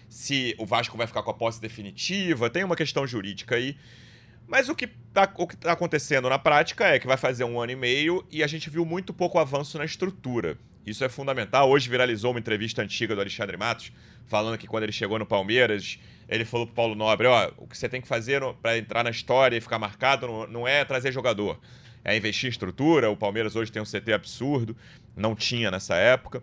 se 0.09 0.54
o 0.59 0.66
Vasco 0.66 0.96
vai 0.96 1.07
ficar 1.07 1.22
com 1.22 1.30
a 1.30 1.34
posse 1.34 1.61
definitiva, 1.61 2.48
tem 2.50 2.64
uma 2.64 2.76
questão 2.76 3.07
jurídica 3.07 3.57
aí. 3.57 3.76
Mas 4.46 4.68
o 4.68 4.74
que 4.74 4.84
está 4.84 5.26
tá 5.26 5.72
acontecendo 5.72 6.28
na 6.28 6.38
prática 6.38 6.86
é 6.86 6.98
que 6.98 7.07
vai 7.07 7.16
fazer 7.16 7.44
um 7.44 7.61
ano 7.61 7.72
e 7.72 7.76
meio 7.76 8.24
e 8.30 8.42
a 8.42 8.46
gente 8.46 8.70
viu 8.70 8.84
muito 8.84 9.12
pouco 9.12 9.38
avanço 9.38 9.76
na 9.76 9.84
estrutura. 9.84 10.57
Isso 10.86 11.02
é 11.02 11.09
fundamental. 11.09 11.68
Hoje 11.68 11.90
viralizou 11.90 12.30
uma 12.30 12.38
entrevista 12.38 12.80
antiga 12.80 13.14
do 13.14 13.20
Alexandre 13.20 13.57
Matos, 13.57 13.90
falando 14.26 14.57
que 14.57 14.68
quando 14.68 14.84
ele 14.84 14.92
chegou 14.92 15.18
no 15.18 15.26
Palmeiras, 15.26 15.98
ele 16.28 16.44
falou 16.44 16.64
pro 16.64 16.76
Paulo 16.76 16.94
Nobre, 16.94 17.26
ó, 17.26 17.50
o 17.57 17.66
que 17.66 17.76
você 17.76 17.88
tem 17.88 18.00
que 18.00 18.07
fazer 18.07 18.40
para 18.62 18.78
entrar 18.78 19.02
na 19.02 19.11
história 19.11 19.57
e 19.57 19.61
ficar 19.61 19.80
marcado 19.80 20.28
não, 20.28 20.46
não 20.46 20.68
é 20.68 20.84
trazer 20.84 21.12
jogador, 21.12 21.59
é 22.04 22.16
investir 22.16 22.46
em 22.46 22.50
estrutura. 22.50 23.11
O 23.11 23.16
Palmeiras 23.16 23.57
hoje 23.57 23.72
tem 23.72 23.82
um 23.82 23.84
CT 23.84 24.12
absurdo, 24.12 24.76
não 25.16 25.34
tinha 25.34 25.72
nessa 25.72 25.96
época. 25.96 26.38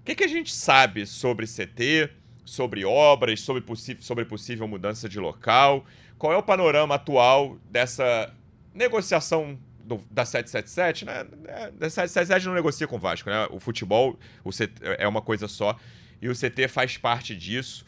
O 0.00 0.04
que, 0.04 0.14
que 0.14 0.24
a 0.24 0.28
gente 0.28 0.54
sabe 0.54 1.06
sobre 1.06 1.46
CT, 1.46 2.10
sobre 2.44 2.84
obras, 2.84 3.40
sobre, 3.40 3.62
sobre 4.00 4.24
possível 4.24 4.66
mudança 4.68 5.08
de 5.08 5.18
local? 5.18 5.84
Qual 6.18 6.32
é 6.32 6.36
o 6.36 6.42
panorama 6.42 6.94
atual 6.94 7.58
dessa 7.70 8.32
negociação 8.74 9.58
do, 9.84 9.98
da 10.10 10.24
777, 10.24 11.04
né? 11.04 11.26
É, 11.46 11.70
da 11.70 11.90
777 11.90 12.46
não 12.46 12.54
negocia 12.54 12.86
com 12.86 12.96
o 12.96 12.98
Vasco, 12.98 13.28
né? 13.28 13.46
O 13.50 13.60
futebol 13.60 14.18
o 14.42 14.50
CT, 14.50 14.72
é 14.98 15.06
uma 15.06 15.20
coisa 15.20 15.48
só 15.48 15.76
e 16.22 16.28
o 16.28 16.34
CT 16.34 16.68
faz 16.68 16.96
parte 16.96 17.36
disso 17.36 17.84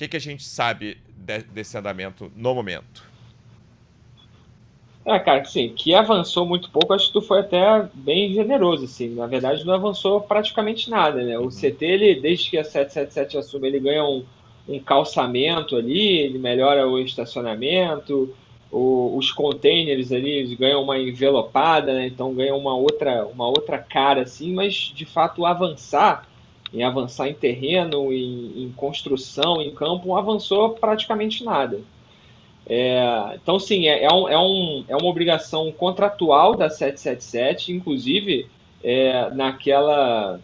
que, 0.00 0.08
que 0.08 0.16
a 0.16 0.20
gente 0.20 0.44
sabe 0.44 0.98
de, 1.14 1.42
desse 1.42 1.76
andamento 1.76 2.32
no 2.34 2.54
momento? 2.54 3.04
É, 5.04 5.18
cara, 5.18 5.44
sim, 5.44 5.70
que 5.70 5.94
avançou 5.94 6.44
muito 6.44 6.70
pouco, 6.70 6.92
acho 6.92 7.06
que 7.06 7.12
tu 7.14 7.22
foi 7.22 7.40
até 7.40 7.88
bem 7.94 8.32
generoso, 8.34 8.84
assim. 8.84 9.08
Na 9.14 9.26
verdade, 9.26 9.64
não 9.64 9.74
avançou 9.74 10.20
praticamente 10.20 10.90
nada, 10.90 11.22
né? 11.22 11.38
O 11.38 11.44
uhum. 11.44 11.48
CT, 11.48 11.84
ele, 11.84 12.20
desde 12.20 12.50
que 12.50 12.58
a 12.58 12.64
777 12.64 13.38
assume, 13.38 13.68
ele 13.68 13.80
ganha 13.80 14.04
um, 14.04 14.24
um 14.68 14.78
calçamento 14.78 15.74
ali, 15.74 16.18
ele 16.18 16.38
melhora 16.38 16.86
o 16.86 16.98
estacionamento, 16.98 18.34
o, 18.70 19.16
os 19.16 19.32
containers 19.32 20.12
ali 20.12 20.54
ganham 20.54 20.82
uma 20.82 20.98
envelopada, 20.98 21.94
né? 21.94 22.06
Então 22.06 22.34
ganham 22.34 22.58
uma 22.58 22.76
outra, 22.76 23.26
uma 23.26 23.48
outra 23.48 23.78
cara, 23.78 24.22
assim, 24.22 24.52
mas 24.52 24.74
de 24.74 25.06
fato 25.06 25.46
avançar 25.46 26.28
em 26.72 26.82
avançar 26.84 27.28
em 27.28 27.34
terreno, 27.34 28.12
em, 28.12 28.64
em 28.64 28.72
construção, 28.76 29.60
em 29.60 29.74
campo, 29.74 30.16
avançou 30.16 30.70
praticamente 30.70 31.44
nada. 31.44 31.80
É, 32.72 33.34
então, 33.34 33.58
sim, 33.58 33.88
é, 33.88 34.04
é, 34.04 34.08
um, 34.14 34.28
é, 34.28 34.38
um, 34.38 34.84
é 34.86 34.96
uma 34.96 35.08
obrigação 35.08 35.72
contratual 35.72 36.54
da 36.54 36.70
777, 36.70 37.72
inclusive 37.72 38.46
é, 38.80 39.28
naquela, 39.30 40.38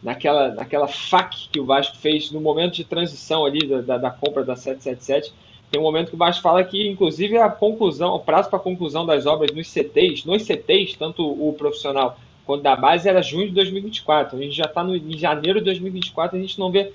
naquela, 0.00 0.54
naquela 0.54 0.86
FAC 0.86 1.48
que 1.50 1.58
o 1.58 1.64
Vasco 1.66 1.96
fez 1.96 2.30
no 2.30 2.40
momento 2.40 2.74
de 2.74 2.84
transição 2.84 3.44
ali 3.44 3.66
da, 3.66 3.80
da, 3.80 3.98
da 3.98 4.10
compra 4.12 4.44
da 4.44 4.54
777. 4.54 5.34
Tem 5.68 5.80
um 5.80 5.82
momento 5.82 6.10
que 6.10 6.14
o 6.14 6.18
Vasco 6.18 6.40
fala 6.40 6.62
que, 6.62 6.88
inclusive, 6.88 7.36
a 7.38 7.50
conclusão, 7.50 8.14
o 8.14 8.20
prazo 8.20 8.48
para 8.48 8.60
conclusão 8.60 9.04
das 9.04 9.26
obras 9.26 9.50
nos 9.50 9.66
CTs, 9.66 10.24
nos 10.24 10.44
CTs, 10.44 10.94
tanto 10.96 11.28
o 11.28 11.52
profissional 11.54 12.16
quando 12.46 12.62
da 12.62 12.76
base 12.76 13.08
era 13.08 13.20
junho 13.20 13.48
de 13.48 13.54
2024. 13.54 14.38
A 14.38 14.40
gente 14.40 14.54
já 14.54 14.66
está 14.66 14.84
em 14.84 15.18
janeiro 15.18 15.58
de 15.58 15.64
2024 15.64 16.36
a 16.36 16.40
gente 16.40 16.56
não 16.56 16.70
vê 16.70 16.92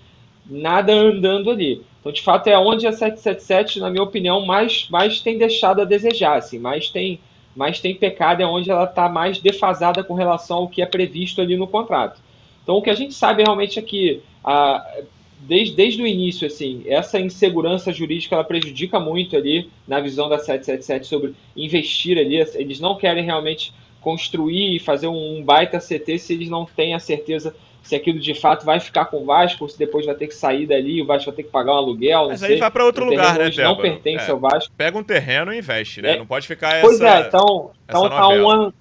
nada 0.49 0.93
andando 0.93 1.49
ali. 1.49 1.81
Então, 1.99 2.11
de 2.11 2.21
fato, 2.21 2.47
é 2.47 2.57
onde 2.57 2.87
a 2.87 2.91
777, 2.91 3.79
na 3.79 3.89
minha 3.89 4.03
opinião, 4.03 4.45
mais, 4.45 4.87
mais 4.89 5.21
tem 5.21 5.37
deixado 5.37 5.81
a 5.81 5.85
desejar, 5.85 6.37
assim, 6.37 6.57
mais 6.57 6.89
tem, 6.89 7.19
mais 7.55 7.79
tem 7.79 7.93
pecado, 7.93 8.41
é 8.41 8.45
onde 8.45 8.71
ela 8.71 8.85
está 8.85 9.09
mais 9.09 9.39
defasada 9.39 10.03
com 10.03 10.13
relação 10.13 10.57
ao 10.59 10.67
que 10.67 10.81
é 10.81 10.85
previsto 10.85 11.41
ali 11.41 11.57
no 11.57 11.67
contrato. 11.67 12.21
Então, 12.63 12.77
o 12.77 12.81
que 12.81 12.89
a 12.89 12.95
gente 12.95 13.13
sabe 13.13 13.43
realmente 13.43 13.79
é 13.79 13.81
que, 13.81 14.21
a, 14.43 15.01
desde, 15.41 15.75
desde 15.75 16.01
o 16.01 16.07
início, 16.07 16.47
assim, 16.47 16.83
essa 16.85 17.19
insegurança 17.19 17.91
jurídica 17.91 18.35
ela 18.35 18.43
prejudica 18.43 18.99
muito 18.99 19.35
ali 19.35 19.69
na 19.87 19.99
visão 19.99 20.29
da 20.29 20.37
777 20.37 21.07
sobre 21.07 21.33
investir 21.55 22.17
ali. 22.17 22.35
Eles 22.55 22.79
não 22.79 22.95
querem 22.95 23.23
realmente 23.23 23.73
construir 24.01 24.75
e 24.75 24.79
fazer 24.79 25.07
um 25.07 25.43
baita 25.43 25.79
CT 25.79 26.17
se 26.19 26.33
eles 26.33 26.49
não 26.49 26.65
têm 26.65 26.93
a 26.93 26.99
certeza 26.99 27.55
se 27.83 27.95
aquilo 27.95 28.19
de 28.19 28.33
fato 28.33 28.65
vai 28.65 28.79
ficar 28.79 29.05
com 29.05 29.23
o 29.23 29.25
Vasco 29.25 29.63
ou 29.63 29.69
se 29.69 29.77
depois 29.77 30.05
vai 30.05 30.15
ter 30.15 30.27
que 30.27 30.35
sair 30.35 30.65
dali, 30.67 31.01
o 31.01 31.05
Vasco 31.05 31.31
vai 31.31 31.35
ter 31.35 31.43
que 31.43 31.49
pagar 31.49 31.73
um 31.73 31.77
aluguel. 31.77 32.27
Mas 32.27 32.43
aí 32.43 32.57
vai 32.57 32.69
para 32.69 32.85
outro 32.85 33.05
lugar, 33.05 33.37
né, 33.37 33.49
Não 33.57 33.77
pertence 33.77 34.29
é, 34.29 34.31
ao 34.31 34.39
Vasco. 34.39 34.71
Pega 34.77 34.97
um 34.97 35.03
terreno 35.03 35.53
e 35.53 35.57
investe, 35.57 36.01
né? 36.01 36.13
É. 36.13 36.17
Não 36.17 36.25
pode 36.25 36.47
ficar 36.47 36.81
pois 36.81 37.01
essa. 37.01 37.03
Pois 37.03 37.25
é, 37.25 37.27
então, 37.27 37.71
então 37.87 38.09
tá 38.09 38.27
um 38.27 38.49
ano. 38.49 38.73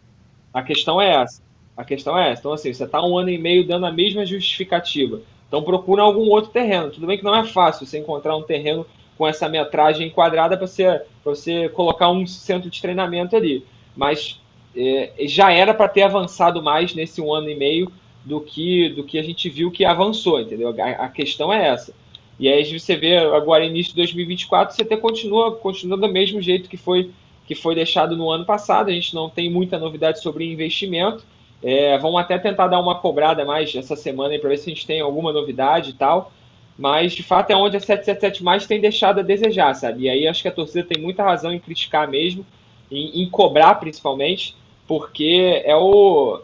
A 0.53 0.63
questão 0.63 1.01
é 1.01 1.23
essa. 1.23 1.43
A 1.77 1.85
questão 1.85 2.19
é 2.19 2.33
essa. 2.33 2.41
Então, 2.41 2.53
assim, 2.53 2.73
você 2.73 2.85
está 2.85 3.01
um 3.05 3.17
ano 3.17 3.31
e 3.31 3.39
meio 3.39 3.67
dando 3.67 3.87
a 3.87 3.93
mesma 3.93 4.27
justificativa. 4.27 5.21
Então, 5.47 5.63
procura 5.63 6.03
algum 6.03 6.29
outro 6.29 6.51
terreno. 6.51 6.91
Tudo 6.91 7.07
bem 7.07 7.17
que 7.17 7.25
não 7.25 7.37
é 7.37 7.45
fácil 7.45 7.87
você 7.87 7.99
encontrar 7.99 8.37
um 8.37 8.43
terreno 8.43 8.85
com 9.17 9.27
essa 9.27 9.49
metragem 9.49 10.11
quadrada 10.11 10.57
para 10.57 10.67
você, 10.67 11.03
você 11.25 11.69
colocar 11.71 12.11
um 12.11 12.27
centro 12.27 12.69
de 12.69 12.81
treinamento 12.81 13.37
ali. 13.37 13.65
Mas 13.97 14.41
é, 14.77 15.13
já 15.21 15.53
era 15.53 15.73
para 15.73 15.89
ter 15.89 16.03
avançado 16.03 16.63
mais 16.63 16.95
nesse 16.95 17.21
um 17.21 17.33
ano 17.33 17.49
e 17.49 17.55
meio 17.55 17.91
do 18.29 18.43
que, 18.43 18.91
do 18.91 19.03
que 19.03 19.19
a 19.19 19.23
gente 19.23 19.49
viu 19.49 19.71
que 19.71 19.87
avançou, 19.87 20.39
entendeu? 20.39 20.75
A, 20.79 21.07
a 21.07 21.09
questão 21.09 21.51
é 21.51 21.67
essa. 21.69 21.95
E 22.39 22.47
aí 22.47 22.79
você 22.79 22.95
vê 22.95 23.17
agora 23.17 23.65
início 23.65 23.93
de 23.93 23.97
2024, 23.97 24.77
você 24.77 24.83
até 24.83 24.97
continua, 24.97 25.57
continua 25.57 25.97
do 25.97 26.09
mesmo 26.09 26.41
jeito 26.43 26.69
que 26.69 26.77
foi, 26.77 27.11
que 27.47 27.55
foi 27.55 27.75
deixado 27.75 28.17
no 28.17 28.31
ano 28.31 28.45
passado. 28.45 28.91
A 28.91 28.93
gente 28.93 29.15
não 29.15 29.31
tem 29.31 29.51
muita 29.51 29.79
novidade 29.79 30.21
sobre 30.21 30.53
investimento. 30.53 31.25
É, 31.63 31.97
vamos 31.99 32.21
até 32.21 32.39
tentar 32.39 32.69
dar 32.69 32.79
uma 32.79 32.97
cobrada 32.97 33.45
mais 33.47 33.75
essa 33.75 33.97
semana 33.97 34.39
para 34.39 34.51
ver 34.51 34.59
se 34.59 34.71
a 34.71 34.75
gente 34.75 34.87
tem 34.87 35.01
alguma 35.01 35.33
novidade 35.33 35.91
e 35.91 35.95
tal. 35.95 36.31
Mas 36.79 37.15
de 37.15 37.23
fato 37.23 37.51
é 37.51 37.57
onde 37.57 37.79
a 37.79 37.81
777 37.81 38.45
mais 38.45 38.67
tem 38.67 38.79
deixado 38.79 39.21
a 39.21 39.23
desejar, 39.23 39.75
sabe? 39.75 40.03
E 40.03 40.09
aí 40.11 40.29
acho 40.29 40.43
que 40.43 40.49
a 40.49 40.53
torcida 40.53 40.87
tem 40.87 41.03
muita 41.03 41.25
razão 41.25 41.53
em 41.53 41.59
criticar 41.59 42.07
mesmo, 42.07 42.47
em, 42.93 43.23
em 43.23 43.29
cobrar 43.31 43.75
principalmente 43.77 44.55
porque 44.87 45.63
é 45.65 45.77
o 45.77 46.41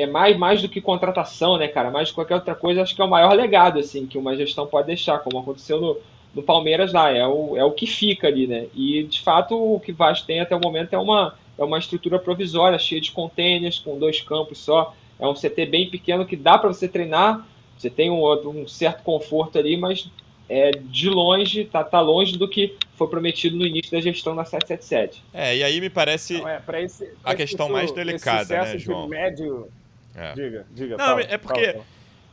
é 0.00 0.06
mais, 0.06 0.36
mais 0.36 0.62
do 0.62 0.68
que 0.68 0.80
contratação, 0.80 1.56
né, 1.56 1.68
cara? 1.68 1.90
Mais 1.90 2.08
do 2.08 2.10
que 2.10 2.14
qualquer 2.16 2.34
outra 2.34 2.54
coisa, 2.54 2.82
acho 2.82 2.94
que 2.94 3.02
é 3.02 3.04
o 3.04 3.10
maior 3.10 3.32
legado, 3.32 3.78
assim, 3.78 4.06
que 4.06 4.18
uma 4.18 4.36
gestão 4.36 4.66
pode 4.66 4.86
deixar, 4.86 5.18
como 5.18 5.38
aconteceu 5.38 5.80
no, 5.80 5.96
no 6.34 6.42
Palmeiras 6.42 6.92
lá, 6.92 7.10
é 7.10 7.26
o, 7.26 7.56
é 7.56 7.64
o 7.64 7.72
que 7.72 7.86
fica 7.86 8.28
ali, 8.28 8.46
né? 8.46 8.66
E, 8.74 9.02
de 9.04 9.20
fato, 9.20 9.54
o 9.54 9.80
que 9.80 9.92
Vasco 9.92 10.26
tem 10.26 10.40
até 10.40 10.54
o 10.54 10.60
momento 10.60 10.94
é 10.94 10.98
uma, 10.98 11.34
é 11.58 11.64
uma 11.64 11.78
estrutura 11.78 12.18
provisória, 12.18 12.78
cheia 12.78 13.00
de 13.00 13.10
containers, 13.10 13.78
com 13.78 13.98
dois 13.98 14.20
campos 14.20 14.58
só. 14.58 14.94
É 15.18 15.26
um 15.26 15.34
CT 15.34 15.66
bem 15.66 15.90
pequeno 15.90 16.24
que 16.24 16.36
dá 16.36 16.56
para 16.56 16.68
você 16.68 16.88
treinar, 16.88 17.46
você 17.76 17.90
tem 17.90 18.10
um, 18.10 18.24
um 18.48 18.66
certo 18.66 19.02
conforto 19.02 19.58
ali, 19.58 19.76
mas 19.76 20.10
é, 20.48 20.70
de 20.70 21.08
longe, 21.08 21.64
tá, 21.64 21.84
tá 21.84 22.00
longe 22.00 22.36
do 22.36 22.48
que 22.48 22.76
foi 22.94 23.08
prometido 23.08 23.56
no 23.56 23.66
início 23.66 23.92
da 23.92 24.00
gestão 24.00 24.34
da 24.34 24.44
777. 24.44 25.22
É, 25.32 25.56
e 25.56 25.62
aí 25.62 25.80
me 25.80 25.88
parece 25.88 26.42
é, 26.44 26.82
esse, 26.82 27.12
a 27.24 27.34
questão 27.34 27.68
mais 27.68 27.92
delicada, 27.92 28.62
né, 28.62 28.78
João? 28.78 29.08
Médio... 29.08 29.68
É. 30.14 30.32
Diga, 30.34 30.66
diga. 30.70 30.96
Não, 30.96 31.18
é 31.18 31.38
porque 31.38 31.80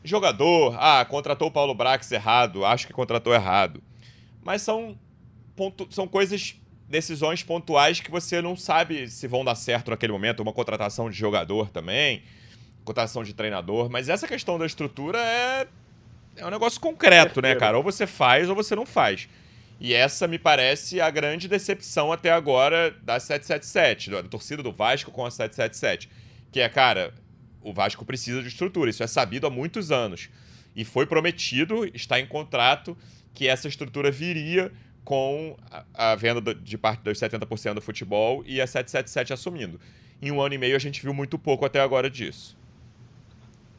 jogador, 0.04 0.76
ah, 0.80 1.06
contratou 1.06 1.50
o 1.50 1.52
Paulo 1.52 1.74
Brax 1.74 2.12
errado, 2.12 2.66
acho 2.66 2.88
que 2.88 2.94
contratou 2.94 3.34
errado. 3.34 3.82
Mas 4.44 4.62
são, 4.62 4.98
ponto, 5.56 5.88
são 5.90 6.08
coisas, 6.08 6.56
decisões 6.88 7.44
pontuais 7.44 8.00
que 8.00 8.10
você 8.10 8.42
não 8.42 8.56
sabe 8.56 9.10
se 9.10 9.28
vão 9.28 9.44
dar 9.44 9.56
certo 9.56 9.92
naquele 9.92 10.14
momento. 10.14 10.40
Uma 10.42 10.54
contratação 10.54 11.10
de 11.10 11.18
jogador 11.18 11.70
também, 11.70 12.24
contratação 12.86 13.24
de 13.24 13.34
treinador. 13.34 13.90
Mas 13.90 14.10
essa 14.10 14.28
questão 14.28 14.58
da 14.58 14.66
estrutura 14.66 15.20
é 15.20 15.68
é 16.38 16.46
um 16.46 16.52
negócio 16.52 16.80
concreto, 16.80 17.42
né, 17.42 17.56
cara? 17.56 17.78
Ou 17.78 17.84
você 17.84 18.06
faz 18.06 18.48
ou 18.48 18.56
você 18.56 18.76
não 18.76 18.86
faz. 18.86 19.28
E 19.80 19.94
essa 19.94 20.28
me 20.28 20.40
parece 20.40 21.02
a 21.02 21.10
grande 21.10 21.48
decepção 21.48 22.12
até 22.12 22.32
agora 22.32 22.92
da 23.02 23.20
777, 23.20 24.12
da 24.12 24.24
torcida 24.24 24.64
do 24.64 24.72
Vasco 24.72 25.12
com 25.12 25.26
a 25.26 25.32
777. 25.32 26.10
Que 26.52 26.62
é, 26.62 26.70
cara, 26.70 27.14
o 27.68 27.74
Vasco 27.74 28.06
precisa 28.06 28.42
de 28.42 28.48
estrutura. 28.48 28.90
Isso 28.90 29.04
é 29.04 29.08
sabido 29.08 29.46
há 29.46 29.50
muitos 29.50 29.92
anos. 29.92 30.30
E 30.76 30.86
foi 30.86 31.06
prometido, 31.06 31.86
está 31.94 32.20
em 32.20 32.26
contrato, 32.26 32.98
que 33.34 33.48
essa 33.48 33.68
estrutura 33.68 34.10
viria 34.10 34.72
com 35.04 35.58
a, 35.72 36.12
a 36.12 36.16
venda 36.16 36.54
de 36.54 36.78
parte 36.78 37.02
dos 37.02 37.20
70% 37.20 37.76
do 37.76 37.82
futebol 37.82 38.44
e 38.46 38.62
a 38.62 38.68
777 38.68 39.34
assumindo. 39.34 39.80
Em 40.22 40.32
um 40.32 40.42
ano 40.42 40.56
e 40.56 40.58
meio 40.58 40.76
a 40.76 40.80
gente 40.80 41.02
viu 41.02 41.14
muito 41.14 41.38
pouco 41.38 41.66
até 41.66 41.80
agora 41.80 42.10
disso. 42.10 42.58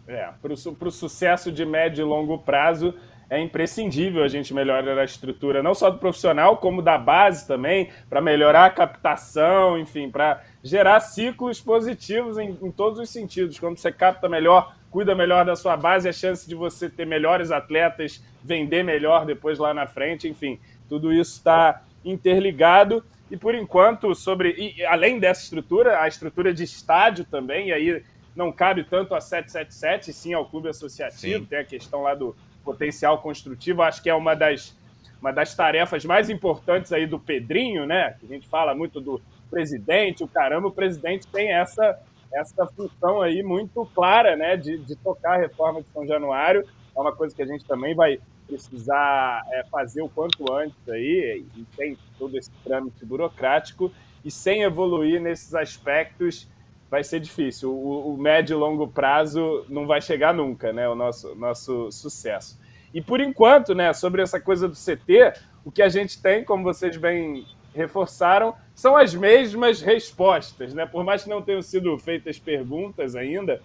É, 0.06 0.30
para 0.40 0.52
o 0.52 0.90
sucesso 0.90 1.52
de 1.52 1.64
médio 1.64 2.02
e 2.02 2.04
longo 2.04 2.38
prazo, 2.38 2.94
é 3.30 3.38
imprescindível 3.40 4.22
a 4.22 4.28
gente 4.28 4.54
melhorar 4.54 4.98
a 4.98 5.04
estrutura, 5.04 5.62
não 5.62 5.74
só 5.74 5.90
do 5.90 5.98
profissional, 5.98 6.56
como 6.56 6.80
da 6.80 6.96
base 6.96 7.46
também, 7.46 7.90
para 8.08 8.20
melhorar 8.20 8.64
a 8.64 8.70
captação, 8.70 9.78
enfim, 9.78 10.10
para 10.10 10.42
gerar 10.62 11.00
ciclos 11.00 11.60
positivos 11.60 12.38
em, 12.38 12.56
em, 12.62 12.70
todos 12.70 12.98
os 12.98 13.10
sentidos. 13.10 13.58
Quando 13.58 13.78
você 13.78 13.92
capta 13.92 14.28
melhor, 14.28 14.74
cuida 14.90 15.14
melhor 15.14 15.44
da 15.44 15.56
sua 15.56 15.76
base, 15.76 16.08
a 16.08 16.12
chance 16.12 16.48
de 16.48 16.54
você 16.54 16.88
ter 16.88 17.06
melhores 17.06 17.50
atletas, 17.50 18.22
vender 18.42 18.82
melhor 18.82 19.24
depois 19.24 19.58
lá 19.58 19.72
na 19.72 19.86
frente, 19.86 20.28
enfim, 20.28 20.58
tudo 20.88 21.12
isso 21.12 21.36
está 21.36 21.82
interligado. 22.04 23.04
E 23.30 23.36
por 23.36 23.54
enquanto, 23.54 24.14
sobre. 24.14 24.54
E, 24.56 24.84
além 24.84 25.18
dessa 25.18 25.42
estrutura, 25.42 26.00
a 26.00 26.08
estrutura 26.08 26.52
de 26.52 26.64
estádio 26.64 27.24
também, 27.24 27.68
e 27.68 27.72
aí 27.72 28.02
não 28.34 28.50
cabe 28.50 28.84
tanto 28.84 29.14
a 29.14 29.20
777, 29.20 30.12
sim 30.12 30.32
ao 30.32 30.46
clube 30.46 30.68
associativo, 30.68 31.40
sim. 31.40 31.46
tem 31.46 31.58
a 31.58 31.64
questão 31.64 32.02
lá 32.02 32.14
do 32.14 32.34
potencial 32.64 33.18
construtivo, 33.18 33.82
acho 33.82 34.02
que 34.02 34.08
é 34.08 34.14
uma 34.14 34.34
das, 34.34 34.76
uma 35.20 35.32
das 35.32 35.54
tarefas 35.54 36.04
mais 36.04 36.30
importantes 36.30 36.92
aí 36.92 37.06
do 37.06 37.18
Pedrinho, 37.18 37.84
né? 37.84 38.16
A 38.22 38.26
gente 38.26 38.46
fala 38.46 38.74
muito 38.74 39.00
do 39.00 39.20
presidente, 39.50 40.24
o 40.24 40.28
caramba, 40.28 40.68
o 40.68 40.72
presidente 40.72 41.26
tem 41.26 41.52
essa, 41.52 41.98
essa 42.32 42.66
função 42.66 43.20
aí 43.20 43.42
muito 43.42 43.84
clara, 43.94 44.36
né? 44.36 44.56
De, 44.56 44.78
de 44.78 44.96
tocar 44.96 45.34
a 45.34 45.38
reforma 45.38 45.82
de 45.82 45.88
São 45.88 46.06
Januário. 46.06 46.64
É 46.96 47.00
uma 47.00 47.14
coisa 47.14 47.34
que 47.34 47.42
a 47.42 47.46
gente 47.46 47.64
também 47.64 47.94
vai 47.94 48.18
precisar 48.46 49.42
é, 49.52 49.62
fazer 49.70 50.00
o 50.00 50.08
quanto 50.08 50.50
antes 50.52 50.88
aí, 50.88 51.44
e 51.54 51.64
tem 51.76 51.98
todo 52.18 52.36
esse 52.36 52.50
trâmite 52.64 53.04
burocrático, 53.04 53.92
e 54.24 54.30
sem 54.30 54.62
evoluir 54.62 55.20
nesses 55.20 55.54
aspectos 55.54 56.48
vai 56.90 57.04
ser 57.04 57.20
difícil. 57.20 57.70
O, 57.70 58.14
o, 58.14 58.16
médio 58.16 58.54
e 58.54 58.58
longo 58.58 58.88
prazo 58.88 59.66
não 59.68 59.86
vai 59.86 60.00
chegar 60.00 60.32
nunca, 60.32 60.72
né? 60.72 60.88
O 60.88 60.94
nosso, 60.94 61.34
nosso 61.34 61.92
sucesso. 61.92 62.58
E 62.92 63.02
por 63.02 63.20
enquanto, 63.20 63.74
né, 63.74 63.92
sobre 63.92 64.22
essa 64.22 64.40
coisa 64.40 64.66
do 64.66 64.74
CT, 64.74 65.34
o 65.64 65.70
que 65.70 65.82
a 65.82 65.88
gente 65.90 66.20
tem, 66.20 66.42
como 66.42 66.64
vocês 66.64 66.96
bem 66.96 67.44
reforçaram, 67.78 68.54
são 68.74 68.96
as 68.96 69.14
mesmas 69.14 69.80
respostas, 69.80 70.74
né? 70.74 70.84
Por 70.84 71.04
mais 71.04 71.22
que 71.22 71.30
não 71.30 71.40
tenham 71.40 71.62
sido 71.62 71.96
feitas 71.98 72.38
perguntas 72.38 73.14
ainda, 73.14 73.62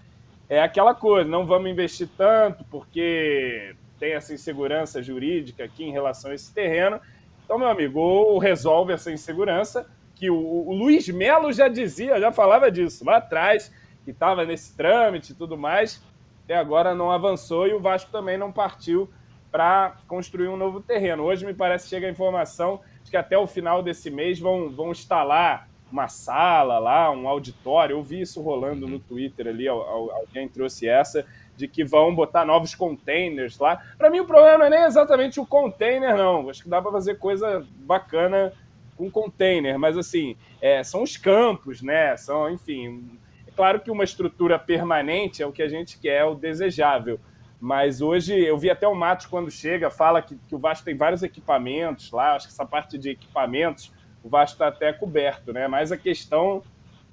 é 0.47 0.61
aquela 0.61 0.93
coisa, 0.93 1.29
não 1.29 1.45
vamos 1.45 1.69
investir 1.69 2.07
tanto 2.15 2.63
porque 2.65 3.75
tem 3.99 4.13
essa 4.13 4.33
insegurança 4.33 5.01
jurídica 5.01 5.63
aqui 5.63 5.83
em 5.83 5.91
relação 5.91 6.31
a 6.31 6.35
esse 6.35 6.53
terreno. 6.53 6.99
Então, 7.43 7.57
meu 7.57 7.67
amigo, 7.67 7.99
ou 7.99 8.37
resolve 8.37 8.93
essa 8.93 9.11
insegurança, 9.11 9.89
que 10.15 10.29
o, 10.29 10.35
o 10.35 10.73
Luiz 10.73 11.09
Melo 11.09 11.51
já 11.51 11.67
dizia, 11.67 12.19
já 12.19 12.31
falava 12.31 12.71
disso 12.71 13.03
lá 13.03 13.17
atrás, 13.17 13.73
que 14.05 14.11
estava 14.11 14.45
nesse 14.45 14.75
trâmite 14.75 15.31
e 15.31 15.35
tudo 15.35 15.57
mais, 15.57 16.03
até 16.43 16.55
agora 16.55 16.93
não 16.93 17.11
avançou 17.11 17.67
e 17.67 17.73
o 17.73 17.79
Vasco 17.79 18.11
também 18.11 18.37
não 18.37 18.51
partiu 18.51 19.09
para 19.51 19.97
construir 20.07 20.47
um 20.47 20.57
novo 20.57 20.81
terreno. 20.81 21.23
Hoje 21.23 21.45
me 21.45 21.53
parece 21.53 21.87
chega 21.87 22.07
a 22.07 22.09
informação 22.09 22.81
de 23.03 23.11
que 23.11 23.17
até 23.17 23.37
o 23.37 23.47
final 23.47 23.83
desse 23.83 24.09
mês 24.09 24.39
vão, 24.39 24.69
vão 24.69 24.91
instalar 24.91 25.67
uma 25.91 26.07
sala 26.07 26.79
lá, 26.79 27.11
um 27.11 27.27
auditório. 27.27 27.95
Eu 27.95 28.03
vi 28.03 28.21
isso 28.21 28.41
rolando 28.41 28.87
no 28.87 28.99
Twitter 28.99 29.47
ali, 29.47 29.67
alguém 29.67 30.49
trouxe 30.49 30.87
essa, 30.87 31.25
de 31.55 31.67
que 31.67 31.83
vão 31.83 32.13
botar 32.15 32.43
novos 32.45 32.73
containers 32.73 33.59
lá. 33.59 33.79
Para 33.97 34.09
mim, 34.09 34.19
o 34.19 34.25
problema 34.25 34.57
não 34.57 34.65
é 34.65 34.69
nem 34.71 34.83
exatamente 34.83 35.39
o 35.39 35.45
container, 35.45 36.17
não. 36.17 36.49
Acho 36.49 36.63
que 36.63 36.69
dá 36.69 36.81
para 36.81 36.91
fazer 36.91 37.19
coisa 37.19 37.65
bacana 37.75 38.51
com 38.97 39.09
container, 39.09 39.77
mas 39.77 39.97
assim, 39.97 40.35
é, 40.61 40.83
são 40.83 41.03
os 41.03 41.15
campos, 41.17 41.81
né? 41.81 42.17
São, 42.17 42.49
enfim. 42.49 43.19
É 43.47 43.51
claro 43.51 43.79
que 43.79 43.91
uma 43.91 44.03
estrutura 44.03 44.57
permanente 44.57 45.43
é 45.43 45.45
o 45.45 45.51
que 45.51 45.61
a 45.61 45.67
gente 45.67 45.99
quer, 45.99 46.21
é 46.21 46.25
o 46.25 46.35
desejável. 46.35 47.19
Mas 47.63 48.01
hoje 48.01 48.37
eu 48.37 48.57
vi 48.57 48.69
até 48.69 48.85
o 48.85 48.93
Matos 48.93 49.25
quando 49.25 49.49
chega, 49.49 49.89
fala 49.89 50.21
que, 50.21 50.35
que 50.49 50.53
o 50.53 50.59
Vasco 50.59 50.83
tem 50.83 50.97
vários 50.97 51.23
equipamentos 51.23 52.11
lá, 52.11 52.35
acho 52.35 52.47
que 52.47 52.51
essa 52.51 52.65
parte 52.65 52.97
de 52.97 53.11
equipamentos 53.11 53.89
o 54.21 54.27
Vasco 54.27 54.55
está 54.55 54.67
até 54.67 54.91
coberto, 54.91 55.53
né? 55.53 55.65
Mas 55.65 55.89
a 55.89 55.95
questão 55.95 56.61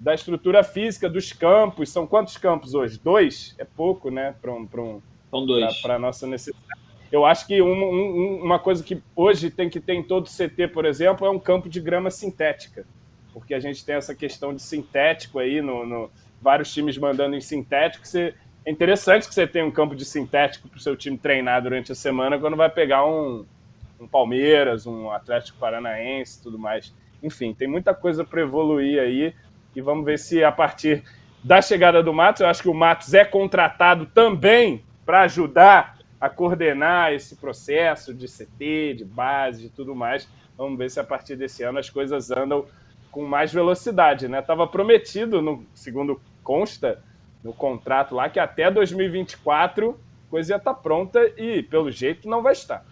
da 0.01 0.13
estrutura 0.13 0.65
física 0.65 1.09
dos 1.09 1.33
campos, 1.33 1.91
são 1.91 2.05
quantos 2.05 2.37
campos 2.37 2.75
hoje? 2.75 2.99
Dois? 2.99 3.55
É 3.59 3.65
pouco, 3.65 4.11
né? 4.11 4.35
Para 4.43 4.51
um, 4.51 4.63
um, 4.63 5.01
São 5.31 5.47
dois. 5.47 5.81
Para 5.83 5.95
a 5.95 5.99
nossa 6.01 6.27
necessidade. 6.27 6.81
Eu 7.13 7.25
acho 7.25 7.47
que 7.47 7.63
um, 7.63 7.85
um, 7.85 8.43
uma 8.43 8.59
coisa 8.59 8.83
que 8.83 9.01
hoje 9.15 9.53
tem 9.53 9.71
que 9.71 9.79
ter 9.79 9.95
em 9.95 10.03
todo 10.03 10.29
CT, 10.29 10.67
por 10.75 10.85
exemplo, 10.85 11.25
é 11.29 11.31
um 11.31 11.39
campo 11.39 11.69
de 11.69 11.81
grama 11.81 12.11
sintética. 12.11 12.85
Porque 13.33 13.55
a 13.55 13.61
gente 13.61 13.85
tem 13.85 13.95
essa 13.95 14.17
questão 14.17 14.53
de 14.53 14.61
sintético 14.61 15.39
aí, 15.39 15.63
no, 15.63 15.87
no 15.87 16.11
vários 16.43 16.75
times 16.75 16.99
mandando 16.99 17.37
em 17.37 17.41
sintético. 17.41 18.05
Você, 18.05 18.35
é 18.65 18.71
interessante 18.71 19.27
que 19.27 19.35
você 19.35 19.47
tenha 19.47 19.65
um 19.65 19.71
campo 19.71 19.95
de 19.95 20.05
sintético 20.05 20.69
para 20.69 20.77
o 20.79 20.81
seu 20.81 20.97
time 20.97 21.17
treinar 21.17 21.63
durante 21.63 21.93
a 21.93 21.95
semana 21.95 22.39
quando 22.39 22.57
vai 22.57 22.69
pegar 22.69 23.07
um, 23.07 23.45
um 23.99 24.07
Palmeiras, 24.07 24.87
um 24.87 25.11
Atlético 25.11 25.59
Paranaense 25.59 26.43
tudo 26.43 26.59
mais. 26.59 26.95
Enfim, 27.23 27.55
tem 27.55 27.69
muita 27.69 27.95
coisa 27.95 28.25
para 28.25 28.43
evoluir 28.43 29.01
aí 29.01 29.35
e 29.75 29.81
vamos 29.81 30.05
ver 30.05 30.19
se 30.19 30.43
a 30.45 30.53
partir 30.53 31.03
da 31.43 31.63
chegada 31.63 32.03
do 32.03 32.13
Matos, 32.13 32.43
eu 32.43 32.49
acho 32.49 32.63
que 32.63 32.69
o 32.69 32.75
Matos 32.75 33.15
é 33.15 33.25
contratado 33.25 34.07
também 34.07 34.85
para 35.07 35.23
ajudar 35.23 35.99
a 36.21 36.29
coordenar 36.29 37.13
esse 37.15 37.37
processo 37.37 38.13
de 38.13 38.27
CT, 38.27 38.95
de 38.99 39.05
base, 39.07 39.63
de 39.63 39.69
tudo 39.71 39.95
mais. 39.95 40.29
Vamos 40.57 40.79
ver 40.79 40.91
se 40.91 41.01
a 41.01 41.05
partir 41.05 41.37
desse 41.37 41.63
ano 41.63 41.79
as 41.79 41.89
coisas 41.89 42.31
andam 42.31 42.67
com 43.11 43.25
mais 43.25 43.53
velocidade, 43.53 44.29
né? 44.29 44.43
Tava 44.43 44.67
prometido, 44.67 45.41
no 45.41 45.65
segundo 45.75 46.21
consta 46.45 47.03
no 47.43 47.53
contrato 47.53 48.15
lá, 48.15 48.29
que 48.29 48.39
até 48.39 48.71
2024 48.71 49.99
a 50.27 50.31
coisa 50.31 50.53
ia 50.53 50.57
estar 50.57 50.75
tá 50.75 50.81
pronta 50.81 51.21
e, 51.37 51.63
pelo 51.63 51.91
jeito, 51.91 52.29
não 52.29 52.43
vai 52.43 52.53
estar. 52.53 52.85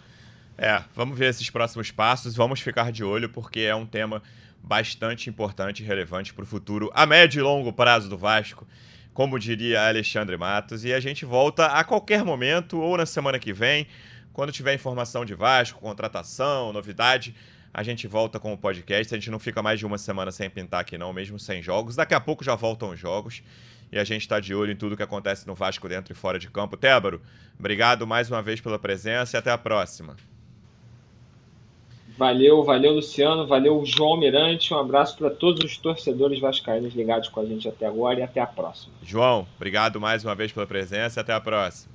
É, 0.57 0.83
vamos 0.93 1.17
ver 1.17 1.29
esses 1.29 1.49
próximos 1.49 1.91
passos, 1.91 2.35
vamos 2.35 2.59
ficar 2.59 2.91
de 2.91 3.03
olho, 3.03 3.29
porque 3.29 3.61
é 3.61 3.75
um 3.75 3.85
tema 3.85 4.21
bastante 4.61 5.29
importante 5.29 5.81
e 5.81 5.85
relevante 5.85 6.33
para 6.33 6.43
o 6.43 6.45
futuro 6.45 6.91
a 6.93 7.05
médio 7.05 7.39
e 7.39 7.43
longo 7.43 7.71
prazo 7.71 8.09
do 8.09 8.17
Vasco 8.17 8.67
como 9.19 9.37
diria 9.37 9.85
Alexandre 9.85 10.37
Matos. 10.37 10.85
E 10.85 10.93
a 10.93 10.99
gente 11.01 11.25
volta 11.25 11.65
a 11.65 11.83
qualquer 11.83 12.23
momento, 12.23 12.79
ou 12.79 12.95
na 12.95 13.05
semana 13.05 13.37
que 13.37 13.51
vem, 13.51 13.85
quando 14.31 14.49
tiver 14.49 14.73
informação 14.73 15.25
de 15.25 15.35
Vasco, 15.35 15.81
contratação, 15.81 16.71
novidade. 16.71 17.35
A 17.73 17.83
gente 17.83 18.07
volta 18.07 18.39
com 18.39 18.53
o 18.53 18.57
podcast. 18.57 19.13
A 19.13 19.17
gente 19.17 19.29
não 19.29 19.37
fica 19.37 19.61
mais 19.61 19.77
de 19.77 19.85
uma 19.85 19.97
semana 19.97 20.31
sem 20.31 20.49
pintar 20.49 20.79
aqui, 20.79 20.97
não, 20.97 21.11
mesmo 21.11 21.37
sem 21.37 21.61
jogos. 21.61 21.97
Daqui 21.97 22.13
a 22.13 22.19
pouco 22.21 22.45
já 22.45 22.55
voltam 22.55 22.91
os 22.91 22.99
jogos. 22.99 23.43
E 23.91 23.97
a 23.97 24.03
gente 24.03 24.21
está 24.21 24.39
de 24.39 24.53
olho 24.53 24.71
em 24.71 24.75
tudo 24.75 24.95
que 24.95 25.03
acontece 25.03 25.47
no 25.47 25.55
Vasco 25.55 25.89
dentro 25.89 26.13
e 26.13 26.15
fora 26.15 26.37
de 26.37 26.49
campo. 26.49 26.77
Tébaro, 26.77 27.21
obrigado 27.57 28.05
mais 28.05 28.29
uma 28.29 28.41
vez 28.41 28.61
pela 28.61 28.77
presença 28.77 29.35
e 29.35 29.39
até 29.39 29.51
a 29.51 29.57
próxima. 29.57 30.15
Valeu, 32.17 32.63
valeu 32.63 32.91
Luciano, 32.91 33.47
valeu 33.47 33.81
João 33.85 34.19
Mirante. 34.19 34.73
Um 34.73 34.77
abraço 34.77 35.17
para 35.17 35.29
todos 35.29 35.63
os 35.63 35.77
torcedores 35.77 36.37
vascaínos 36.39 36.93
ligados 36.93 37.29
com 37.29 37.39
a 37.39 37.45
gente 37.45 37.67
até 37.67 37.85
agora 37.85 38.19
e 38.19 38.23
até 38.23 38.41
a 38.41 38.45
próxima. 38.45 38.93
João, 39.01 39.47
obrigado 39.55 40.01
mais 40.01 40.25
uma 40.25 40.35
vez 40.35 40.51
pela 40.51 40.67
presença 40.67 41.19
e 41.19 41.21
até 41.21 41.33
a 41.33 41.39
próxima. 41.39 41.93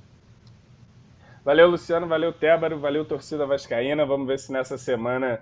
Valeu 1.45 1.69
Luciano, 1.69 2.07
valeu 2.07 2.33
Tébaro, 2.33 2.79
valeu 2.79 3.05
torcida 3.05 3.45
vascaína. 3.45 4.03
Vamos 4.03 4.25
ver 4.25 4.39
se 4.39 4.51
nessa 4.51 4.79
semana 4.79 5.39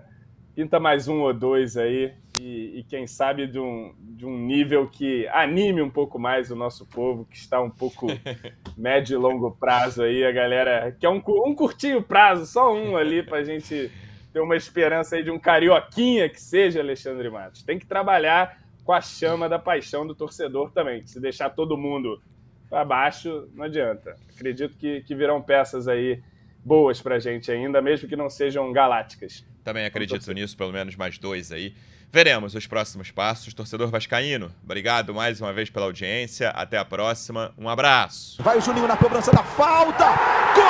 pinta 0.56 0.80
mais 0.80 1.08
um 1.08 1.22
ou 1.22 1.34
dois 1.34 1.78
aí 1.78 2.14
e, 2.40 2.80
e, 2.80 2.84
quem 2.84 3.06
sabe 3.08 3.48
de 3.48 3.60
um, 3.60 3.94
de 4.00 4.26
um 4.26 4.38
nível 4.38 4.88
que 4.88 5.28
anime 5.28 5.82
um 5.82 5.90
pouco 5.90 6.18
mais 6.18 6.50
o 6.50 6.56
nosso 6.56 6.86
povo, 6.86 7.26
que 7.26 7.38
está 7.38 7.62
um 7.62 7.70
pouco 7.70 8.08
médio 8.78 9.16
e 9.16 9.18
longo 9.18 9.52
prazo 9.52 10.04
aí, 10.04 10.24
a 10.24 10.32
galera 10.32 10.96
que 11.00 11.06
é 11.06 11.10
um, 11.10 11.22
um 11.46 11.54
curtinho 11.54 12.02
prazo, 12.02 12.46
só 12.46 12.74
um 12.74 12.98
ali 12.98 13.22
para 13.24 13.38
a 13.38 13.44
gente 13.44 13.92
ter 14.32 14.40
uma 14.40 14.56
esperança 14.56 15.16
aí 15.16 15.24
de 15.24 15.30
um 15.30 15.40
carioquinha 15.40 16.28
que 16.28 16.42
seja 16.42 16.80
Alexandre 16.80 17.30
Matos. 17.30 17.62
Tem 17.62 17.78
que 17.78 17.86
trabalhar 17.86 18.60
com 18.84 18.92
a 18.92 19.00
chama 19.00 19.48
da 19.48 19.60
paixão 19.60 20.06
do 20.06 20.16
torcedor 20.16 20.72
também. 20.72 21.06
Se 21.06 21.20
deixar 21.20 21.52
todo 21.52 21.78
mundo 21.78 22.20
para 22.68 22.84
baixo, 22.84 23.48
não 23.54 23.66
adianta. 23.66 24.16
Acredito 24.36 24.76
que, 24.76 25.02
que 25.02 25.14
virão 25.14 25.42
peças 25.42 25.88
aí 25.88 26.22
boas 26.66 27.00
para 27.00 27.20
gente 27.20 27.52
ainda, 27.52 27.82
mesmo 27.82 28.10
que 28.10 28.16
não 28.16 28.30
sejam 28.30 28.72
galácticas. 28.72 29.46
Também 29.64 29.86
acredito 29.86 30.32
nisso, 30.34 30.58
pelo 30.58 30.72
menos 30.72 30.96
mais 30.96 31.18
dois 31.18 31.52
aí. 31.52 31.74
Veremos 32.12 32.54
os 32.54 32.68
próximos 32.68 33.10
passos. 33.10 33.54
Torcedor 33.54 33.90
Vascaíno, 33.90 34.52
obrigado 34.64 35.14
mais 35.16 35.42
uma 35.42 35.52
vez 35.52 35.70
pela 35.70 35.86
audiência. 35.86 36.50
Até 36.50 36.78
a 36.78 36.86
próxima. 36.86 37.52
Um 37.58 37.68
abraço. 37.68 38.42
Vai 38.44 38.58
o 38.58 38.62
Juninho 38.62 38.88
na 38.88 38.96
cobrança 38.96 39.32
da 39.32 39.44
falta. 39.44 40.06
Gol! 40.54 40.64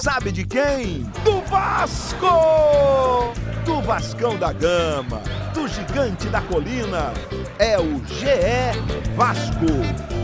Sabe 0.00 0.32
de 0.32 0.44
quem? 0.44 1.02
Do 1.22 1.40
Vasco! 1.42 3.32
Do 3.64 3.80
Vascão 3.82 4.36
da 4.36 4.52
Gama, 4.52 5.22
do 5.54 5.68
Gigante 5.68 6.26
da 6.28 6.40
Colina. 6.40 7.12
É 7.58 7.78
o 7.78 8.04
GE 8.06 9.14
Vasco. 9.14 10.17